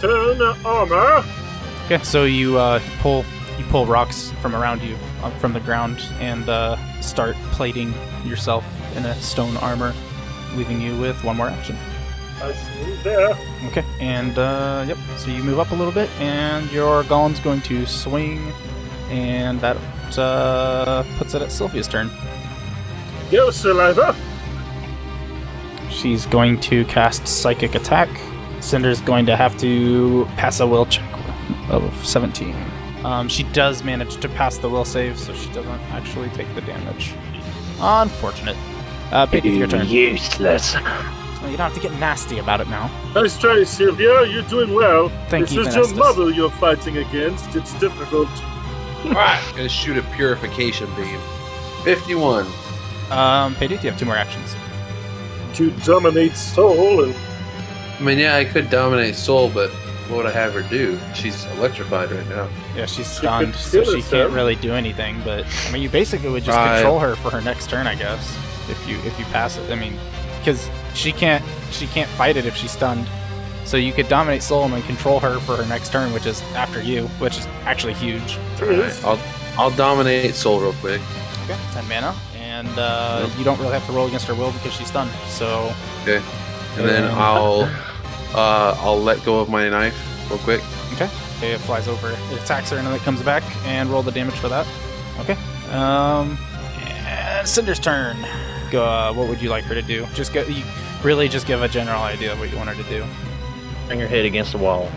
Turn 0.00 0.40
Armor. 0.64 1.24
Okay, 1.86 2.02
so 2.04 2.24
you 2.24 2.58
uh, 2.58 2.78
pull 3.00 3.24
you 3.58 3.64
pull 3.66 3.86
rocks 3.86 4.32
from 4.42 4.54
around 4.54 4.82
you 4.82 4.96
uh, 5.22 5.30
from 5.38 5.52
the 5.52 5.60
ground 5.60 5.98
and 6.20 6.48
uh, 6.48 6.76
start 7.00 7.36
plating 7.52 7.94
yourself 8.24 8.64
in 8.96 9.04
a 9.06 9.14
stone 9.20 9.56
armor, 9.58 9.94
leaving 10.56 10.80
you 10.80 10.98
with 11.00 11.22
one 11.24 11.36
more 11.36 11.48
action. 11.48 11.76
Okay, 13.66 13.84
and 14.00 14.38
uh, 14.38 14.84
yep. 14.86 14.98
So 15.16 15.30
you 15.30 15.42
move 15.42 15.58
up 15.58 15.70
a 15.70 15.74
little 15.74 15.92
bit, 15.92 16.10
and 16.20 16.70
your 16.72 17.02
golem's 17.04 17.40
going 17.40 17.60
to 17.62 17.86
swing, 17.86 18.52
and 19.08 19.60
that 19.60 19.76
uh, 20.18 21.04
puts 21.18 21.34
it 21.34 21.42
at 21.42 21.50
Sylvia's 21.50 21.88
turn. 21.88 22.10
Go, 23.30 23.50
Saliva. 23.50 24.14
She's 25.90 26.26
going 26.26 26.60
to 26.60 26.84
cast 26.86 27.26
Psychic 27.26 27.74
Attack. 27.74 28.08
Cinder's 28.60 29.00
going 29.00 29.26
to 29.26 29.36
have 29.36 29.56
to 29.58 30.26
pass 30.36 30.60
a 30.60 30.66
will 30.66 30.86
check 30.86 31.10
of 31.68 32.06
17. 32.06 32.54
Um, 33.04 33.28
she 33.28 33.42
does 33.44 33.84
manage 33.84 34.16
to 34.16 34.28
pass 34.28 34.56
the 34.58 34.68
will 34.68 34.84
save, 34.84 35.18
so 35.18 35.34
she 35.34 35.52
doesn't 35.52 35.80
actually 35.92 36.30
take 36.30 36.52
the 36.54 36.62
damage. 36.62 37.12
Unfortunate. 37.80 38.56
Uh, 39.12 39.26
Piggy, 39.26 39.50
your 39.50 39.68
turn. 39.68 39.86
Useless. 39.86 40.74
Well, 41.44 41.50
you 41.50 41.58
don't 41.58 41.70
have 41.70 41.82
to 41.82 41.86
get 41.86 41.98
nasty 42.00 42.38
about 42.38 42.62
it 42.62 42.68
now. 42.70 42.90
Nice 43.14 43.36
try, 43.38 43.62
Sylvia. 43.64 44.26
You're 44.26 44.44
doing 44.44 44.72
well. 44.72 45.10
Thank 45.28 45.44
this 45.48 45.52
you, 45.52 45.60
is 45.60 45.74
your 45.74 45.84
Venestus. 45.84 45.96
mother 45.98 46.30
you're 46.30 46.50
fighting 46.52 46.96
against. 46.96 47.54
It's 47.54 47.78
difficult. 47.78 48.28
Alright, 49.04 49.44
gonna 49.54 49.68
shoot 49.68 49.98
a 49.98 50.02
purification 50.16 50.86
beam. 50.94 51.20
51. 51.84 52.46
Um, 53.10 53.54
Piggy, 53.56 53.74
you 53.74 53.80
have 53.90 53.98
two 53.98 54.06
more 54.06 54.16
actions. 54.16 54.56
To 55.56 55.70
dominate 55.84 56.34
soul 56.34 57.04
and 57.04 57.14
I 57.14 58.02
mean, 58.02 58.18
yeah, 58.18 58.36
I 58.36 58.46
could 58.46 58.70
dominate 58.70 59.14
Soul, 59.14 59.50
but 59.50 59.68
what 60.08 60.16
would 60.16 60.26
I 60.26 60.30
have 60.32 60.54
her 60.54 60.62
do? 60.62 60.98
She's 61.14 61.44
electrified 61.58 62.10
right 62.10 62.26
now. 62.28 62.48
Yeah, 62.74 62.86
she's 62.86 63.06
could 63.06 63.16
stunned, 63.18 63.54
so 63.54 63.84
she 63.84 63.98
us, 63.98 64.10
can't 64.10 64.30
huh? 64.30 64.34
really 64.36 64.56
do 64.56 64.72
anything. 64.72 65.20
But 65.24 65.44
I 65.68 65.72
mean, 65.72 65.82
you 65.82 65.90
basically 65.90 66.30
would 66.30 66.42
just 66.42 66.56
Right. 66.56 66.76
control 66.76 66.98
her 67.00 67.14
for 67.16 67.30
her 67.30 67.40
next 67.42 67.68
turn, 67.70 67.86
I 67.86 67.94
guess. 67.94 68.34
If 68.70 68.82
you 68.88 68.96
if 69.04 69.16
you 69.18 69.26
pass 69.26 69.58
it, 69.58 69.70
I 69.70 69.74
mean, 69.74 69.96
because 70.38 70.68
she 70.94 71.12
can't 71.12 71.44
she 71.70 71.86
can't 71.88 72.08
fight 72.10 72.36
it 72.36 72.46
if 72.46 72.56
she's 72.56 72.70
stunned. 72.70 73.06
So 73.64 73.76
you 73.78 73.92
could 73.92 74.08
dominate 74.08 74.42
Soul 74.42 74.72
and 74.72 74.84
control 74.84 75.20
her 75.20 75.40
for 75.40 75.56
her 75.56 75.66
next 75.66 75.90
turn, 75.90 76.12
which 76.12 76.26
is 76.26 76.42
after 76.54 76.82
you, 76.82 77.06
which 77.18 77.38
is 77.38 77.46
actually 77.64 77.94
huge. 77.94 78.38
Alright, 78.60 79.04
I'll 79.04 79.18
I'll 79.56 79.70
dominate 79.70 80.34
Soul 80.34 80.60
real 80.60 80.74
quick. 80.74 81.00
Okay, 81.44 81.58
ten 81.72 81.86
mana, 81.88 82.14
and 82.36 82.68
uh, 82.78 83.28
you 83.38 83.44
don't 83.44 83.58
really 83.58 83.72
have 83.72 83.86
to 83.86 83.92
roll 83.92 84.06
against 84.06 84.26
her 84.26 84.34
will 84.34 84.52
because 84.52 84.72
she's 84.72 84.88
stunned. 84.88 85.10
So 85.28 85.72
Okay. 86.02 86.22
And 86.76 86.88
then 86.88 87.10
I'll 87.12 87.62
uh 88.34 88.76
I'll 88.80 89.00
let 89.00 89.24
go 89.24 89.40
of 89.40 89.48
my 89.48 89.68
knife 89.68 89.96
real 90.30 90.38
quick. 90.40 90.60
Okay. 90.94 91.08
It 91.42 91.58
flies 91.58 91.88
over, 91.88 92.10
it 92.10 92.42
attacks 92.42 92.70
her, 92.70 92.76
and 92.76 92.86
then 92.86 92.94
it 92.94 93.02
comes 93.02 93.22
back, 93.22 93.42
and 93.66 93.90
roll 93.90 94.02
the 94.02 94.12
damage 94.12 94.36
for 94.36 94.48
that. 94.48 94.66
Okay. 95.20 95.36
Um, 95.70 96.38
and 96.86 97.46
Cinder's 97.46 97.78
turn. 97.78 98.16
Go, 98.70 98.84
uh, 98.84 99.12
what 99.12 99.28
would 99.28 99.42
you 99.42 99.50
like 99.50 99.64
her 99.64 99.74
to 99.74 99.82
do? 99.82 100.06
Just 100.14 100.32
go. 100.32 100.42
You 100.42 100.64
really 101.04 101.28
just 101.28 101.46
give 101.46 101.62
a 101.62 101.68
general 101.68 102.02
idea 102.02 102.32
of 102.32 102.38
what 102.40 102.50
you 102.50 102.56
want 102.56 102.70
her 102.70 102.74
to 102.82 102.88
do. 102.88 103.04
Bring 103.86 103.98
your 104.00 104.08
head 104.08 104.24
against 104.24 104.52
the 104.52 104.58
wall. 104.58 104.90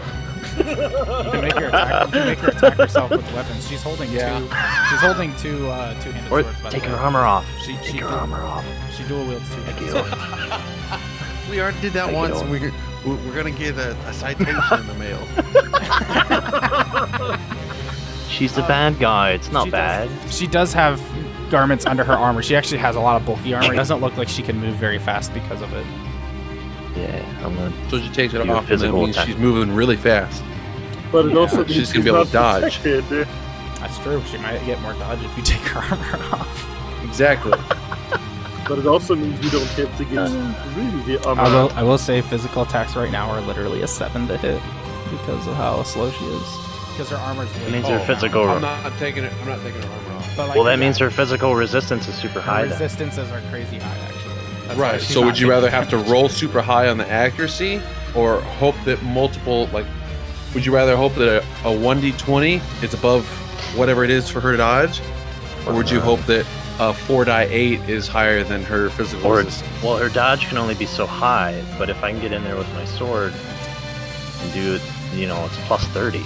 You 0.57 0.63
can 0.63 1.41
make 1.41 1.53
her 1.53 1.67
attack. 1.67 2.05
You 2.07 2.11
can 2.13 2.25
make 2.27 2.37
her 2.39 2.47
attack 2.49 2.73
herself 2.77 3.11
with 3.11 3.33
weapons. 3.33 3.67
She's 3.67 3.83
holding 3.83 4.09
Yeah. 4.11 4.39
two. 4.39 4.45
She's 4.89 5.01
holding 5.01 5.35
two 5.35 5.67
uh, 5.69 5.93
two-handed 6.01 6.31
Or 6.31 6.41
swords. 6.43 6.61
By 6.61 6.69
take 6.69 6.83
the 6.83 6.89
her 6.89 6.95
armor 6.97 7.19
off. 7.25 7.45
She 7.63 7.73
she 7.83 7.91
Take 7.93 8.01
her 8.01 8.07
dual, 8.07 8.19
armor 8.19 8.41
off. 8.41 8.65
she 8.95 9.03
dual 9.03 9.25
wields 9.27 9.45
two-handed 9.53 9.89
swords. 9.91 10.09
We 11.51 11.59
already 11.61 11.79
did 11.81 11.93
that 11.93 12.07
Take 12.07 12.15
once. 12.15 12.39
and 12.41 12.49
We're, 12.49 12.71
we're 13.05 13.15
we're 13.25 13.35
gonna 13.35 13.51
get 13.51 13.77
a, 13.77 13.91
a 14.07 14.13
citation 14.13 14.79
in 14.79 14.87
the 14.87 14.95
mail. 14.95 15.19
She's 18.29 18.53
the 18.53 18.61
bad 18.63 18.99
guy. 18.99 19.31
It's 19.31 19.51
not 19.51 19.65
She 19.65 19.71
bad. 19.71 20.09
does, 20.23 20.37
she 20.37 20.47
does 20.47 20.73
have 20.73 21.01
garments 21.49 21.85
under 21.85 22.03
her 22.03 22.13
armor. 22.13 22.41
She 22.41 22.55
actually 22.55 22.77
has 22.79 22.95
a 22.95 22.99
lot 22.99 23.19
of 23.19 23.25
bulky 23.25 23.53
armor. 23.53 23.73
It 23.73 23.75
doesn't 23.77 23.99
look 24.01 24.15
like 24.17 24.27
she 24.29 24.41
can 24.43 24.57
move 24.59 24.75
very 24.75 24.99
fast 24.99 25.33
because 25.33 25.61
of 25.61 25.71
it. 25.73 25.85
Yeah, 26.95 27.23
I'm 27.45 27.55
gonna. 27.55 27.73
So 27.89 27.99
she 27.99 28.09
takes 28.09 28.33
it 28.33 28.41
off, 28.41 28.47
and 28.47 28.49
that 28.57 28.67
physical 28.67 29.03
means 29.03 29.15
attack. 29.15 29.27
she's 29.27 29.37
moving 29.37 29.73
really 29.75 29.97
fast. 29.97 30.43
But 31.11 31.25
it 31.27 31.33
Yeah, 31.33 31.39
also 31.39 31.65
she's 31.65 31.75
means 31.77 31.93
gonna 31.93 32.03
be 32.03 32.09
able 32.09 32.25
to 32.25 32.31
dodge. 32.31 32.81
protected. 32.81 33.27
That's 33.79 33.97
true. 33.99 34.21
She 34.31 34.37
might 34.37 34.65
get 34.65 34.81
more 34.81 34.93
dodge 34.93 35.19
if 35.23 35.37
you 35.37 35.43
take 35.43 35.61
her 35.67 35.79
armor 35.79 36.23
off. 36.35 37.03
Exactly. 37.03 37.53
But 38.67 38.79
it 38.79 38.87
also 38.87 39.15
means 39.15 39.41
you 39.43 39.49
don't 39.51 39.65
have 39.67 39.97
to 39.97 40.05
get 40.05 40.17
uh. 40.17 40.53
Really, 40.75 41.17
the 41.17 41.25
armor. 41.27 41.41
I 41.43 41.49
will. 41.49 41.71
I 41.75 41.83
will 41.83 41.97
say 41.97 42.21
physical 42.21 42.63
attacks 42.63 42.95
right 42.95 43.11
now 43.11 43.29
are 43.29 43.41
literally 43.41 43.81
a 43.83 43.87
seven 43.87 44.27
to 44.27 44.37
hit 44.37 44.61
because 45.11 45.47
of 45.47 45.53
how 45.55 45.83
slow 45.83 46.09
she 46.11 46.25
is. 46.25 46.41
Because 46.91 47.09
her 47.11 47.15
armor's. 47.17 47.53
That 47.53 47.65
way 47.67 47.71
means 47.73 47.83
low 47.85 47.91
her 47.91 47.99
now. 47.99 48.05
physical. 48.05 48.49
I'm 48.49 48.61
not 48.61 48.91
taking 48.97 49.23
it. 49.23 49.31
I'm 49.41 49.47
not 49.47 49.61
taking 49.61 49.81
her 49.83 49.87
armor 49.87 50.01
off. 50.01 50.06
But, 50.37 50.47
like, 50.49 50.55
well, 50.55 50.63
that 50.65 50.71
yeah, 50.73 50.85
means 50.85 50.97
her 50.99 51.09
physical 51.09 51.55
resistance 51.55 52.07
is 52.07 52.15
super 52.15 52.39
her 52.39 52.41
high. 52.41 52.61
Then. 52.61 52.71
resistances 52.71 53.29
are 53.31 53.41
crazy 53.49 53.79
high, 53.79 53.97
actually. 53.97 54.67
That's 54.67 54.79
Right. 54.79 55.01
So 55.01 55.25
would 55.25 55.39
you 55.39 55.49
rather 55.49 55.67
the 55.67 55.71
have 55.71 55.89
to 55.89 55.97
roll 55.97 56.29
super 56.29 56.61
high 56.61 56.87
on 56.89 56.97
the 56.97 57.09
accuracy, 57.09 57.81
or 58.15 58.39
hope 58.41 58.75
that 58.85 59.01
multiple 59.03 59.67
like? 59.73 59.85
Would 60.53 60.65
you 60.65 60.73
rather 60.73 60.95
hope 60.95 61.13
that 61.15 61.43
a, 61.63 61.69
a 61.69 61.73
1d20 61.73 62.83
is 62.83 62.93
above 62.93 63.25
whatever 63.75 64.03
it 64.03 64.09
is 64.09 64.29
for 64.29 64.39
her 64.39 64.51
to 64.51 64.57
dodge, 64.57 65.01
or 65.65 65.73
would 65.73 65.89
you 65.89 65.97
uh. 65.99 66.01
hope 66.03 66.21
that 66.27 66.45
a 66.79 66.93
4 66.93 67.25
die 67.25 67.47
8 67.49 67.89
is 67.89 68.07
higher 68.07 68.43
than 68.43 68.61
her 68.63 68.89
physical 68.91 69.25
Or 69.27 69.37
resistance? 69.37 69.83
well, 69.83 69.97
her 69.97 70.09
dodge 70.09 70.47
can 70.47 70.57
only 70.59 70.75
be 70.75 70.85
so 70.85 71.07
high. 71.07 71.63
But 71.79 71.89
if 71.89 72.03
I 72.03 72.11
can 72.11 72.21
get 72.21 72.31
in 72.31 72.43
there 72.43 72.55
with 72.55 72.71
my 72.73 72.85
sword 72.85 73.33
and 74.41 74.53
do 74.53 74.75
it, 74.75 74.81
you 75.15 75.25
know, 75.27 75.43
it's 75.45 75.57
plus 75.67 75.83
thirty. 75.87 76.23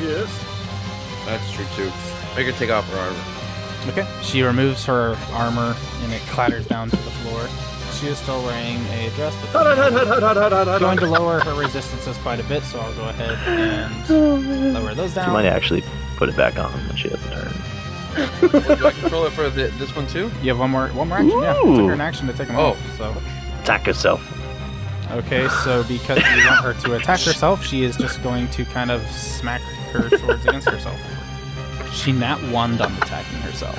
Yes. 0.00 0.30
That's 1.26 1.50
true 1.52 1.66
too. 1.76 1.90
Make 2.36 2.46
her 2.46 2.52
take 2.52 2.70
off 2.70 2.88
her 2.90 2.98
armor. 2.98 3.90
Okay. 3.92 4.22
She 4.22 4.42
removes 4.42 4.84
her 4.86 5.16
armor 5.32 5.76
and 6.02 6.12
it 6.12 6.20
clatters 6.22 6.66
down 6.66 6.90
to 6.90 6.96
the 6.96 7.10
floor. 7.10 7.46
She 8.00 8.06
is 8.08 8.18
still 8.18 8.42
wearing 8.42 8.78
a 8.86 9.10
dress, 9.14 9.34
but 9.52 10.78
going 10.80 10.98
to 10.98 11.06
lower 11.06 11.38
her 11.40 11.54
resistances 11.54 12.16
quite 12.18 12.40
a 12.40 12.44
bit. 12.44 12.62
So 12.64 12.80
I'll 12.80 12.94
go 12.94 13.08
ahead 13.08 13.30
and 14.08 14.74
lower 14.74 14.94
those 14.94 15.14
down. 15.14 15.26
She 15.26 15.32
might 15.32 15.46
actually 15.46 15.84
put 16.16 16.28
it 16.28 16.36
back 16.36 16.58
on 16.58 16.72
when 16.88 16.96
she 16.96 17.08
has 17.08 17.24
a 17.24 17.30
turn. 17.30 17.52
Wait, 18.68 18.78
do 18.78 18.86
I 18.86 18.92
control 18.92 19.26
it 19.26 19.32
for 19.32 19.48
the, 19.50 19.68
this 19.78 19.94
one 19.94 20.06
too? 20.06 20.30
You 20.42 20.48
have 20.50 20.58
one 20.58 20.70
more 20.70 20.88
one 20.88 21.08
more 21.08 21.18
action. 21.18 21.40
Yeah, 21.40 21.52
it 21.60 21.76
took 21.76 21.86
her 21.86 21.92
an 21.92 22.00
action 22.00 22.26
to 22.26 22.32
take 22.32 22.48
them 22.48 22.56
Oh. 22.56 22.70
off. 22.70 22.96
So 22.96 23.14
Attack 23.62 23.86
herself. 23.86 24.22
okay, 25.12 25.48
so 25.64 25.82
because 25.84 26.18
you 26.18 26.46
want 26.46 26.64
her 26.64 26.74
to 26.74 26.94
attack 26.96 27.20
herself, 27.20 27.64
she 27.64 27.82
is 27.84 27.96
just 27.96 28.22
going 28.22 28.48
to 28.50 28.64
kind 28.66 28.90
of 28.90 29.04
smack 29.10 29.60
her 29.92 30.08
swords 30.18 30.44
against 30.46 30.68
herself. 30.68 30.98
She 31.94 32.12
nat 32.12 32.36
one 32.50 32.80
on 32.80 32.92
attacking 32.96 33.38
herself. 33.38 33.78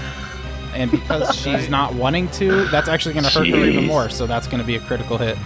And 0.73 0.89
because 0.91 1.35
she's 1.41 1.69
not 1.69 1.93
wanting 1.93 2.29
to, 2.31 2.65
that's 2.65 2.87
actually 2.87 3.13
going 3.13 3.25
to 3.25 3.29
hurt 3.31 3.47
her 3.47 3.55
even 3.65 3.85
more. 3.85 4.09
So 4.09 4.25
that's 4.25 4.47
going 4.47 4.59
to 4.59 4.65
be 4.65 4.75
a 4.75 4.79
critical 4.79 5.17
hit, 5.17 5.37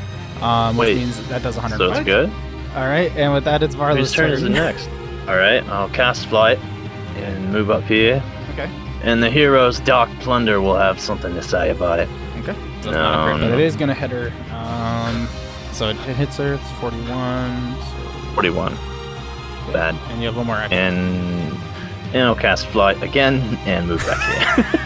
um, 0.42 0.78
which 0.78 0.88
Wait. 0.88 0.98
means 0.98 1.28
that 1.30 1.42
does 1.44 1.56
100. 1.56 1.78
So 1.78 1.90
100. 1.90 2.00
it's 2.00 2.06
good. 2.06 2.76
All 2.76 2.88
right, 2.88 3.12
and 3.16 3.34
with 3.34 3.44
that, 3.46 3.64
it's 3.64 3.74
Varla's 3.76 3.98
Whose 3.98 4.14
turn 4.14 4.32
is 4.32 4.44
it 4.44 4.50
next? 4.50 4.88
All 5.28 5.36
right, 5.36 5.64
I'll 5.70 5.90
cast 5.90 6.28
flight 6.28 6.60
and 7.18 7.52
move 7.52 7.72
up 7.72 7.84
here. 7.84 8.24
Okay. 8.54 8.70
And 9.04 9.24
the 9.24 9.30
hero's 9.30 9.80
dark 9.80 10.10
plunder 10.20 10.62
will 10.62 10.76
have 10.76 11.00
something 11.00 11.34
to 11.34 11.42
say 11.42 11.72
about 11.72 12.00
it. 12.00 12.08
Okay. 12.40 12.56
So 12.82 12.92
No, 12.92 12.98
not 13.02 13.20
a 13.20 13.32
crit, 13.32 13.42
but 13.42 13.48
no. 13.50 13.54
it 13.56 13.60
is 13.62 13.76
going 13.76 13.88
to 13.90 13.94
hit 13.96 14.12
her. 14.12 14.32
Um, 14.54 15.28
so 15.74 15.90
it, 15.90 15.96
it 16.08 16.16
hits 16.16 16.38
her. 16.38 16.54
It's 16.56 16.72
41. 16.74 17.76
So, 17.82 18.32
Forty-one. 18.36 18.76
Bad. 19.74 19.96
and 20.12 20.20
you 20.22 20.28
have 20.28 20.38
one 20.38 20.48
more 20.48 20.56
action. 20.56 20.78
And 20.78 21.39
and 22.14 22.24
I'll 22.24 22.36
cast 22.36 22.68
flight 22.68 23.02
again 23.04 23.40
and 23.66 23.88
move 23.88 24.06
back 24.06 24.56
here. 24.58 24.82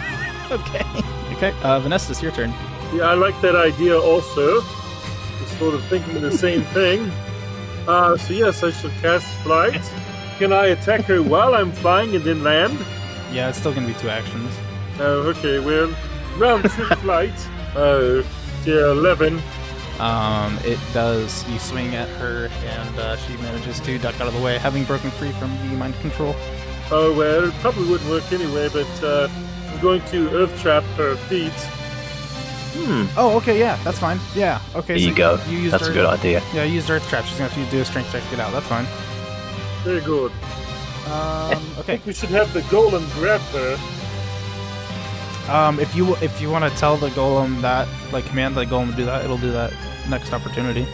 Okay. 0.50 0.84
Okay. 1.32 1.50
Uh, 1.64 1.80
Venestus, 1.80 2.10
it's 2.10 2.22
your 2.22 2.30
turn. 2.30 2.50
Yeah, 2.94 3.10
I 3.10 3.14
like 3.14 3.40
that 3.40 3.56
idea 3.56 3.98
also. 3.98 4.60
Just 4.60 5.58
sort 5.58 5.74
of 5.74 5.82
thinking 5.86 6.20
the 6.20 6.30
same 6.30 6.62
thing. 6.76 7.10
Uh, 7.88 8.16
so 8.16 8.34
yes, 8.34 8.62
I 8.62 8.70
shall 8.70 8.90
cast 9.00 9.26
flight. 9.42 9.82
Can 10.38 10.52
I 10.52 10.66
attack 10.66 11.00
her 11.06 11.22
while 11.22 11.54
I'm 11.56 11.72
flying 11.72 12.14
and 12.14 12.22
then 12.24 12.44
land? 12.44 12.78
Yeah, 13.32 13.48
it's 13.48 13.58
still 13.58 13.72
going 13.72 13.86
to 13.86 13.92
be 13.92 13.98
two 13.98 14.10
actions. 14.10 14.54
Oh, 15.00 15.22
okay, 15.36 15.58
well, 15.58 15.92
round 16.36 16.62
two 16.70 16.84
flight. 17.02 17.34
Oh, 17.74 18.24
yeah, 18.64 18.92
11. 18.92 19.40
Um, 19.98 20.58
it 20.62 20.78
does. 20.92 21.48
You 21.48 21.58
swing 21.58 21.96
at 21.96 22.08
her, 22.20 22.48
and 22.64 22.98
uh, 22.98 23.16
she 23.16 23.36
manages 23.38 23.80
to 23.80 23.98
duck 23.98 24.20
out 24.20 24.28
of 24.28 24.34
the 24.34 24.40
way, 24.40 24.58
having 24.58 24.84
broken 24.84 25.10
free 25.10 25.32
from 25.32 25.50
the 25.68 25.76
mind 25.76 25.94
control. 26.00 26.36
Oh, 26.90 27.14
well, 27.16 27.44
it 27.48 27.54
probably 27.54 27.88
wouldn't 27.88 28.08
work 28.10 28.30
anyway, 28.32 28.68
but 28.72 29.02
uh, 29.02 29.28
I'm 29.68 29.80
going 29.80 30.02
to 30.06 30.30
earth 30.30 30.56
trap 30.60 30.84
her 30.96 31.16
feet. 31.16 31.52
Hmm. 32.76 33.06
Oh, 33.16 33.36
okay, 33.36 33.58
yeah, 33.58 33.76
that's 33.84 33.98
fine. 33.98 34.18
Yeah, 34.34 34.60
okay. 34.74 34.94
There 34.94 34.98
so 34.98 35.08
you 35.08 35.14
go. 35.14 35.40
You 35.48 35.58
used 35.58 35.72
That's 35.74 35.84
a 35.84 35.88
Earth- 35.88 35.94
good 35.94 36.06
idea. 36.06 36.42
Yeah, 36.52 36.64
you 36.64 36.74
used 36.74 36.90
Earth 36.90 37.08
Trap. 37.08 37.24
She's 37.24 37.38
gonna 37.38 37.48
have 37.48 37.64
to 37.64 37.70
do 37.70 37.80
a 37.80 37.84
strength 37.84 38.10
check 38.10 38.22
to 38.24 38.30
get 38.30 38.40
out. 38.40 38.52
That's 38.52 38.66
fine. 38.66 38.84
Very 39.84 40.00
good. 40.00 40.32
Um, 40.32 40.40
I 41.78 41.82
think 41.84 42.04
we 42.04 42.12
should 42.12 42.30
have 42.30 42.52
the 42.52 42.62
golem 42.62 43.08
grab 43.14 43.40
her. 43.52 43.78
Um, 45.52 45.78
if 45.78 45.94
you 45.94 46.16
if 46.16 46.40
you 46.40 46.50
want 46.50 46.64
to 46.70 46.78
tell 46.80 46.96
the 46.96 47.10
golem 47.10 47.60
that, 47.60 47.86
like, 48.12 48.26
command 48.26 48.56
the 48.56 48.64
golem 48.64 48.90
to 48.90 48.96
do 48.96 49.04
that, 49.04 49.24
it'll 49.24 49.38
do 49.38 49.52
that 49.52 49.72
next 50.08 50.32
opportunity. 50.32 50.86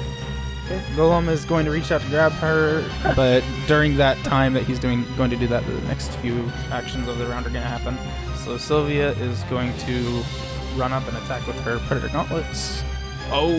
Okay. 0.70 0.80
Golem 0.94 1.28
is 1.28 1.44
going 1.44 1.64
to 1.64 1.72
reach 1.72 1.90
out 1.90 2.00
to 2.00 2.08
grab 2.08 2.30
her, 2.32 2.88
but 3.16 3.42
during 3.66 3.96
that 3.96 4.16
time 4.18 4.52
that 4.52 4.62
he's 4.62 4.78
doing 4.78 5.04
going 5.16 5.30
to 5.30 5.36
do 5.36 5.48
that, 5.48 5.66
the 5.66 5.72
next 5.88 6.12
few 6.18 6.48
actions 6.70 7.08
of 7.08 7.18
the 7.18 7.26
round 7.26 7.44
are 7.44 7.50
going 7.50 7.64
to 7.64 7.68
happen. 7.68 7.98
So 8.36 8.56
Sylvia 8.56 9.10
is 9.14 9.42
going 9.44 9.76
to 9.78 10.22
run 10.76 10.92
up 10.92 11.06
and 11.08 11.16
attack 11.16 11.44
with 11.48 11.58
her 11.62 11.80
predator 11.80 12.08
gauntlets. 12.12 12.84
Oh, 13.32 13.52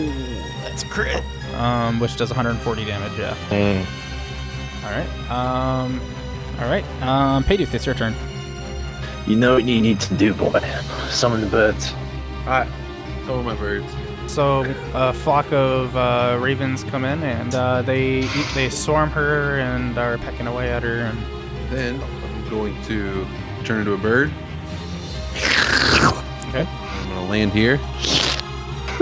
that's 0.62 0.84
crit. 0.84 1.22
Um, 1.54 2.00
which 2.00 2.16
does 2.16 2.30
140 2.30 2.84
damage. 2.86 3.18
Yeah. 3.18 3.34
Hey. 3.50 3.84
All 4.82 4.90
right. 4.90 5.30
Um, 5.30 6.00
all 6.60 6.68
right. 6.68 6.84
Um, 7.02 7.44
Payduth, 7.44 7.74
it's 7.74 7.84
your 7.84 7.94
turn. 7.94 8.14
You 9.26 9.36
know 9.36 9.54
what 9.54 9.64
you 9.64 9.82
need 9.82 10.00
to 10.00 10.14
do, 10.14 10.32
boy. 10.32 10.60
Summon 11.10 11.42
the 11.42 11.46
birds. 11.46 11.92
Alright. 12.44 12.68
Summon 13.26 13.44
my 13.44 13.54
birds. 13.54 13.92
So 14.32 14.64
a 14.94 15.12
flock 15.12 15.52
of 15.52 15.94
uh, 15.94 16.38
ravens 16.40 16.84
come 16.84 17.04
in 17.04 17.22
and 17.22 17.54
uh, 17.54 17.82
they 17.82 18.22
they 18.54 18.70
swarm 18.70 19.10
her 19.10 19.58
and 19.60 19.98
are 19.98 20.16
pecking 20.16 20.46
away 20.46 20.72
at 20.72 20.82
her. 20.82 21.00
And 21.00 21.18
Then 21.70 22.02
I'm 22.02 22.48
going 22.48 22.82
to 22.84 23.26
turn 23.62 23.80
into 23.80 23.92
a 23.92 23.98
bird. 23.98 24.32
Okay. 26.48 26.66
I'm 26.66 27.08
gonna 27.10 27.28
land 27.28 27.52
here. 27.52 27.76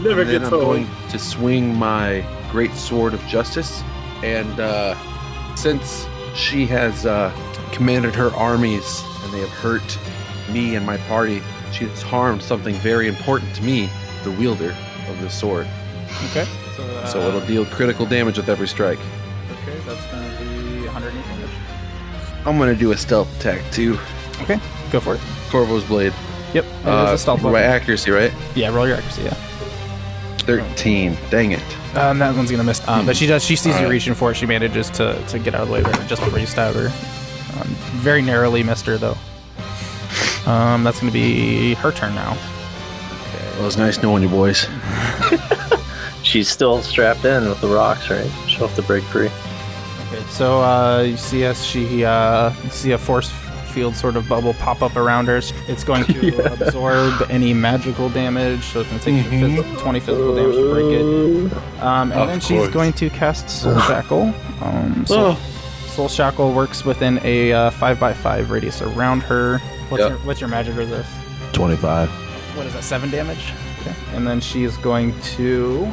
Never 0.00 0.22
and 0.22 0.30
then 0.30 0.40
gets 0.40 0.46
I'm 0.46 0.54
old. 0.54 0.62
going 0.62 0.88
to 1.10 1.18
swing 1.18 1.74
my 1.78 2.24
great 2.50 2.72
sword 2.72 3.12
of 3.12 3.20
justice. 3.26 3.82
And 4.22 4.60
uh, 4.60 4.96
since 5.56 6.06
she 6.34 6.64
has 6.68 7.04
uh, 7.04 7.34
commanded 7.70 8.14
her 8.14 8.30
armies 8.30 9.04
and 9.24 9.30
they 9.34 9.40
have 9.40 9.50
hurt 9.50 9.98
me 10.50 10.74
and 10.76 10.86
my 10.86 10.96
party, 10.96 11.42
she 11.72 11.86
has 11.86 12.02
harmed 12.02 12.42
something 12.42 12.74
very 12.76 13.08
important 13.08 13.54
to 13.56 13.62
me, 13.62 13.88
the 14.24 14.30
wielder 14.32 14.74
of 15.08 15.20
the 15.20 15.30
sword. 15.30 15.66
okay. 16.30 16.46
So, 16.76 16.82
uh, 16.84 17.06
So 17.06 17.20
it'll 17.28 17.40
deal 17.46 17.64
critical 17.66 18.06
damage 18.06 18.36
with 18.36 18.48
every 18.48 18.68
strike. 18.68 18.98
Okay, 19.62 19.78
that's 19.86 20.04
gonna 20.06 20.28
be 20.38 20.86
108 20.86 21.24
damage. 21.24 21.50
I'm 22.46 22.58
gonna 22.58 22.74
do 22.74 22.92
a 22.92 22.96
stealth 22.96 23.28
attack 23.40 23.60
too. 23.72 23.98
Okay, 24.42 24.58
go 24.90 25.00
for 25.00 25.14
it. 25.16 25.20
Corvo's 25.50 25.84
blade. 25.84 26.12
Yep. 26.54 26.64
It 26.64 26.68
is 26.80 26.86
Uh, 26.86 27.12
a 27.14 27.18
stealth 27.18 27.42
for 27.42 27.50
my 27.52 27.60
accuracy, 27.62 28.10
right? 28.10 28.32
Yeah, 28.54 28.74
roll 28.74 28.86
your 28.88 28.96
accuracy. 28.96 29.22
Yeah. 29.22 29.34
13. 30.46 31.16
Dang 31.30 31.52
it. 31.52 31.62
Um, 31.96 32.18
that 32.18 32.34
one's 32.34 32.50
gonna 32.50 32.64
miss. 32.64 32.86
Um, 32.88 33.04
but 33.06 33.16
she 33.16 33.26
does. 33.26 33.44
She 33.44 33.56
sees 33.56 33.66
you 33.66 33.72
Alright. 33.74 33.90
reaching 33.90 34.14
for 34.14 34.30
it. 34.30 34.34
She 34.36 34.46
manages 34.46 34.90
to, 34.90 35.22
to 35.28 35.38
get 35.38 35.54
out 35.54 35.62
of 35.62 35.68
the 35.68 35.74
way 35.74 35.82
there 35.82 35.92
just 36.06 36.22
before 36.22 36.38
you 36.38 36.46
stab 36.46 36.74
her. 36.74 36.86
Um, 37.60 37.66
very 38.00 38.22
narrowly 38.22 38.62
missed 38.62 38.86
her 38.86 38.96
though. 38.96 39.16
Um, 40.50 40.82
that's 40.84 41.00
gonna 41.00 41.12
be 41.12 41.74
her 41.74 41.92
turn 41.92 42.14
now. 42.14 42.36
Well, 43.56 43.66
it's 43.66 43.76
nice 43.76 44.02
knowing 44.02 44.22
you 44.22 44.28
boys. 44.28 44.66
She's 46.22 46.48
still 46.48 46.82
strapped 46.82 47.24
in 47.24 47.48
with 47.48 47.60
the 47.60 47.68
rocks, 47.68 48.10
right? 48.10 48.30
She'll 48.48 48.66
have 48.66 48.76
to 48.76 48.82
break 48.82 49.04
free. 49.04 49.26
Okay, 50.08 50.22
so 50.28 50.60
uh, 50.62 51.02
you 51.02 51.16
see 51.16 51.44
as 51.44 51.64
she 51.64 52.04
uh, 52.04 52.52
you 52.64 52.70
see 52.70 52.92
a 52.92 52.98
force 52.98 53.30
field 53.72 53.94
sort 53.94 54.16
of 54.16 54.28
bubble 54.28 54.54
pop 54.54 54.82
up 54.82 54.96
around 54.96 55.26
her. 55.26 55.40
It's 55.68 55.84
going 55.84 56.04
to 56.04 56.52
absorb 56.52 57.30
any 57.30 57.54
magical 57.54 58.08
damage, 58.08 58.64
so 58.64 58.80
it's 58.80 58.88
going 58.90 58.98
to 59.00 59.04
take 59.04 59.32
you 59.32 59.62
phys- 59.62 59.78
20 59.78 60.00
physical 60.00 60.34
damage 60.34 60.56
to 60.56 60.70
break 60.72 60.84
it. 60.86 61.80
Um, 61.82 62.10
and 62.12 62.20
Of 62.20 62.28
then 62.28 62.40
she's 62.40 62.58
course. 62.62 62.72
going 62.74 62.92
to 62.94 63.08
cast 63.10 63.48
Soul 63.48 63.78
Shackle. 63.82 64.34
Um, 64.60 65.06
Soul, 65.06 65.36
Soul 65.86 66.08
Shackle 66.08 66.52
works 66.52 66.84
within 66.84 67.20
a 67.22 67.52
uh, 67.52 67.70
5x5 67.70 68.48
radius 68.50 68.82
around 68.82 69.22
her. 69.22 69.60
What's, 69.90 70.00
Yep. 70.02 70.10
your, 70.10 70.18
what's 70.20 70.40
your 70.40 70.48
magic 70.48 70.76
resist? 70.76 71.10
25. 71.52 72.08
what 72.56 72.66
is 72.66 72.72
that 72.74 72.84
seven 72.84 73.10
damage? 73.10 73.52
Okay. 73.80 73.94
And 74.14 74.26
then 74.26 74.40
she 74.40 74.64
is 74.64 74.76
going 74.78 75.18
to 75.36 75.90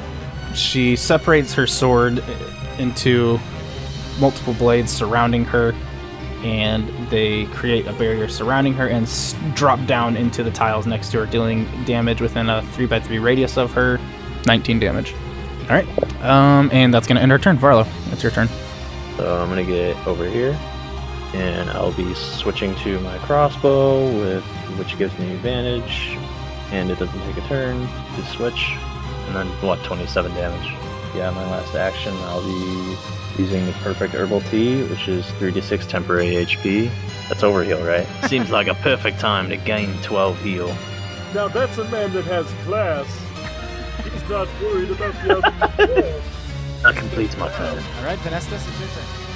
she 0.54 0.96
separates 0.96 1.54
her 1.54 1.68
sword 1.68 2.24
into 2.80 3.40
multiple 4.20 4.54
blades 4.54 4.92
surrounding 4.92 5.44
her 5.46 5.74
and 6.44 6.88
they 7.10 7.46
create 7.48 7.86
a 7.88 7.94
barrier 7.94 8.28
surrounding 8.28 8.74
her 8.74 8.88
and 8.88 9.06
s- 9.06 9.36
drop 9.56 9.84
down 9.86 10.16
into 10.16 10.44
the 10.44 10.52
tiles 10.52 10.86
next 10.88 11.10
to 11.12 11.20
her 11.20 11.26
dealing 11.26 11.68
damage 11.86 12.22
within 12.22 12.50
a 12.50 12.62
3x3 12.74 13.22
radius 13.22 13.58
of 13.58 13.72
her. 13.74 14.00
19 14.46 14.80
damage. 14.80 15.14
All 15.64 15.68
right. 15.76 16.24
Um 16.24 16.70
and 16.72 16.94
that's 16.94 17.08
gonna 17.08 17.20
end 17.22 17.32
her 17.32 17.38
turn. 17.40 17.58
Varlo 17.58 17.88
it's 18.14 18.22
your 18.24 18.32
turn. 18.32 18.48
So 19.18 19.42
I'm 19.42 19.50
gonna 19.50 19.64
get 19.64 19.96
over 20.08 20.26
here, 20.30 20.54
and 21.34 21.70
I'll 21.72 21.94
be 21.94 22.14
switching 22.14 22.76
to 22.76 23.00
my 23.02 23.18
crossbow, 23.20 24.06
with 24.20 24.44
which 24.78 24.98
gives 24.98 25.18
me 25.20 25.34
advantage, 25.34 26.18
and 26.72 26.90
it 26.92 27.00
doesn't 27.00 27.20
take 27.22 27.38
a 27.38 27.48
turn 27.48 27.88
to 28.16 28.26
switch, 28.28 28.72
and 29.28 29.36
then 29.36 29.48
what? 29.62 29.84
27 29.84 30.34
damage. 30.34 30.74
Yeah, 31.16 31.32
my 31.32 31.50
last 31.50 31.76
action, 31.76 32.14
I'll 32.26 32.44
be 32.44 32.98
using 33.42 33.66
the 33.66 33.72
perfect 33.84 34.14
herbal 34.14 34.42
tea, 34.42 34.84
which 34.84 35.08
is 35.08 35.26
3d6 35.26 35.88
temporary 35.88 36.46
HP. 36.46 36.90
That's 37.30 37.44
overheal, 37.44 37.86
right? 37.86 38.08
Seems 38.30 38.50
like 38.50 38.68
a 38.68 38.76
perfect 38.76 39.20
time 39.20 39.50
to 39.50 39.58
gain 39.58 39.94
12 40.04 40.42
heal. 40.42 40.76
Now 41.34 41.48
that's 41.48 41.78
a 41.78 41.84
man 41.90 42.14
that 42.14 42.26
has 42.26 42.46
class. 42.66 43.06
He's 44.04 44.30
not 44.30 44.48
worried 44.62 44.92
about 44.92 45.14
the 45.24 45.38
other. 45.38 46.22
That 46.84 46.96
completes 46.96 47.36
my 47.38 47.50
turn. 47.54 47.84
all 47.98 48.04
right 48.04 48.20
Venestus 48.20 48.54
it's 48.54 48.80
your 48.80 48.90
turn 48.90 49.28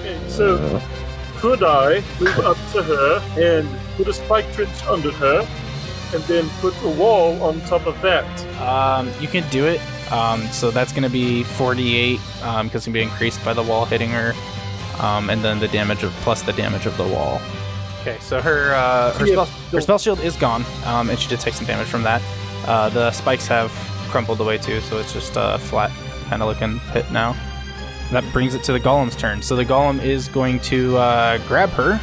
okay, 0.00 0.28
so 0.28 0.56
uh, 0.56 0.80
could 1.42 1.64
I 1.64 2.04
move 2.20 2.38
up 2.38 2.56
to 2.70 2.84
her 2.84 3.18
and 3.36 3.68
put 3.96 4.06
a 4.06 4.12
spike 4.12 4.50
trench 4.52 4.84
under 4.84 5.10
her, 5.10 5.40
and 6.14 6.22
then 6.24 6.48
put 6.60 6.72
a 6.84 6.88
wall 6.88 7.42
on 7.42 7.60
top 7.62 7.84
of 7.84 8.00
that? 8.00 8.24
Um, 8.60 9.10
you 9.20 9.26
can 9.26 9.42
do 9.50 9.66
it. 9.66 9.80
Um, 10.12 10.46
so 10.52 10.70
that's 10.70 10.92
going 10.92 11.02
to 11.02 11.10
be 11.10 11.42
48 11.42 12.20
um, 12.44 12.68
because 12.68 12.82
it's 12.82 12.86
going 12.86 12.92
to 12.94 13.00
be 13.00 13.02
increased 13.02 13.44
by 13.44 13.54
the 13.54 13.62
wall 13.62 13.84
hitting 13.86 14.10
her, 14.10 14.34
um, 15.00 15.30
and 15.30 15.42
then 15.42 15.58
the 15.58 15.66
damage 15.66 16.04
of 16.04 16.12
plus 16.22 16.42
the 16.42 16.52
damage 16.52 16.86
of 16.86 16.96
the 16.96 17.08
wall. 17.08 17.40
Okay, 18.02 18.18
so 18.20 18.40
her 18.40 18.72
uh, 18.74 19.12
her, 19.14 19.26
Yeah, 19.26 19.32
spell, 19.32 19.46
her 19.46 19.80
spell 19.80 19.98
shield 19.98 20.20
is 20.20 20.36
gone, 20.36 20.64
um, 20.84 21.10
and 21.10 21.18
she 21.18 21.28
did 21.28 21.40
take 21.40 21.54
some 21.54 21.66
damage 21.66 21.88
from 21.88 22.04
that. 22.04 22.22
Uh, 22.68 22.88
the 22.88 23.10
spikes 23.10 23.48
have 23.48 23.72
crumpled 24.10 24.40
away 24.40 24.58
too, 24.58 24.80
so 24.82 24.98
it's 24.98 25.12
just 25.12 25.32
a 25.34 25.58
flat 25.58 25.90
kind 26.28 26.40
of 26.40 26.46
looking 26.46 26.78
hit 26.92 27.10
now. 27.10 27.34
That 28.10 28.24
brings 28.32 28.54
it 28.54 28.62
to 28.64 28.72
the 28.72 28.80
golem's 28.80 29.16
turn. 29.16 29.40
So 29.40 29.56
the 29.56 29.64
golem 29.64 30.02
is 30.02 30.28
going 30.28 30.60
to 30.60 30.96
uh, 30.98 31.38
grab 31.48 31.70
her. 31.70 32.00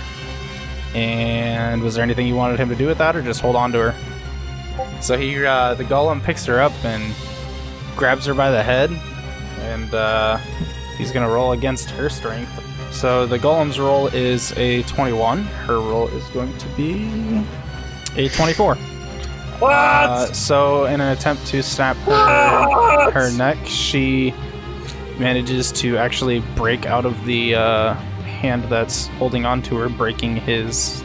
And 0.96 1.84
was 1.84 1.96
there 1.96 2.04
anything 2.04 2.26
you 2.26 2.36
wanted 2.36 2.60
him 2.60 2.70
to 2.70 2.76
do 2.76 2.88
with 2.88 2.98
that, 2.98 3.16
or 3.16 3.22
just 3.22 3.42
hold 3.42 3.56
on 3.56 3.72
to 3.74 3.92
her? 3.92 5.02
So 5.02 5.18
he, 5.18 5.46
uh, 5.46 5.76
the 5.76 5.84
golem 5.84 6.24
picks 6.24 6.46
her 6.46 6.60
up 6.60 6.74
and 6.84 7.14
grabs 7.96 8.26
her 8.26 8.34
by 8.34 8.50
the 8.50 8.64
head, 8.64 8.90
and 9.60 9.94
uh, 9.94 10.38
he's 10.98 11.12
gonna 11.12 11.30
roll 11.30 11.52
against 11.52 11.92
her 11.92 12.10
strength. 12.10 12.52
So 12.92 13.28
the 13.28 13.38
golem's 13.38 13.80
roll 13.80 14.08
is 14.08 14.52
a 14.58 14.82
21. 14.84 15.44
Her 15.44 15.76
roll 15.80 16.08
is 16.08 16.28
going 16.30 16.58
to 16.58 16.68
be 16.70 17.44
a 18.16 18.30
24. 18.30 18.76
What? 18.76 19.72
Uh, 19.72 20.26
so 20.34 20.86
in 20.86 21.02
an 21.02 21.16
attempt 21.16 21.46
to 21.48 21.62
snap 21.62 21.98
her, 21.98 23.12
her 23.12 23.32
neck, 23.38 23.58
she 23.66 24.34
manages 25.20 25.72
to 25.74 25.98
actually 25.98 26.40
break 26.56 26.86
out 26.86 27.06
of 27.06 27.26
the 27.26 27.56
uh, 27.56 27.94
hand 27.94 28.64
that's 28.66 29.08
holding 29.20 29.46
on 29.46 29.62
to 29.64 29.76
her, 29.76 29.90
breaking 29.90 30.38
his 30.38 31.04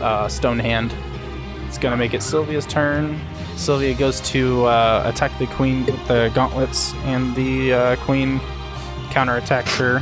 uh, 0.00 0.28
stone 0.28 0.58
hand. 0.58 0.94
It's 1.66 1.78
gonna 1.78 1.96
make 1.96 2.14
it 2.14 2.22
Sylvia's 2.22 2.66
turn. 2.66 3.20
Sylvia 3.56 3.94
goes 3.94 4.20
to 4.20 4.64
uh, 4.66 5.02
attack 5.06 5.36
the 5.38 5.46
queen 5.48 5.84
with 5.86 6.08
the 6.08 6.30
gauntlets, 6.34 6.94
and 7.04 7.34
the 7.34 7.72
uh, 7.72 7.96
queen 7.96 8.38
counterattacks 9.10 9.76
her, 9.76 10.00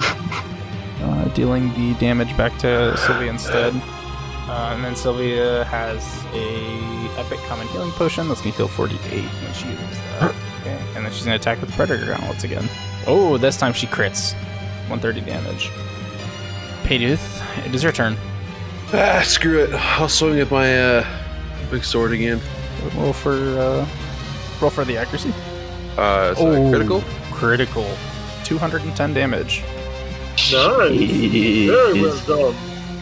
uh, 1.04 1.24
dealing 1.28 1.72
the 1.74 1.98
damage 1.98 2.36
back 2.36 2.56
to 2.58 2.96
Sylvia 2.96 3.30
instead. 3.30 3.74
Uh, 4.50 4.72
and 4.74 4.84
then 4.84 4.96
Sylvia 4.96 5.64
has 5.64 6.24
a 6.34 7.20
epic 7.20 7.38
common 7.46 7.68
healing 7.68 7.90
potion 7.92 8.28
that's 8.28 8.40
gonna 8.40 8.54
heal 8.54 8.68
48 8.68 9.24
when 9.24 9.52
she 9.54 9.68
uses 9.68 9.98
that. 9.98 10.34
Okay, 10.60 10.78
and 10.96 11.04
then 11.04 11.12
she's 11.12 11.24
gonna 11.24 11.36
attack 11.36 11.60
with 11.60 11.70
predator 11.72 12.06
gauntlets 12.06 12.44
again. 12.44 12.68
Oh, 13.06 13.36
this 13.38 13.56
time 13.56 13.72
she 13.72 13.86
crits, 13.86 14.34
130 14.88 15.20
damage. 15.22 15.70
Payduth, 16.84 17.66
it 17.66 17.74
is 17.74 17.82
your 17.82 17.92
turn. 17.92 18.16
Ah, 18.92 19.22
screw 19.24 19.60
it. 19.62 19.70
I'll 19.72 20.08
swing 20.08 20.36
with 20.36 20.50
my 20.50 20.78
uh, 20.80 21.06
big 21.70 21.84
sword 21.84 22.12
again. 22.12 22.40
Roll 22.96 23.12
for 23.12 23.32
uh, 23.32 23.86
roll 24.60 24.70
for 24.70 24.84
the 24.84 24.96
accuracy. 24.96 25.32
Uh, 25.96 26.34
Oh. 26.38 26.70
critical. 26.70 27.02
Critical, 27.32 27.86
210 28.44 29.14
damage. 29.14 29.62
Nice. 30.32 30.50
Very 30.50 32.00
well 32.02 32.18
done. 32.26 32.54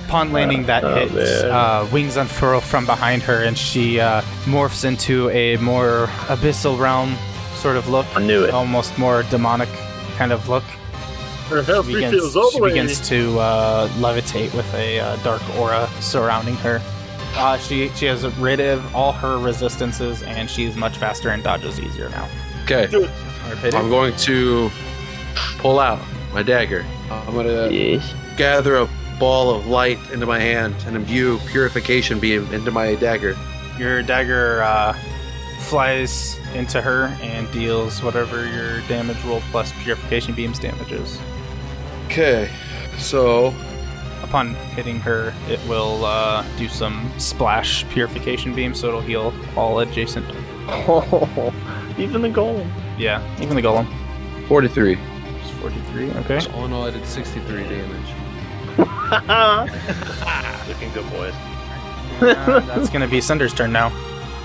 Upon 0.07 0.33
landing 0.33 0.65
that 0.67 0.85
Oh, 0.85 0.95
hit, 0.95 1.45
uh, 1.45 1.87
wings 1.93 2.17
unfurl 2.17 2.61
from 2.61 2.87
behind 2.87 3.23
her, 3.23 3.43
and 3.45 3.57
she 3.59 4.01
uh, 4.01 4.23
morphs 4.45 4.85
into 4.85 5.29
a 5.31 5.57
more 5.59 6.07
abyssal 6.29 6.79
realm 6.79 7.15
sort 7.57 7.77
of 7.77 7.89
look, 7.89 8.07
I 8.15 8.23
knew 8.23 8.45
it. 8.45 8.51
almost 8.55 8.97
more 8.99 9.23
demonic 9.25 9.69
kind 10.19 10.33
of 10.33 10.49
look. 10.49 10.65
Her 11.49 11.63
health 11.63 11.87
She 11.87 11.95
refills 11.95 12.13
begins, 12.13 12.37
all 12.37 12.51
she 12.51 12.59
the 12.59 12.63
way. 12.65 12.71
begins 12.71 13.09
to 13.09 13.39
uh, 13.39 13.89
levitate 13.97 14.53
with 14.55 14.73
a 14.75 15.01
uh, 15.01 15.17
dark 15.23 15.41
aura 15.57 15.89
surrounding 16.01 16.57
her. 16.57 16.83
Uh, 17.37 17.57
she 17.59 17.89
she 17.91 18.05
has 18.07 18.27
rid 18.39 18.61
of 18.61 18.95
all 18.95 19.13
her 19.13 19.39
resistances, 19.39 20.23
and 20.25 20.51
she's 20.51 20.77
much 20.77 20.99
faster 20.99 21.31
and 21.31 21.43
dodges 21.43 21.79
easier 21.81 22.09
now. 22.11 22.29
Okay. 22.65 22.87
I'm 23.75 23.89
going 23.89 24.15
to 24.17 24.71
pull 25.59 25.79
out 25.79 26.01
my 26.35 26.43
dagger. 26.43 26.85
I'm 27.11 27.33
going 27.33 27.47
to 27.47 27.75
Yes. 27.75 28.13
gather 28.37 28.77
a 28.77 28.89
ball 29.19 29.55
of 29.55 29.67
light 29.67 29.99
into 30.13 30.27
my 30.27 30.39
hand 30.39 30.75
and 30.87 30.97
imbue 30.97 31.39
purification 31.49 32.19
beam 32.21 32.53
into 32.53 32.71
my 32.71 32.95
dagger. 32.97 33.35
Your 33.79 34.03
dagger 34.03 34.63
uh, 34.63 34.93
flies 35.69 36.39
into 36.55 36.81
her 36.81 37.17
and 37.23 37.51
deals 37.53 38.03
whatever 38.03 38.47
your 38.49 38.81
damage 38.89 39.23
roll 39.25 39.41
plus 39.51 39.73
purification 39.83 40.35
beams 40.35 40.59
damages. 40.59 41.19
Okay. 42.07 42.51
So, 42.99 43.55
Upon 44.23 44.55
hitting 44.77 45.01
her, 45.01 45.33
it 45.49 45.59
will 45.69 46.05
uh, 46.05 46.45
do 46.59 46.69
some 46.69 47.11
splash 47.19 47.89
purification 47.89 48.55
beam, 48.55 48.75
so 48.75 48.89
it'll 48.89 49.01
heal 49.01 49.33
all 49.57 49.79
adjacent. 49.79 50.27
Oh, 50.69 51.55
even 51.99 52.21
the 52.21 52.29
golem. 52.29 52.71
Yeah, 52.99 53.23
even 53.41 53.57
the 53.57 53.63
golem. 53.63 53.87
43. 54.49 54.99
It's 55.41 55.51
43. 55.61 56.11
Okay. 56.11 56.41
So 56.41 56.51
all 56.53 56.67
in 56.67 56.73
all, 56.75 56.85
I 56.85 56.91
did 56.91 57.07
63 57.07 57.63
damage. 57.63 58.15
Looking 60.69 60.93
good, 60.93 61.11
boys. 61.11 61.33
Uh, 62.21 62.61
that's 62.67 62.91
going 62.91 63.01
to 63.01 63.09
be 63.09 63.21
Cinder's 63.23 63.55
turn 63.55 63.73
now. 63.73 63.89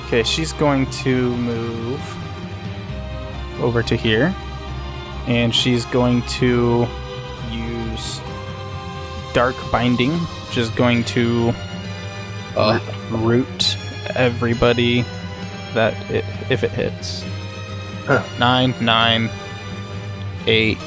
Okay, 0.06 0.24
she's 0.24 0.54
going 0.54 0.90
to 0.92 1.36
move 1.38 2.02
over 3.62 3.82
to 3.84 3.96
here. 3.96 4.34
And 5.28 5.56
she's 5.56 5.86
going 5.86 6.22
to 6.24 6.86
use 7.50 8.20
Dark 9.34 9.56
Binding, 9.72 10.12
which 10.12 10.58
is 10.58 10.70
going 10.72 11.04
to 11.06 11.54
Uh, 12.56 12.80
root 13.10 13.78
everybody 14.16 15.04
that 15.74 15.94
it, 16.12 16.26
if 16.50 16.64
it 16.64 16.72
hits. 16.72 17.24
Huh. 18.06 18.22
9, 18.38 18.76
9, 18.82 19.30
8, 20.46 20.78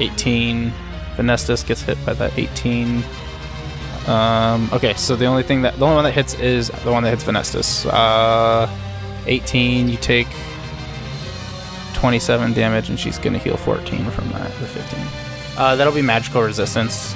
18. 0.00 0.72
Venestus 1.16 1.64
gets 1.66 1.82
hit 1.82 1.98
by 2.06 2.14
that 2.14 2.36
18. 2.38 3.04
Um, 4.08 4.68
okay, 4.72 4.94
so 4.94 5.14
the 5.16 5.26
only 5.26 5.42
thing 5.42 5.62
that 5.62 5.78
the 5.78 5.84
only 5.84 5.94
one 5.96 6.04
that 6.04 6.12
hits 6.12 6.34
is 6.34 6.68
the 6.84 6.90
one 6.92 7.02
that 7.04 7.10
hits 7.10 7.24
Venestus. 7.24 7.86
Uh, 7.86 8.68
18. 9.26 9.88
You 9.88 9.96
take 9.96 10.26
27 11.94 12.52
damage, 12.52 12.88
and 12.88 12.98
she's 12.98 13.18
gonna 13.18 13.38
heal 13.38 13.56
14 13.56 14.10
from 14.10 14.28
that 14.30 14.46
or 14.60 14.66
15. 14.66 15.06
Uh, 15.56 15.76
that'll 15.76 15.92
be 15.92 16.02
magical 16.02 16.42
resistance. 16.42 17.14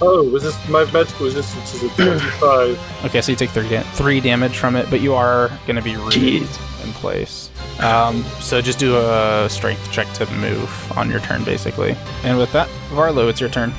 Oh, 0.00 0.28
resist 0.30 0.58
my 0.68 0.84
magical 0.92 1.24
resistance 1.26 1.74
is 1.74 1.82
a 1.82 1.88
25. 1.96 2.78
Okay, 3.06 3.22
so 3.22 3.32
you 3.32 3.36
take 3.36 3.50
three, 3.50 3.68
da- 3.68 3.82
three 3.94 4.20
damage 4.20 4.58
from 4.58 4.76
it, 4.76 4.88
but 4.90 5.00
you 5.00 5.14
are 5.14 5.50
gonna 5.66 5.82
be 5.82 5.96
rooted 5.96 6.42
Jeez. 6.42 6.84
in 6.84 6.92
place. 6.92 7.50
Um, 7.80 8.22
so 8.40 8.60
just 8.60 8.78
do 8.78 8.96
a 8.96 9.48
strength 9.50 9.90
check 9.90 10.10
to 10.14 10.30
move 10.34 10.92
on 10.96 11.10
your 11.10 11.20
turn, 11.20 11.44
basically. 11.44 11.96
And 12.24 12.38
with 12.38 12.52
that, 12.52 12.68
Varlo, 12.90 13.28
it's 13.28 13.40
your 13.40 13.50
turn. 13.50 13.72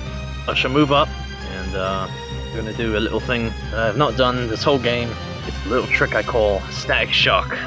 I 0.47 0.53
shall 0.55 0.71
move 0.71 0.91
up 0.91 1.07
and 1.67 1.75
uh, 1.75 2.07
I'm 2.09 2.55
gonna 2.55 2.73
do 2.73 2.97
a 2.97 2.99
little 2.99 3.19
thing 3.19 3.51
that 3.71 3.79
I've 3.79 3.97
not 3.97 4.15
done 4.15 4.47
this 4.47 4.63
whole 4.63 4.79
game. 4.79 5.09
It's 5.45 5.65
a 5.65 5.69
little 5.69 5.87
trick 5.87 6.15
I 6.15 6.23
call 6.23 6.61
static 6.71 7.11
shock. 7.11 7.57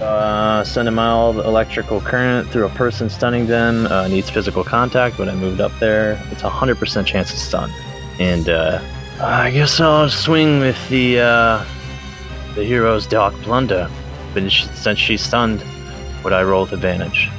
Uh, 0.00 0.62
send 0.62 0.88
a 0.88 0.90
mild 0.90 1.36
electrical 1.36 2.00
current 2.00 2.48
through 2.50 2.66
a 2.66 2.70
person, 2.70 3.08
stunning 3.08 3.46
them. 3.46 3.86
Uh, 3.86 4.08
needs 4.08 4.28
physical 4.28 4.62
contact, 4.62 5.16
but 5.16 5.28
I 5.28 5.34
moved 5.34 5.60
up 5.60 5.72
there. 5.80 6.20
It's 6.30 6.42
a 6.42 6.50
hundred 6.50 6.78
percent 6.78 7.06
chance 7.06 7.30
to 7.30 7.38
stun. 7.38 7.72
And 8.18 8.48
uh, 8.48 8.80
I 9.20 9.50
guess 9.50 9.80
I'll 9.80 10.08
swing 10.08 10.60
with 10.60 10.88
the 10.88 11.20
uh, 11.20 11.64
the 12.54 12.64
hero's 12.64 13.06
dark 13.06 13.34
blunder. 13.42 13.90
But 14.34 14.50
since 14.50 14.98
she's 14.98 15.22
stunned, 15.22 15.64
would 16.22 16.32
I 16.32 16.42
roll 16.42 16.62
with 16.62 16.72
advantage? 16.72 17.30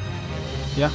Yeah. 0.75 0.91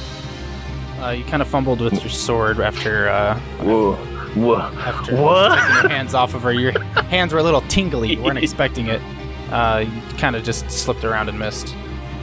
Uh, 0.99 1.11
you 1.11 1.23
kind 1.25 1.41
of 1.41 1.47
fumbled 1.47 1.81
with 1.81 1.93
your 2.01 2.09
sword 2.09 2.59
after 2.59 3.09
uh, 3.09 3.37
Whoa, 3.61 3.97
whoa. 4.35 4.57
after 4.57 5.15
What? 5.15 5.57
taking 5.59 5.73
your 5.81 5.89
hands 5.89 6.13
off 6.13 6.33
of 6.33 6.41
her. 6.43 6.51
Your 6.53 6.71
hands 7.05 7.33
were 7.33 7.39
a 7.39 7.43
little 7.43 7.61
tingly. 7.61 8.15
You 8.15 8.21
weren't 8.23 8.37
expecting 8.43 8.87
it. 8.87 9.01
Uh, 9.51 9.85
you 9.87 10.17
kind 10.17 10.35
of 10.35 10.43
just 10.43 10.69
slipped 10.71 11.03
around 11.03 11.29
and 11.29 11.37
missed. 11.37 11.67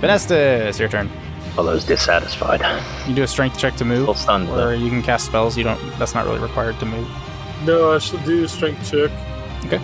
Venestus, 0.01 0.31
it's 0.67 0.79
your 0.79 0.89
turn. 0.89 1.09
Follow's 1.55 1.85
dissatisfied. 1.85 2.61
You 3.09 3.15
do 3.15 3.23
a 3.23 3.27
strength 3.27 3.59
check 3.59 3.75
to 3.77 3.85
move, 3.85 4.03
Still 4.05 4.15
stunned. 4.15 4.49
though. 4.49 4.69
or 4.69 4.75
you 4.75 4.89
can 4.89 5.03
cast 5.03 5.27
spells. 5.27 5.57
You 5.59 5.65
don't. 5.65 5.81
That's 5.99 6.15
not 6.15 6.25
really 6.27 6.39
required 6.39 6.79
to 6.81 6.87
move. 6.87 7.09
No, 7.65 7.93
I 7.93 7.99
should 7.99 8.25
do 8.25 8.45
a 8.45 8.49
strength 8.49 8.91
check. 8.91 9.11
Okay. 9.67 9.81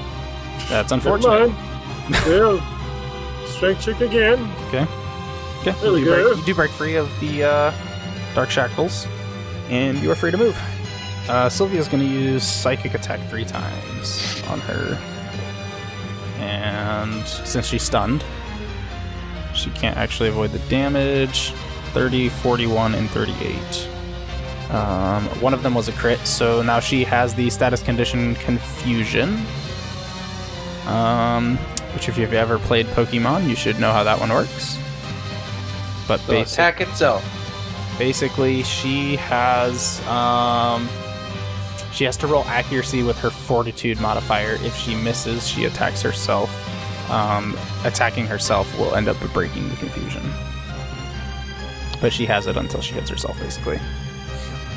That's 0.69 0.91
Never 0.91 1.15
unfortunate. 1.15 1.51
mind. 1.51 2.15
well, 2.27 3.47
strength 3.47 3.85
check 3.85 4.01
again. 4.01 4.51
Okay, 4.69 4.87
There 5.83 5.93
we 5.93 6.01
you, 6.01 6.07
break, 6.07 6.37
you 6.39 6.45
do 6.45 6.55
break 6.55 6.71
free 6.71 6.95
of 6.97 7.11
the 7.21 7.45
uh, 7.45 7.73
dark 8.35 8.49
shackles, 8.51 9.07
and 9.69 9.99
you 9.99 10.11
are 10.11 10.15
free 10.15 10.31
to 10.31 10.37
move. 10.39 10.57
Uh, 11.29 11.49
Sylvia's 11.49 11.89
going 11.89 12.03
to 12.03 12.09
use 12.09 12.45
psychic 12.45 12.95
attack 12.95 13.21
three 13.29 13.45
times 13.45 14.43
on 14.49 14.61
her, 14.61 14.97
and 16.39 17.27
since 17.27 17.67
she's 17.67 17.83
stunned, 17.83 18.25
she 19.55 19.71
can't 19.71 19.97
actually 19.97 20.29
avoid 20.29 20.53
the 20.53 20.61
damage. 20.71 21.53
30, 21.97 22.29
41, 22.29 22.95
and 22.95 23.09
38. 23.09 23.89
Um, 24.71 25.25
one 25.41 25.55
of 25.55 25.63
them 25.63 25.75
was 25.75 25.89
a 25.89 25.93
crit, 25.93 26.19
so 26.27 26.61
now 26.61 26.79
she 26.79 27.05
has 27.05 27.35
the 27.35 27.49
status 27.49 27.83
condition 27.83 28.35
Confusion. 28.35 29.41
Um, 30.87 31.57
which, 31.95 32.11
if 32.11 32.19
you've 32.19 32.35
ever 32.35 32.59
played 32.59 32.85
Pokemon, 32.89 33.49
you 33.49 33.57
should 33.57 33.81
know 33.81 33.93
how 33.93 34.05
that 34.05 34.21
one 34.21 34.29
works. 34.29 34.79
But 36.07 36.21
the 36.27 36.33
basic, 36.33 36.53
attack 36.53 36.81
itself. 36.83 37.25
basically, 37.99 38.63
she 38.63 39.17
has 39.17 40.07
um, 40.07 40.87
she 41.97 42.05
has 42.05 42.17
to 42.19 42.27
roll 42.27 42.45
accuracy 42.45 43.03
with 43.03 43.19
her 43.21 43.31
Fortitude 43.31 43.99
modifier. 44.01 44.59
If 44.61 44.77
she 44.77 44.95
misses, 44.95 45.49
she 45.49 45.65
attacks 45.65 46.03
herself. 46.03 46.51
Um, 47.11 47.57
attacking 47.85 48.27
herself 48.27 48.79
will 48.79 48.95
end 48.95 49.09
up 49.09 49.17
breaking 49.33 49.71
the 49.71 49.77
confusion. 49.77 50.23
But 52.03 52.13
she 52.13 52.27
has 52.27 52.47
it 52.47 52.59
until 52.59 52.83
she 52.83 52.93
hits 52.93 53.09
herself, 53.09 53.39
basically. 53.39 53.81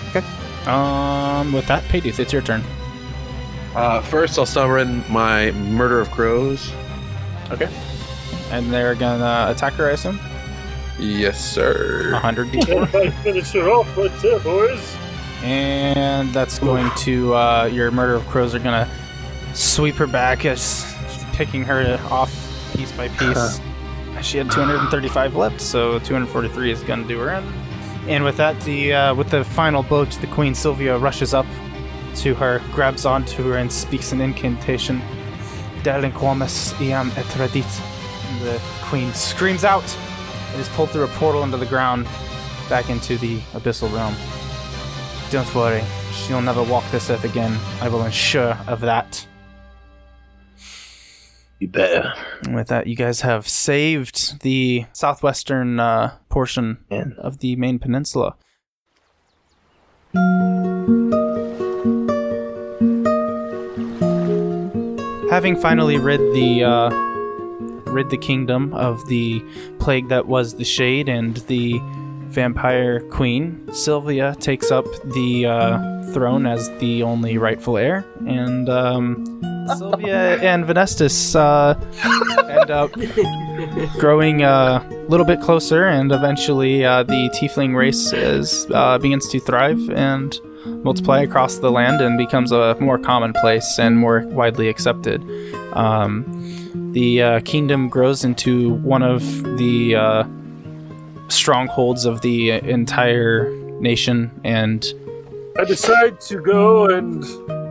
Okay. 0.09 0.25
Um, 0.65 1.51
with 1.51 1.67
that, 1.67 1.83
Payduth, 1.85 2.19
it's 2.19 2.31
your 2.31 2.41
turn. 2.41 2.63
Uh, 3.75 4.01
first, 4.01 4.39
I'll 4.39 4.45
summon 4.45 5.03
my 5.09 5.51
Murder 5.51 5.99
of 5.99 6.09
Crows. 6.11 6.71
Okay. 7.51 7.69
And 8.51 8.71
they're 8.71 8.95
gonna 8.95 9.47
attack 9.51 9.73
her, 9.73 9.89
I 9.89 9.91
assume. 9.91 10.19
Yes, 10.97 11.43
sir. 11.43 12.11
100 12.13 12.47
d4. 12.53 12.69
Everybody 12.69 13.09
finish 13.23 13.51
her 13.51 13.69
off 13.69 13.97
right 13.97 14.11
there, 14.21 14.39
boys. 14.39 14.95
And 15.43 16.33
that's 16.33 16.59
going 16.59 16.89
to 16.97 17.33
uh, 17.33 17.65
your 17.71 17.91
murder 17.91 18.15
of 18.15 18.25
crows 18.27 18.53
are 18.53 18.59
gonna 18.59 18.89
sweep 19.53 19.95
her 19.95 20.07
back 20.07 20.45
as 20.45 20.85
picking 21.33 21.63
her 21.63 21.97
off 22.09 22.31
piece 22.75 22.91
by 22.91 23.07
piece. 23.09 23.59
she 24.21 24.37
had 24.37 24.51
235 24.51 25.35
left, 25.35 25.61
so 25.61 25.99
243 25.99 26.71
is 26.71 26.83
gonna 26.83 27.07
do 27.07 27.17
her 27.19 27.29
in. 27.31 27.43
And 28.09 28.23
with 28.23 28.37
that, 28.37 28.59
the 28.61 28.93
uh, 28.93 29.15
with 29.15 29.29
the 29.29 29.43
final 29.43 29.83
blow 29.83 30.05
to 30.05 30.21
the 30.21 30.27
queen, 30.27 30.55
Sylvia 30.55 30.97
rushes 30.97 31.33
up 31.33 31.45
to 32.15 32.33
her, 32.35 32.61
grabs 32.71 33.05
onto 33.05 33.43
her, 33.43 33.57
and 33.57 33.71
speaks 33.71 34.11
an 34.11 34.19
incantation. 34.19 35.01
Delinquamus 35.83 36.73
iam 36.81 37.11
et 37.15 37.25
redit. 37.37 37.81
And 38.29 38.41
The 38.41 38.61
queen 38.83 39.13
screams 39.13 39.63
out 39.63 39.85
and 40.51 40.59
is 40.59 40.67
pulled 40.69 40.89
through 40.89 41.03
a 41.03 41.07
portal 41.19 41.43
into 41.43 41.57
the 41.57 41.65
ground, 41.65 42.05
back 42.67 42.89
into 42.89 43.17
the 43.17 43.39
abyssal 43.53 43.93
realm. 43.93 44.15
Don't 45.31 45.53
worry, 45.53 45.83
she'll 46.11 46.41
never 46.41 46.63
walk 46.63 46.83
this 46.91 47.11
earth 47.11 47.23
again. 47.23 47.55
I 47.81 47.87
will 47.87 48.03
ensure 48.03 48.57
of 48.67 48.81
that. 48.81 49.27
You 51.59 51.67
better. 51.67 52.13
And 52.45 52.55
with 52.55 52.67
that, 52.69 52.87
you 52.87 52.95
guys 52.95 53.21
have 53.21 53.47
saved 53.47 54.41
the 54.41 54.85
southwestern 54.91 55.79
uh, 55.79 56.17
portion 56.29 56.79
Man. 56.89 57.15
of 57.19 57.39
the 57.39 57.55
main 57.57 57.77
peninsula. 57.77 58.37
Having 65.29 65.57
finally 65.57 65.97
rid 65.97 66.21
the 66.33 66.63
uh, 66.63 66.89
rid 67.91 68.09
the 68.09 68.17
kingdom 68.17 68.73
of 68.73 69.07
the 69.07 69.43
plague 69.77 70.09
that 70.09 70.25
was 70.25 70.55
the 70.55 70.65
shade 70.65 71.07
and 71.07 71.37
the 71.47 71.79
vampire 72.29 72.99
queen, 73.09 73.67
Sylvia 73.73 74.35
takes 74.39 74.71
up 74.71 74.85
the 75.13 75.45
uh, 75.45 76.13
throne 76.13 76.45
as 76.45 76.69
the 76.79 77.03
only 77.03 77.37
rightful 77.37 77.77
heir, 77.77 78.05
and 78.27 78.69
um, 78.69 79.25
Sylvia 79.77 80.37
and 80.41 80.65
Venestus 80.65 81.35
uh, 81.35 81.75
end 82.49 82.71
up 82.71 82.91
growing 83.99 84.43
a 84.43 84.85
little 85.09 85.25
bit 85.25 85.41
closer, 85.41 85.87
and 85.87 86.11
eventually 86.11 86.85
uh, 86.85 87.03
the 87.03 87.29
tiefling 87.35 87.75
race 87.75 88.13
is 88.13 88.67
uh, 88.73 88.97
begins 88.97 89.27
to 89.29 89.39
thrive 89.39 89.89
and 89.91 90.39
multiply 90.83 91.21
across 91.21 91.57
the 91.57 91.71
land 91.71 92.01
and 92.01 92.17
becomes 92.17 92.51
a 92.51 92.75
more 92.79 92.97
commonplace 92.97 93.79
and 93.79 93.97
more 93.97 94.25
widely 94.27 94.69
accepted. 94.69 95.23
Um, 95.73 96.25
the 96.93 97.21
uh, 97.21 97.39
kingdom 97.41 97.89
grows 97.89 98.23
into 98.23 98.73
one 98.75 99.03
of 99.03 99.21
the 99.57 99.95
uh, 99.95 100.23
strongholds 101.31 102.05
of 102.05 102.21
the 102.21 102.51
entire 102.51 103.49
nation, 103.79 104.31
and 104.43 104.93
I 105.57 105.63
decide 105.63 106.19
to 106.21 106.39
go 106.41 106.85
and 106.89 107.21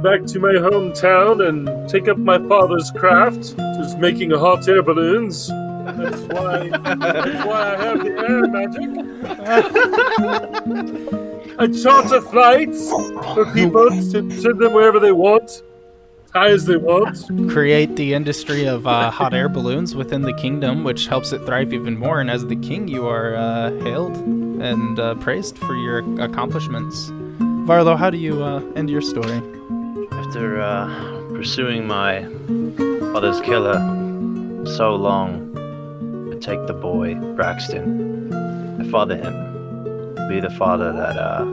back 0.02 0.24
to 0.26 0.38
my 0.40 0.52
hometown 0.52 1.48
and 1.48 1.88
take 1.88 2.09
up 2.09 2.18
my 2.18 2.38
father's 2.48 2.90
craft, 2.90 3.54
is 3.59 3.96
making 3.96 4.30
hot 4.30 4.68
air 4.68 4.82
balloons. 4.82 5.48
That's 5.48 6.20
why, 6.22 6.68
that's 6.68 7.46
why 7.46 7.74
I 7.74 7.76
have 7.82 8.04
the 8.04 8.11
air 8.28 8.46
magic. 8.46 8.90
I 11.59 11.66
charter 11.68 12.20
flights 12.20 12.90
for 12.90 13.46
people 13.52 13.88
to 13.88 14.30
send 14.40 14.59
them 14.61 14.72
wherever 14.74 15.00
they 15.00 15.12
want, 15.12 15.62
high 16.33 16.49
as 16.51 16.66
they 16.66 16.76
want. 16.76 17.18
create 17.51 17.97
the 17.97 18.14
industry 18.14 18.66
of 18.66 18.87
uh, 18.87 19.11
hot 19.11 19.35
air 19.35 19.49
balloons 19.49 19.95
within 19.95 20.22
the 20.22 20.35
kingdom, 20.35 20.85
which 20.85 21.07
helps 21.07 21.33
it 21.33 21.45
thrive 21.45 21.72
even 21.72 21.97
more. 21.97 22.20
And 22.20 22.31
as 22.31 22.47
the 22.47 22.57
king, 22.57 22.89
you 22.89 23.07
are 23.07 23.35
uh, 23.37 23.70
hailed 23.83 24.16
and 24.16 24.99
uh, 24.99 25.14
praised 25.16 25.59
for 25.59 25.74
your 25.76 25.99
accomplishments. 26.20 27.11
Varlo, 27.66 27.97
how 27.97 28.11
do 28.11 28.18
you 28.18 28.43
uh, 28.43 28.61
end 28.76 28.91
your 28.91 29.03
story? 29.03 29.43
After 30.12 30.61
uh, 30.61 30.87
pursuing 31.29 31.87
my 31.87 32.22
father's 33.12 33.41
killer 33.41 33.79
so 34.66 34.95
long, 34.95 35.55
I 36.33 36.39
take 36.39 36.66
the 36.66 36.74
boy, 36.74 37.14
Braxton. 37.37 38.33
I 38.81 38.91
father 38.91 39.16
him. 39.16 39.35
Be 40.29 40.41
the 40.41 40.51
father 40.51 40.93
that, 40.93 41.16
uh, 41.16 41.45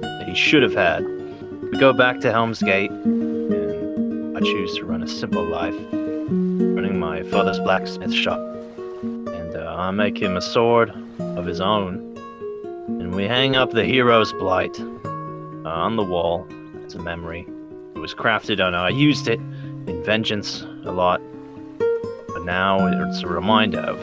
that 0.00 0.28
he 0.28 0.34
should 0.34 0.62
have 0.62 0.74
had. 0.74 1.04
We 1.72 1.78
go 1.78 1.92
back 1.92 2.20
to 2.20 2.30
Helm's 2.32 2.62
Gate, 2.62 2.90
and 2.90 3.39
I 4.40 4.42
choose 4.42 4.76
to 4.76 4.86
run 4.86 5.02
a 5.02 5.06
simple 5.06 5.44
life, 5.44 5.74
running 5.92 6.98
my 6.98 7.22
father's 7.24 7.58
blacksmith 7.58 8.14
shop. 8.14 8.40
And 9.02 9.54
uh, 9.54 9.76
I 9.78 9.90
make 9.90 10.16
him 10.16 10.34
a 10.34 10.40
sword 10.40 10.94
of 11.18 11.44
his 11.44 11.60
own, 11.60 12.16
and 12.86 13.14
we 13.14 13.24
hang 13.24 13.54
up 13.54 13.72
the 13.72 13.84
hero's 13.84 14.32
blight 14.32 14.80
uh, 14.80 15.68
on 15.68 15.96
the 15.96 16.02
wall 16.02 16.46
as 16.86 16.94
a 16.94 16.98
memory. 17.00 17.46
It 17.94 17.98
was 17.98 18.14
crafted 18.14 18.64
on. 18.64 18.74
I 18.74 18.88
used 18.88 19.28
it 19.28 19.38
in 19.40 20.02
Vengeance 20.06 20.62
a 20.86 20.90
lot, 20.90 21.20
but 22.28 22.42
now 22.46 22.86
it's 22.86 23.22
a 23.22 23.28
reminder 23.28 23.80
of 23.80 23.98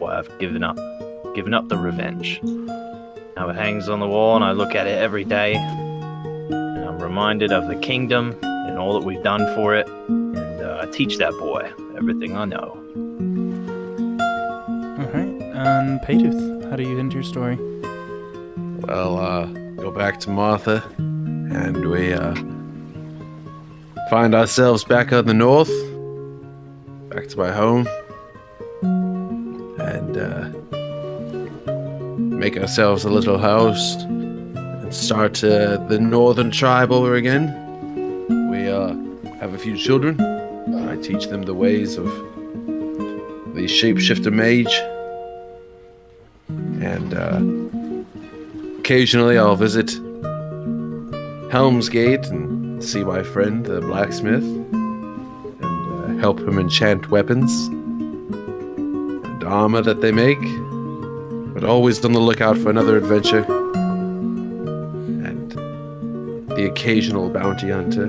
what 0.00 0.14
I've 0.14 0.38
given 0.38 0.64
up, 0.64 0.78
given 1.34 1.52
up 1.52 1.68
the 1.68 1.76
revenge. 1.76 2.40
Now 2.42 3.50
it 3.50 3.56
hangs 3.56 3.90
on 3.90 4.00
the 4.00 4.08
wall, 4.08 4.34
and 4.34 4.46
I 4.46 4.52
look 4.52 4.74
at 4.74 4.86
it 4.86 4.98
every 4.98 5.24
day, 5.24 5.56
and 5.56 6.84
I'm 6.86 6.98
reminded 6.98 7.52
of 7.52 7.68
the 7.68 7.76
kingdom 7.76 8.34
and 8.72 8.80
all 8.80 8.94
that 8.94 9.04
we've 9.04 9.22
done 9.22 9.44
for 9.54 9.74
it, 9.74 9.86
and 10.08 10.62
uh, 10.62 10.86
teach 10.86 11.18
that 11.18 11.32
boy 11.32 11.70
everything 11.94 12.34
I 12.34 12.46
know. 12.46 12.70
All 14.98 15.08
right, 15.12 15.42
and 15.54 16.00
Payduth, 16.00 16.70
how 16.70 16.76
do 16.76 16.82
you 16.82 16.98
end 16.98 17.12
your 17.12 17.22
story? 17.22 17.58
Well, 18.86 19.18
uh, 19.18 19.44
go 19.76 19.90
back 19.90 20.18
to 20.20 20.30
Martha, 20.30 20.82
and 20.96 21.84
we 21.90 22.14
uh, 22.14 22.34
find 24.08 24.34
ourselves 24.34 24.84
back 24.84 25.12
on 25.12 25.26
the 25.26 25.34
north, 25.34 25.70
back 27.10 27.28
to 27.28 27.36
my 27.36 27.52
home, 27.52 27.86
and 29.80 30.16
uh, 30.16 30.48
make 32.16 32.56
ourselves 32.56 33.04
a 33.04 33.10
little 33.10 33.36
house 33.36 33.96
and 34.04 34.94
start 34.94 35.44
uh, 35.44 35.76
the 35.88 35.98
northern 36.00 36.50
tribe 36.50 36.90
over 36.90 37.16
again. 37.16 37.61
Few 39.62 39.76
children. 39.76 40.20
I 40.90 40.96
teach 40.96 41.26
them 41.26 41.42
the 41.42 41.54
ways 41.54 41.96
of 41.96 42.06
the 43.54 43.66
shapeshifter 43.66 44.32
mage, 44.32 44.74
and. 46.82 47.14
Uh, 47.14 47.40
Occasionally, 48.82 49.38
I'll 49.38 49.54
visit 49.54 49.92
Helm's 51.52 51.88
Gate 51.88 52.26
and 52.26 52.82
see 52.82 53.04
my 53.04 53.22
friend, 53.22 53.64
the 53.64 53.80
blacksmith, 53.80 54.42
and 54.42 55.62
uh, 55.62 56.20
help 56.20 56.40
him 56.40 56.58
enchant 56.58 57.08
weapons 57.08 57.68
and 57.68 59.44
armor 59.44 59.80
that 59.82 60.00
they 60.00 60.10
make. 60.10 60.40
But 61.54 61.62
always 61.62 62.04
on 62.04 62.12
the 62.12 62.18
lookout 62.18 62.58
for 62.58 62.70
another 62.70 62.96
adventure 62.96 63.44
and 65.24 65.52
the 65.52 66.68
occasional 66.68 67.30
bounty 67.30 67.70
hunter. 67.70 68.08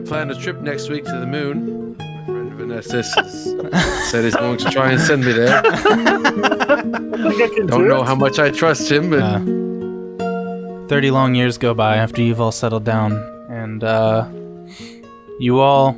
I 0.00 0.02
plan 0.02 0.30
a 0.30 0.34
trip 0.34 0.62
next 0.62 0.88
week 0.88 1.04
to 1.04 1.10
the 1.20 1.26
moon. 1.26 1.94
My 1.98 2.24
friend 2.24 2.52
Venestus 2.54 3.04
said 4.10 4.24
he's 4.24 4.34
going 4.34 4.56
to 4.56 4.70
try 4.70 4.92
and 4.92 4.98
send 5.00 5.26
me 5.26 5.32
there. 5.32 5.60
I 5.62 5.72
think 6.80 7.42
I 7.42 7.48
can 7.54 7.66
Don't 7.66 7.82
do 7.82 7.88
know 7.88 8.00
it. 8.00 8.06
how 8.06 8.14
much 8.14 8.38
I 8.38 8.50
trust 8.50 8.90
him, 8.90 9.10
but. 9.10 9.20
Uh, 9.22 10.86
30 10.88 11.10
long 11.10 11.34
years 11.34 11.58
go 11.58 11.74
by 11.74 11.96
after 11.98 12.22
you've 12.22 12.40
all 12.40 12.50
settled 12.50 12.84
down, 12.84 13.12
and 13.50 13.84
uh, 13.84 14.26
you 15.38 15.60
all 15.60 15.92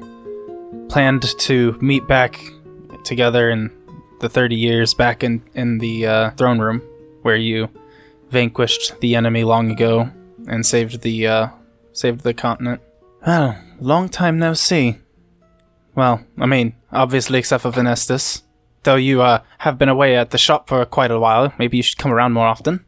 planned 0.88 1.22
to 1.38 1.78
meet 1.80 2.04
back 2.08 2.40
together 3.04 3.50
in 3.50 3.70
the 4.20 4.28
30 4.28 4.56
years 4.56 4.94
back 4.94 5.22
in, 5.22 5.42
in 5.54 5.78
the 5.78 6.06
uh, 6.06 6.30
throne 6.32 6.58
room 6.58 6.82
where 7.22 7.36
you 7.36 7.68
vanquished 8.30 8.98
the 9.00 9.14
enemy 9.14 9.44
long 9.44 9.70
ago 9.70 10.10
and 10.48 10.66
saved 10.66 11.02
the 11.02 11.26
uh, 11.28 11.48
saved 11.92 12.22
the 12.22 12.34
continent. 12.34 12.80
Well, 13.24 13.56
long 13.82 14.08
time 14.08 14.38
no 14.38 14.54
see. 14.54 14.98
Well, 15.94 16.24
I 16.38 16.46
mean, 16.46 16.74
obviously 16.92 17.38
except 17.38 17.62
for 17.62 17.70
Venestus. 17.70 18.42
Though 18.84 18.96
you 18.96 19.22
uh, 19.22 19.42
have 19.58 19.78
been 19.78 19.88
away 19.88 20.16
at 20.16 20.30
the 20.30 20.38
shop 20.38 20.68
for 20.68 20.84
quite 20.84 21.10
a 21.10 21.20
while, 21.20 21.52
maybe 21.58 21.76
you 21.76 21.82
should 21.82 21.98
come 21.98 22.12
around 22.12 22.32
more 22.32 22.46
often. 22.46 22.84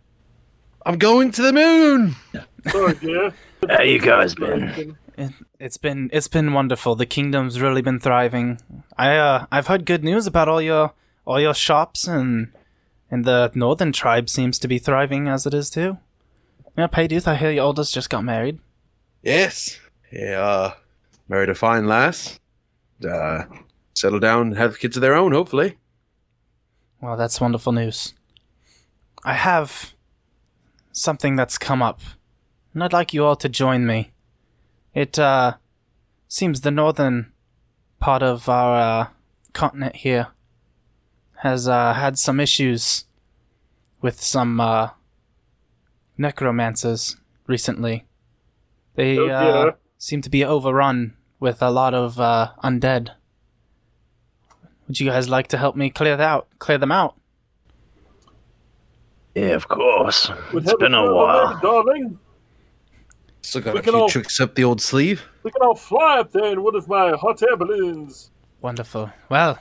I'm 0.85 0.99
going 0.99 1.31
to 1.33 1.43
the 1.43 1.53
moon. 1.53 2.17
Sorry, 2.69 2.95
dear. 2.95 3.33
How 3.69 3.83
you 3.83 4.01
guys 4.01 4.35
been? 4.35 4.97
It, 5.17 5.33
it's 5.61 5.77
been 5.77 6.11
it's 6.13 6.29
been 6.29 6.53
wonderful. 6.53 6.97
The 6.97 7.07
kingdom's 7.07 7.61
really 7.61 7.83
been 7.83 8.01
thriving. 8.01 8.61
I 8.99 9.17
uh 9.17 9.47
I've 9.53 9.69
heard 9.69 9.87
good 9.87 10.03
news 10.03 10.27
about 10.27 10.49
all 10.49 10.61
your 10.61 10.93
all 11.25 11.41
your 11.41 11.55
shops 11.55 12.07
and 12.07 12.53
and 13.11 13.25
the 13.25 13.53
northern 13.55 13.93
tribe 13.93 14.29
seems 14.29 14.59
to 14.59 14.69
be 14.69 14.79
thriving 14.79 15.29
as 15.29 15.47
it 15.47 15.55
is 15.55 15.71
too. 15.71 15.99
Yeah, 16.77 16.89
Payduth, 16.89 17.29
I 17.29 17.37
hear 17.37 17.53
your 17.53 17.65
oldest 17.65 17.95
just 17.95 18.11
got 18.11 18.25
married. 18.25 18.59
Yes. 19.23 19.79
Yeah. 20.11 20.41
Uh, 20.41 20.75
married 21.29 21.49
a 21.49 21.55
fine 21.55 21.87
lass. 21.87 22.39
Uh, 23.09 23.45
settle 23.95 24.21
down, 24.21 24.53
have 24.53 24.79
kids 24.79 24.97
of 24.97 25.01
their 25.01 25.15
own, 25.15 25.33
hopefully. 25.33 25.77
Well, 27.01 27.17
that's 27.17 27.41
wonderful 27.41 27.73
news. 27.73 28.15
I 29.25 29.35
have 29.35 29.95
something 30.93 31.37
that's 31.37 31.59
come 31.59 31.83
up, 31.83 32.01
and 32.73 32.83
I'd 32.83 32.93
like 32.93 33.13
you 33.13 33.25
all 33.25 33.37
to 33.37 33.49
join 33.49 33.87
me. 33.87 34.13
It 34.95 35.19
uh 35.19 35.55
seems 36.29 36.61
the 36.61 36.71
northern 36.71 37.33
part 38.01 38.23
of 38.23 38.49
our 38.49 38.77
uh, 38.77 39.07
continent 39.53 39.97
here 39.97 40.29
has 41.39 41.69
uh, 41.69 41.93
had 41.95 42.19
some 42.19 42.41
issues 42.41 43.05
with 44.01 44.21
some 44.21 44.61
uh, 44.61 44.91
necromancers 46.19 47.17
recently. 47.47 48.05
They 48.95 49.19
Oh, 49.19 49.29
uh, 49.29 49.63
dear. 49.65 49.75
Seem 50.05 50.21
to 50.21 50.29
be 50.29 50.45
overrun 50.45 51.17
with 51.41 51.63
a 51.63 51.71
lot 51.71 51.95
of 51.95 52.21
uh, 52.21 52.51
undead. 52.63 53.13
Would 54.87 55.01
you 55.01 55.07
guys 55.09 55.31
like 55.31 55.49
to 55.49 55.57
help 55.57 55.77
me 55.77 55.89
clear 55.89 56.15
that 56.15 56.29
out, 56.29 56.47
clear 56.59 56.77
them 56.77 56.93
out? 56.93 57.17
Yeah, 59.35 59.55
of 59.55 59.67
course. 59.67 60.29
We'd 60.53 60.65
It's 60.65 60.71
have 60.73 60.79
been 60.79 60.93
a 60.93 61.03
while. 61.03 61.47
already, 61.47 61.61
darling. 61.63 62.19
Still 63.41 63.63
got 63.63 63.73
We 63.75 63.81
a 63.81 63.83
can 63.83 63.93
few 63.95 64.01
all- 64.03 64.09
tricks 64.11 64.39
up 64.41 64.55
the 64.57 64.65
old 64.65 64.83
sleeve. 64.83 65.23
We 65.43 65.51
can 65.51 65.63
all 65.63 65.75
fly 65.75 66.19
up 66.21 66.33
there 66.33 66.53
in 66.53 66.63
one 66.63 66.77
of 66.77 66.87
my 66.87 67.13
hot 67.17 67.43
air 67.43 67.57
balloons. 67.57 68.31
Wonderful. 68.61 69.11
Well, 69.31 69.59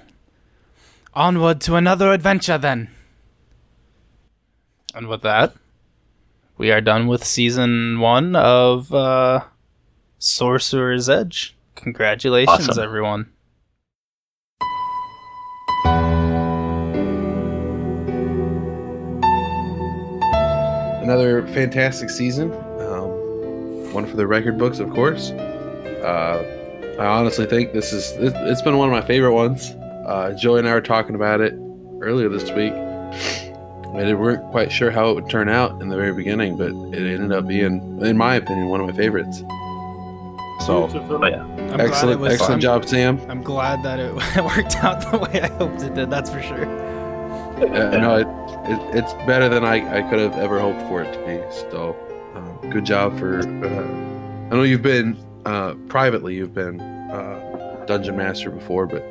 onward 1.13 1.61
to 1.61 1.75
another 1.75 2.11
adventure 2.11 2.57
then. 2.57 2.89
And 4.93 5.07
with 5.07 5.21
that, 5.21 5.53
we 6.57 6.69
are 6.69 6.81
done 6.81 7.07
with 7.07 7.23
season 7.23 7.99
one 8.01 8.35
of 8.35 8.93
uh, 8.93 9.45
Sorcerer's 10.23 11.09
Edge. 11.09 11.53
Congratulations, 11.75 12.69
Awesome. 12.69 12.83
everyone. 12.83 13.29
another 21.01 21.45
fantastic 21.47 22.09
season. 22.09 22.51
Um, 22.79 23.93
one 23.93 24.05
for 24.05 24.15
the 24.15 24.25
record 24.25 24.57
books, 24.57 24.79
of 24.79 24.89
course. 24.91 25.31
Uh, 25.31 26.95
I 26.99 27.05
honestly 27.05 27.45
think 27.45 27.73
this 27.73 27.91
is 27.93 28.11
it, 28.13 28.33
it's 28.47 28.61
been 28.61 28.77
one 28.77 28.87
of 28.87 28.93
my 28.93 29.05
favorite 29.05 29.33
ones. 29.33 29.71
Uh, 30.07 30.33
Joey 30.37 30.59
and 30.59 30.67
I 30.67 30.73
were 30.73 30.81
talking 30.81 31.15
about 31.15 31.41
it 31.41 31.53
earlier 32.01 32.29
this 32.29 32.49
week. 32.51 32.73
And 32.73 34.07
we 34.07 34.13
weren't 34.15 34.49
quite 34.51 34.71
sure 34.71 34.89
how 34.89 35.09
it 35.11 35.13
would 35.15 35.29
turn 35.29 35.49
out 35.49 35.79
in 35.81 35.89
the 35.89 35.95
very 35.95 36.13
beginning, 36.13 36.57
but 36.57 36.69
it 36.97 37.13
ended 37.13 37.31
up 37.31 37.47
being, 37.47 38.01
in 38.01 38.17
my 38.17 38.35
opinion, 38.35 38.67
one 38.69 38.81
of 38.81 38.87
my 38.87 38.93
favorites. 38.93 39.43
So, 40.61 40.87
Beautiful. 40.87 41.29
Yeah. 41.29 41.43
I'm 41.73 41.79
excellent, 41.81 42.19
was- 42.21 42.33
excellent 42.33 42.51
I'm- 42.53 42.59
job, 42.61 42.85
Sam. 42.85 43.19
I'm 43.29 43.41
glad 43.41 43.83
that 43.83 43.99
it 43.99 44.13
worked 44.43 44.77
out 44.83 45.09
the 45.11 45.17
way 45.17 45.41
I 45.41 45.47
hoped 45.47 45.81
it 45.81 45.93
did. 45.93 46.09
That's 46.09 46.29
for 46.29 46.41
sure. 46.41 46.65
Uh, 46.65 47.97
no, 47.97 48.17
it, 48.17 48.27
it, 48.71 48.95
it's 49.03 49.13
better 49.25 49.47
than 49.49 49.63
I, 49.63 49.99
I 49.99 50.09
could 50.09 50.19
have 50.19 50.33
ever 50.37 50.59
hoped 50.59 50.81
for 50.87 51.01
it 51.01 51.11
to 51.13 51.19
be. 51.25 51.41
So, 51.71 51.95
um, 52.35 52.69
good 52.71 52.85
job 52.85 53.17
for. 53.19 53.39
Uh, 53.39 54.49
I 54.51 54.55
know 54.55 54.63
you've 54.63 54.81
been 54.81 55.17
uh, 55.45 55.73
privately, 55.87 56.35
you've 56.35 56.53
been 56.53 56.79
uh, 56.81 57.83
dungeon 57.87 58.15
master 58.17 58.49
before, 58.51 58.85
but 58.85 59.01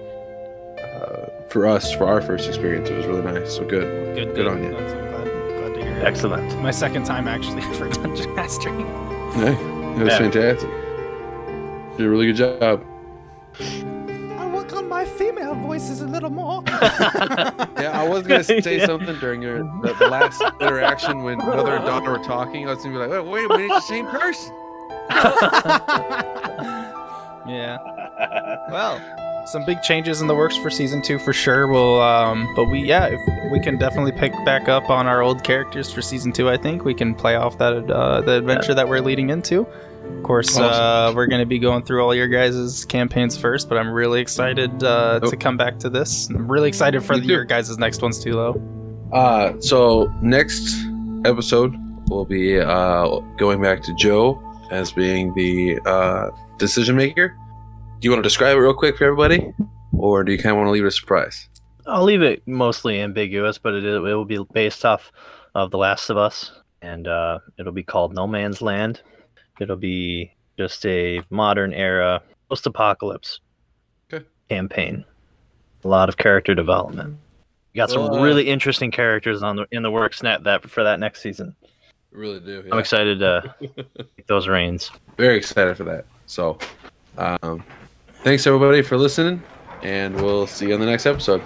uh, 0.83 1.49
for 1.49 1.67
us, 1.67 1.93
for 1.93 2.07
our 2.07 2.21
first 2.23 2.49
experience, 2.49 2.89
it 2.89 2.97
was 2.97 3.07
really 3.07 3.23
nice. 3.23 3.55
So 3.57 3.65
good. 3.67 4.15
Good, 4.15 4.35
Good 4.35 4.47
on 4.47 4.63
you. 4.63 4.71
That's- 4.71 4.93
I'm 4.93 5.25
glad, 5.25 5.59
glad 5.59 5.75
to 5.75 5.85
hear. 5.85 6.07
Excellent. 6.07 6.63
My 6.63 6.71
second 6.71 7.05
time 7.05 7.27
actually 7.29 7.63
for 7.75 7.89
dungeon 7.89 8.35
mastering. 8.35 8.81
Yeah, 8.81 9.51
it 9.97 9.99
was 9.99 10.09
Yeah. 10.09 10.19
fantastic. 10.19 10.71
You 11.93 11.99
did 11.99 12.07
a 12.07 12.11
really 12.11 12.27
good 12.33 12.37
job. 12.37 12.85
I'll 14.39 14.51
work 14.51 14.73
on 14.75 14.89
my 14.89 15.05
female 15.05 15.55
voices 15.55 16.01
a 16.01 16.07
little 16.07 16.31
more. 16.31 16.63
Yeah, 17.83 18.01
I 18.01 18.09
was 18.09 18.23
gonna 18.27 18.45
say 18.45 18.61
Yeah. 18.79 18.87
something 18.87 19.17
during 19.19 19.43
your 19.43 19.59
the, 19.83 19.93
the 19.99 20.07
last 20.09 20.41
interaction 20.61 21.25
when 21.25 21.39
mother 21.39 21.75
and 21.75 21.85
daughter 21.85 22.13
were 22.13 22.19
talking. 22.25 22.69
I 22.69 22.75
was 22.75 22.85
gonna 22.85 22.95
be 22.95 23.07
like, 23.07 23.11
"Wait, 23.11 23.29
wait 23.29 23.45
a 23.45 23.49
minute, 23.49 23.75
it's 23.75 23.89
the 23.89 23.95
same 23.95 24.07
person." 24.07 24.55
yeah. 27.47 27.79
Well, 28.71 29.01
some 29.47 29.65
big 29.65 29.83
changes 29.83 30.21
in 30.21 30.29
the 30.29 30.35
works 30.35 30.57
for 30.57 30.71
season 30.71 31.03
two 31.03 31.19
for 31.19 31.33
sure. 31.33 31.67
We'll, 31.67 32.01
um, 32.01 32.49
but 32.55 32.67
we, 32.67 32.81
yeah, 32.83 33.07
if 33.11 33.53
we 33.53 33.59
can 33.59 33.79
definitely 33.79 34.13
pick 34.13 34.33
back 34.45 34.69
up 34.69 34.89
on 34.91 35.09
our 35.09 35.23
old 35.23 35.43
characters 35.43 35.93
for 35.93 36.01
season 36.03 36.33
two. 36.33 36.49
I 36.49 36.57
think 36.57 36.85
we 36.85 36.95
can 36.95 37.13
play 37.15 37.35
off 37.35 37.59
that 37.59 37.91
uh, 37.91 38.21
the 38.21 38.39
adventure 38.39 38.75
that 38.75 38.89
we're 38.89 39.01
leading 39.01 39.31
into. 39.31 39.67
Of 40.05 40.23
course, 40.23 40.57
uh, 40.59 41.13
we're 41.15 41.27
going 41.27 41.41
to 41.41 41.47
be 41.47 41.59
going 41.59 41.83
through 41.85 42.03
all 42.05 42.15
your 42.15 42.29
guys' 42.29 42.85
campaigns 42.85 43.37
first, 43.37 43.69
but 43.69 43.77
I'm 43.79 43.91
really 43.91 44.21
excited 44.21 44.83
uh, 44.85 45.19
Oh. 45.23 45.31
to 45.31 45.37
come 45.37 45.57
back 45.57 45.79
to 45.81 45.91
this. 45.91 46.29
I'm 46.31 46.51
really 46.51 46.69
excited 46.69 47.03
for 47.03 47.19
the, 47.19 47.27
your 47.27 47.45
guys' 47.45 47.77
next 47.79 48.03
ones 48.03 48.23
too, 48.23 48.33
though. 48.33 49.09
Uh, 49.13 49.61
so 49.61 50.13
next 50.23 50.75
episode 51.25 51.75
we'll 52.09 52.25
be 52.25 52.59
uh 52.61 53.19
going 53.37 53.61
back 53.63 53.83
to 53.83 53.95
Joe 53.95 54.41
as 54.71 54.91
being 54.93 55.33
the 55.35 55.79
uh 55.87 56.31
decision 56.59 56.97
maker. 56.97 57.29
Do 58.01 58.07
you 58.07 58.11
want 58.11 58.19
to 58.21 58.29
describe 58.29 58.57
it 58.57 58.61
real 58.61 58.75
quick 58.75 58.97
for 58.97 59.05
everybody, 59.05 59.53
or 59.93 60.25
do 60.25 60.33
you 60.33 60.39
kind 60.39 60.51
of 60.53 60.57
want 60.57 60.67
to 60.69 60.71
leave 60.73 60.85
it 60.85 60.89
a 60.89 60.91
surprise? 60.91 61.49
I'll 61.87 62.05
leave 62.05 62.23
it 62.23 62.43
mostly 62.47 63.01
ambiguous, 63.01 63.59
but 63.59 63.75
it, 63.75 63.85
it 63.85 63.99
will 64.01 64.25
be 64.25 64.39
based 64.53 64.85
off 64.85 65.11
of 65.55 65.71
The 65.73 65.79
Last 65.79 66.11
of 66.11 66.17
Us, 66.17 66.53
and 66.81 67.07
uh, 67.09 67.39
it'll 67.59 67.73
be 67.73 67.83
called 67.83 68.15
No 68.15 68.27
Man's 68.27 68.63
Land. 68.63 69.01
It'll 69.61 69.77
be 69.77 70.33
just 70.59 70.85
a 70.87 71.21
modern 71.31 71.73
era 71.73 72.23
post 72.49 72.67
apocalypse 72.67 73.41
Okay. 74.13 74.25
campaign. 74.49 75.05
A 75.85 75.89
lot 75.89 76.09
of 76.09 76.17
character 76.17 76.55
development. 76.55 77.17
You 77.73 77.79
got 77.81 77.91
some 77.91 78.03
uh, 78.03 78.21
really 78.23 78.49
interesting 78.49 78.91
characters 78.91 79.43
on 79.43 79.57
the 79.57 79.67
in 79.73 79.83
the 79.83 79.91
works 79.91 80.23
net 80.23 80.45
that 80.45 80.69
for 80.69 80.85
that 80.85 81.01
next 81.01 81.23
season. 81.23 81.57
Really 82.11 82.41
do. 82.41 82.63
I'm 82.71 82.79
excited 82.79 83.19
to 83.21 83.55
take 84.17 84.27
those 84.27 84.47
reins. 84.47 84.91
Very 85.17 85.39
excited 85.39 85.77
for 85.79 85.85
that. 85.85 86.05
So, 86.27 86.59
um, 87.17 87.65
thanks 88.23 88.47
everybody 88.47 88.83
for 88.83 88.99
listening, 88.99 89.43
and 89.83 90.15
we'll 90.17 90.47
see 90.47 90.69
you 90.69 90.75
on 90.75 90.81
the 90.81 90.87
next 90.87 91.07
episode. 91.07 91.43